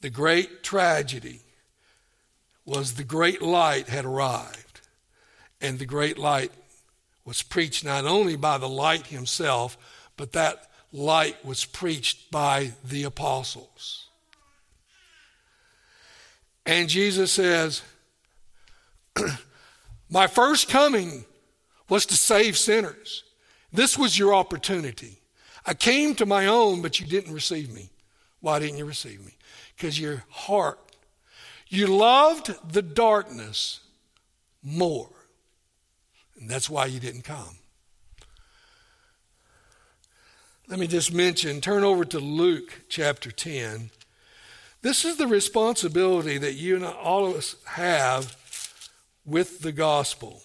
The 0.02 0.10
great 0.10 0.62
tragedy 0.62 1.40
was 2.66 2.92
the 2.92 3.04
great 3.04 3.40
light 3.40 3.88
had 3.88 4.04
arrived, 4.04 4.82
and 5.62 5.78
the 5.78 5.86
great 5.86 6.18
light 6.18 6.52
was 7.28 7.42
preached 7.42 7.84
not 7.84 8.06
only 8.06 8.36
by 8.36 8.56
the 8.56 8.68
light 8.68 9.08
himself, 9.08 9.76
but 10.16 10.32
that 10.32 10.70
light 10.94 11.44
was 11.44 11.66
preached 11.66 12.30
by 12.30 12.72
the 12.82 13.04
apostles. 13.04 14.06
And 16.64 16.88
Jesus 16.88 17.30
says, 17.30 17.82
My 20.10 20.26
first 20.26 20.70
coming 20.70 21.26
was 21.90 22.06
to 22.06 22.14
save 22.14 22.56
sinners. 22.56 23.24
This 23.74 23.98
was 23.98 24.18
your 24.18 24.34
opportunity. 24.34 25.18
I 25.66 25.74
came 25.74 26.14
to 26.14 26.24
my 26.24 26.46
own, 26.46 26.80
but 26.80 26.98
you 26.98 27.06
didn't 27.06 27.34
receive 27.34 27.70
me. 27.70 27.90
Why 28.40 28.58
didn't 28.58 28.78
you 28.78 28.86
receive 28.86 29.22
me? 29.22 29.36
Because 29.76 30.00
your 30.00 30.24
heart, 30.30 30.78
you 31.68 31.88
loved 31.88 32.54
the 32.72 32.80
darkness 32.80 33.80
more. 34.62 35.10
And 36.40 36.48
that's 36.48 36.70
why 36.70 36.86
you 36.86 37.00
didn't 37.00 37.22
come. 37.22 37.56
Let 40.68 40.78
me 40.78 40.86
just 40.86 41.12
mention, 41.12 41.60
turn 41.60 41.82
over 41.82 42.04
to 42.04 42.18
Luke 42.18 42.82
chapter 42.88 43.30
10. 43.30 43.90
This 44.82 45.04
is 45.04 45.16
the 45.16 45.26
responsibility 45.26 46.38
that 46.38 46.54
you 46.54 46.76
and 46.76 46.84
all 46.84 47.26
of 47.26 47.36
us 47.36 47.56
have 47.64 48.36
with 49.24 49.60
the 49.60 49.72
gospel. 49.72 50.42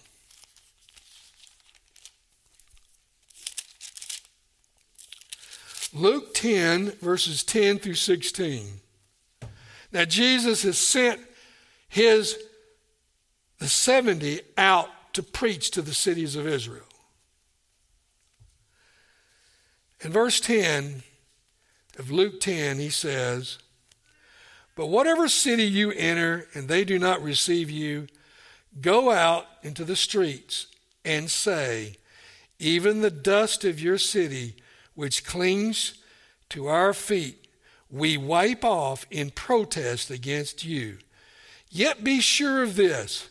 Luke 5.93 6.33
10, 6.33 6.91
verses 7.01 7.43
10 7.43 7.77
through 7.77 7.93
16. 7.93 8.79
Now, 9.91 10.05
Jesus 10.05 10.63
has 10.63 10.77
sent 10.77 11.19
his 11.87 12.37
the 13.59 13.67
70 13.67 14.41
out 14.57 14.89
to 15.13 15.23
preach 15.23 15.71
to 15.71 15.81
the 15.81 15.93
cities 15.93 16.35
of 16.35 16.47
Israel. 16.47 16.85
In 20.01 20.11
verse 20.11 20.39
10 20.39 21.03
of 21.97 22.11
Luke 22.11 22.41
10, 22.41 22.77
he 22.79 22.89
says, 22.89 23.59
But 24.75 24.87
whatever 24.87 25.29
city 25.29 25.63
you 25.63 25.91
enter 25.91 26.47
and 26.53 26.67
they 26.67 26.83
do 26.83 26.99
not 26.99 27.23
receive 27.23 27.69
you, 27.69 28.07
go 28.81 29.11
out 29.11 29.45
into 29.61 29.85
the 29.85 29.95
streets 29.95 30.67
and 31.05 31.29
say, 31.29 31.97
Even 32.59 33.01
the 33.01 33.11
dust 33.11 33.63
of 33.63 33.79
your 33.79 33.97
city, 33.97 34.55
which 34.95 35.25
clings 35.25 35.99
to 36.49 36.67
our 36.67 36.93
feet, 36.93 37.47
we 37.89 38.17
wipe 38.17 38.65
off 38.65 39.05
in 39.09 39.29
protest 39.29 40.09
against 40.09 40.65
you. 40.65 40.97
Yet 41.69 42.03
be 42.03 42.19
sure 42.19 42.63
of 42.63 42.75
this 42.75 43.29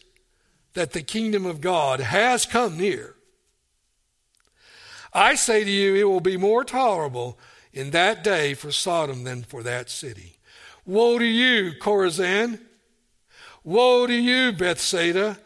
that 0.75 0.93
the 0.93 1.03
kingdom 1.03 1.47
of 1.47 1.61
God 1.61 2.01
has 2.01 2.47
come 2.47 2.79
near. 2.79 3.15
I 5.13 5.35
say 5.35 5.65
to 5.65 5.71
you, 5.71 5.95
it 5.95 6.05
will 6.05 6.21
be 6.21 6.37
more 6.37 6.65
tolerable 6.65 7.39
in 7.73 7.91
that 7.91 8.25
day 8.25 8.55
for 8.55 8.73
Sodom 8.73 9.25
than 9.25 9.43
for 9.43 9.63
that 9.63 9.91
city. 9.91 10.39
Woe 10.87 11.19
to 11.19 11.25
you, 11.25 11.73
Chorazin! 11.81 12.61
Woe 13.63 14.07
to 14.07 14.15
you, 14.15 14.53
Bethsaida! 14.53 15.39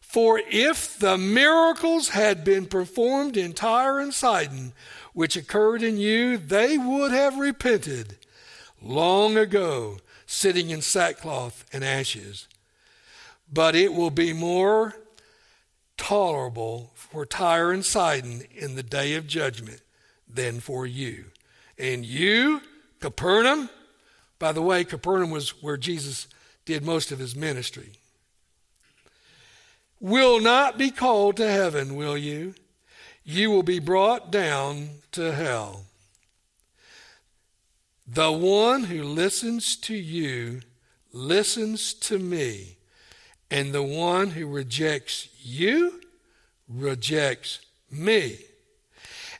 For 0.00 0.40
if 0.48 0.96
the 0.98 1.18
miracles 1.18 2.10
had 2.10 2.44
been 2.44 2.66
performed 2.66 3.36
in 3.36 3.52
Tyre 3.52 3.98
and 3.98 4.14
Sidon, 4.14 4.72
which 5.12 5.36
occurred 5.36 5.82
in 5.82 5.96
you, 5.96 6.36
they 6.36 6.78
would 6.78 7.10
have 7.10 7.36
repented 7.36 8.16
long 8.80 9.36
ago, 9.36 9.98
sitting 10.26 10.70
in 10.70 10.82
sackcloth 10.82 11.64
and 11.72 11.82
ashes. 11.82 12.46
But 13.54 13.76
it 13.76 13.94
will 13.94 14.10
be 14.10 14.32
more 14.32 14.94
tolerable 15.96 16.90
for 16.96 17.24
Tyre 17.24 17.70
and 17.70 17.84
Sidon 17.84 18.42
in 18.50 18.74
the 18.74 18.82
day 18.82 19.14
of 19.14 19.28
judgment 19.28 19.80
than 20.28 20.58
for 20.58 20.84
you. 20.86 21.26
And 21.78 22.04
you, 22.04 22.60
Capernaum, 23.00 23.70
by 24.40 24.50
the 24.50 24.62
way, 24.62 24.82
Capernaum 24.82 25.30
was 25.30 25.62
where 25.62 25.76
Jesus 25.76 26.26
did 26.64 26.84
most 26.84 27.12
of 27.12 27.20
his 27.20 27.36
ministry, 27.36 27.92
will 30.00 30.40
not 30.40 30.76
be 30.76 30.90
called 30.90 31.36
to 31.36 31.48
heaven, 31.48 31.94
will 31.94 32.18
you? 32.18 32.54
You 33.22 33.50
will 33.50 33.62
be 33.62 33.78
brought 33.78 34.32
down 34.32 34.88
to 35.12 35.32
hell. 35.32 35.84
The 38.06 38.32
one 38.32 38.84
who 38.84 39.02
listens 39.02 39.76
to 39.76 39.94
you 39.94 40.60
listens 41.12 41.94
to 41.94 42.18
me, 42.18 42.73
and 43.54 43.72
the 43.72 43.84
one 43.84 44.30
who 44.30 44.48
rejects 44.48 45.28
you 45.40 46.00
rejects 46.68 47.60
me. 47.88 48.36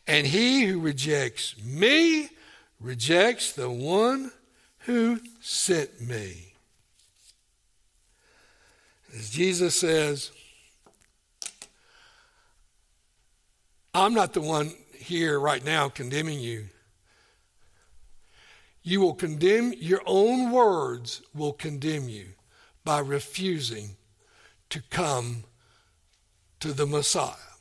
And 0.07 0.25
he 0.25 0.67
who 0.67 0.79
rejects 0.79 1.61
me 1.61 2.29
rejects 2.79 3.55
the 3.55 3.69
one 3.69 4.31
who 4.87 5.19
sent 5.41 6.01
me. 6.01 6.55
As 9.13 9.31
Jesus 9.31 9.81
says, 9.81 10.31
I'm 13.93 14.15
not 14.15 14.33
the 14.33 14.43
one 14.43 14.75
here 14.97 15.41
right 15.41 15.65
now 15.65 15.89
condemning 15.89 16.39
you. 16.39 16.67
You 18.85 19.01
will 19.01 19.15
condemn, 19.15 19.73
your 19.73 20.03
own 20.07 20.53
words 20.53 21.21
will 21.35 21.53
condemn 21.53 22.09
you 22.09 22.27
by 22.85 23.01
refusing 23.01 23.97
to 24.75 24.83
come 24.91 25.45
to 26.59 26.73
the 26.73 26.85
Messiah. 26.85 27.55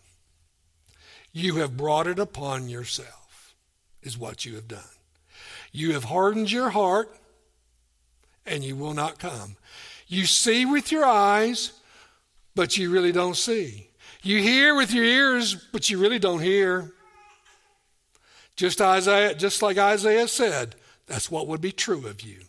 You 1.31 1.57
have 1.57 1.77
brought 1.77 2.07
it 2.07 2.17
upon 2.17 2.69
yourself, 2.69 3.53
is 4.01 4.17
what 4.17 4.45
you 4.45 4.55
have 4.55 4.67
done. 4.67 4.81
You 5.71 5.93
have 5.93 6.05
hardened 6.05 6.51
your 6.51 6.71
heart, 6.71 7.15
and 8.47 8.63
you 8.63 8.75
will 8.75 8.95
not 8.95 9.19
come. 9.19 9.57
You 10.07 10.25
see 10.25 10.65
with 10.65 10.91
your 10.91 11.05
eyes, 11.05 11.73
but 12.55 12.79
you 12.79 12.89
really 12.89 13.11
don't 13.11 13.37
see. 13.37 13.91
You 14.23 14.39
hear 14.39 14.73
with 14.73 14.91
your 14.91 15.05
ears, 15.05 15.53
but 15.71 15.91
you 15.91 15.99
really 15.99 16.17
don't 16.17 16.41
hear. 16.41 16.93
Just 18.55 18.81
Isaiah, 18.81 19.35
just 19.35 19.61
like 19.61 19.77
Isaiah 19.77 20.27
said, 20.27 20.73
that's 21.05 21.29
what 21.29 21.47
would 21.47 21.61
be 21.61 21.71
true 21.71 22.07
of 22.07 22.21
you. 22.21 22.39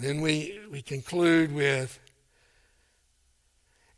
And 0.00 0.08
then 0.08 0.22
we, 0.22 0.58
we 0.72 0.80
conclude 0.80 1.54
with, 1.54 2.00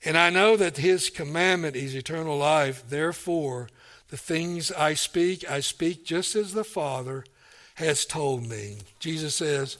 and 0.04 0.18
I 0.18 0.30
know 0.30 0.56
that 0.56 0.78
his 0.78 1.10
commandment 1.10 1.76
is 1.76 1.94
eternal 1.94 2.36
life. 2.36 2.82
Therefore, 2.88 3.68
the 4.08 4.16
things 4.16 4.72
I 4.72 4.94
speak, 4.94 5.48
I 5.48 5.60
speak 5.60 6.04
just 6.04 6.34
as 6.34 6.54
the 6.54 6.64
Father 6.64 7.24
has 7.76 8.04
told 8.04 8.48
me. 8.48 8.78
Jesus 8.98 9.36
says, 9.36 9.78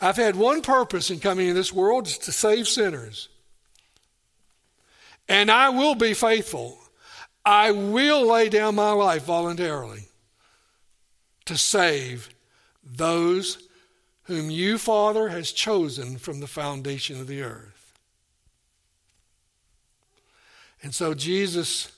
I've 0.00 0.16
had 0.16 0.34
one 0.34 0.60
purpose 0.60 1.08
in 1.08 1.20
coming 1.20 1.46
in 1.46 1.54
this 1.54 1.72
world 1.72 2.08
is 2.08 2.18
to 2.18 2.32
save 2.32 2.66
sinners. 2.66 3.28
And 5.28 5.52
I 5.52 5.68
will 5.68 5.94
be 5.94 6.14
faithful. 6.14 6.80
I 7.46 7.70
will 7.70 8.26
lay 8.26 8.48
down 8.48 8.74
my 8.74 8.90
life 8.90 9.24
voluntarily 9.24 10.08
to 11.44 11.56
save 11.56 12.28
those 12.82 13.68
whom 14.24 14.50
you, 14.50 14.78
Father, 14.78 15.28
has 15.28 15.52
chosen 15.52 16.16
from 16.16 16.40
the 16.40 16.46
foundation 16.46 17.20
of 17.20 17.26
the 17.26 17.42
earth. 17.42 17.92
And 20.82 20.94
so 20.94 21.14
Jesus 21.14 21.92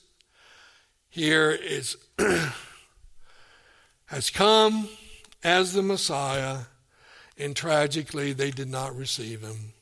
here 1.09 1.51
is 1.51 1.97
has 4.05 4.29
come 4.29 4.87
as 5.43 5.73
the 5.73 5.81
Messiah, 5.81 6.59
and 7.37 7.55
tragically 7.55 8.33
they 8.33 8.51
did 8.51 8.69
not 8.69 8.95
receive 8.95 9.41
him. 9.41 9.73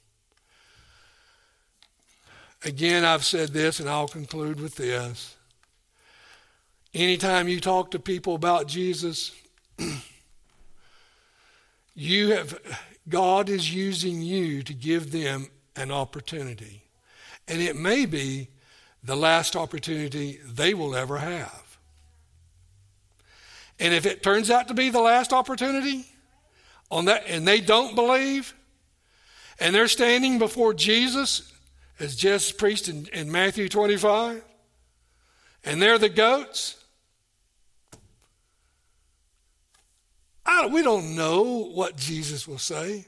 Again, 2.64 3.06
I've 3.06 3.24
said 3.24 3.50
this, 3.50 3.80
and 3.80 3.88
I'll 3.88 4.08
conclude 4.08 4.60
with 4.60 4.76
this. 4.76 5.36
Anytime 6.93 7.48
you 7.48 7.60
talk 7.60 7.91
to 7.91 8.00
people 8.00 8.34
about 8.34 8.68
Jesus, 8.68 9.32
you 11.96 12.34
have 12.34 12.60
God 13.08 13.50
is 13.50 13.74
using 13.74 14.22
you 14.22 14.62
to 14.64 14.74
give 14.74 15.12
them 15.12 15.48
an 15.76 15.91
opportunity. 15.91 16.84
And 17.48 17.62
it 17.62 17.76
may 17.76 18.06
be 18.06 18.50
the 19.04 19.16
last 19.16 19.56
opportunity 19.56 20.39
they 20.46 20.74
will 20.74 20.96
ever 20.96 21.18
have. 21.18 21.78
And 23.80 23.93
if 23.93 24.06
it 24.06 24.24
turns 24.24 24.50
out 24.50 24.68
to 24.70 24.74
be 24.74 24.89
the 24.89 25.02
last 25.02 25.34
opportunity 25.34 26.06
on 26.89 27.06
that 27.06 27.24
and 27.28 27.48
they 27.48 27.60
don't 27.60 27.96
believe 27.96 28.54
and 29.60 29.74
they're 29.74 29.88
standing 29.88 30.39
before 30.39 30.74
Jesus 30.74 31.54
as 32.00 32.16
Jess 32.16 32.52
preached 32.52 32.89
in, 32.89 33.08
in 33.14 33.32
Matthew 33.32 33.70
25, 33.70 34.43
and 35.64 35.82
they're 35.82 35.98
the 35.98 36.10
goats. 36.10 36.84
I, 40.46 40.68
we 40.68 40.84
don't 40.84 41.16
know 41.16 41.43
what 41.74 41.96
Jesus 41.96 42.48
will 42.48 42.60
say. 42.60 43.06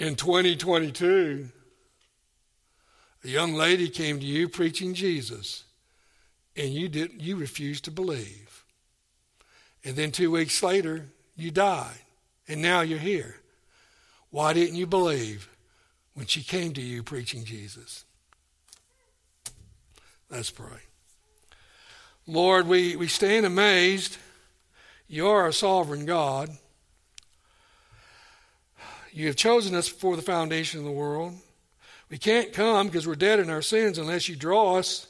In 0.00 0.16
2022, 0.16 1.48
a 3.24 3.28
young 3.28 3.54
lady 3.54 3.88
came 3.88 4.18
to 4.18 4.26
you 4.26 4.48
preaching 4.48 4.92
Jesus, 4.92 5.64
and 6.56 6.70
you 6.70 6.88
didn't 6.88 7.20
you 7.20 7.36
refused 7.36 7.84
to 7.84 7.90
believe. 7.90 8.64
And 9.84 9.96
then 9.96 10.10
two 10.10 10.30
weeks 10.30 10.62
later, 10.62 11.06
you 11.36 11.50
died, 11.50 12.02
and 12.48 12.60
now 12.60 12.80
you're 12.80 12.98
here. 12.98 13.36
Why 14.30 14.52
didn't 14.52 14.76
you 14.76 14.86
believe 14.86 15.48
when 16.14 16.26
she 16.26 16.42
came 16.42 16.72
to 16.74 16.82
you 16.82 17.02
preaching 17.02 17.44
Jesus? 17.44 18.04
Let's 20.28 20.50
pray. 20.50 20.80
Lord, 22.26 22.66
we, 22.66 22.96
we 22.96 23.06
stand 23.06 23.44
amazed. 23.44 24.16
You 25.06 25.28
are 25.28 25.46
a 25.46 25.52
sovereign 25.52 26.06
God. 26.06 26.50
You 29.12 29.26
have 29.26 29.36
chosen 29.36 29.74
us 29.74 29.90
before 29.90 30.16
the 30.16 30.22
foundation 30.22 30.80
of 30.80 30.86
the 30.86 30.90
world. 30.90 31.34
We 32.08 32.16
can't 32.16 32.52
come 32.52 32.86
because 32.86 33.06
we're 33.06 33.14
dead 33.14 33.40
in 33.40 33.50
our 33.50 33.62
sins 33.62 33.98
unless 33.98 34.28
you 34.28 34.36
draw 34.36 34.76
us. 34.76 35.06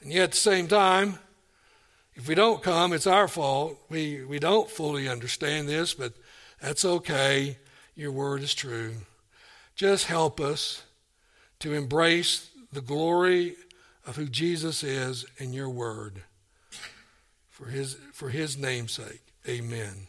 And 0.00 0.12
yet 0.12 0.24
at 0.24 0.30
the 0.32 0.36
same 0.38 0.66
time, 0.66 1.18
if 2.14 2.26
we 2.26 2.34
don't 2.34 2.62
come, 2.64 2.92
it's 2.92 3.06
our 3.06 3.28
fault. 3.28 3.78
We, 3.88 4.24
we 4.24 4.40
don't 4.40 4.68
fully 4.68 5.08
understand 5.08 5.68
this, 5.68 5.94
but 5.94 6.14
that's 6.60 6.84
okay. 6.84 7.58
Your 7.94 8.10
word 8.10 8.42
is 8.42 8.54
true. 8.54 8.94
Just 9.76 10.06
help 10.06 10.40
us 10.40 10.82
to 11.60 11.74
embrace 11.74 12.50
the 12.72 12.80
glory 12.80 13.54
of 14.08 14.16
who 14.16 14.24
Jesus 14.24 14.82
is 14.82 15.26
in 15.36 15.52
your 15.52 15.68
word. 15.68 16.22
For 17.50 17.66
his, 17.66 17.98
for 18.12 18.30
his 18.30 18.56
name's 18.56 18.92
sake, 18.92 19.20
amen. 19.46 20.06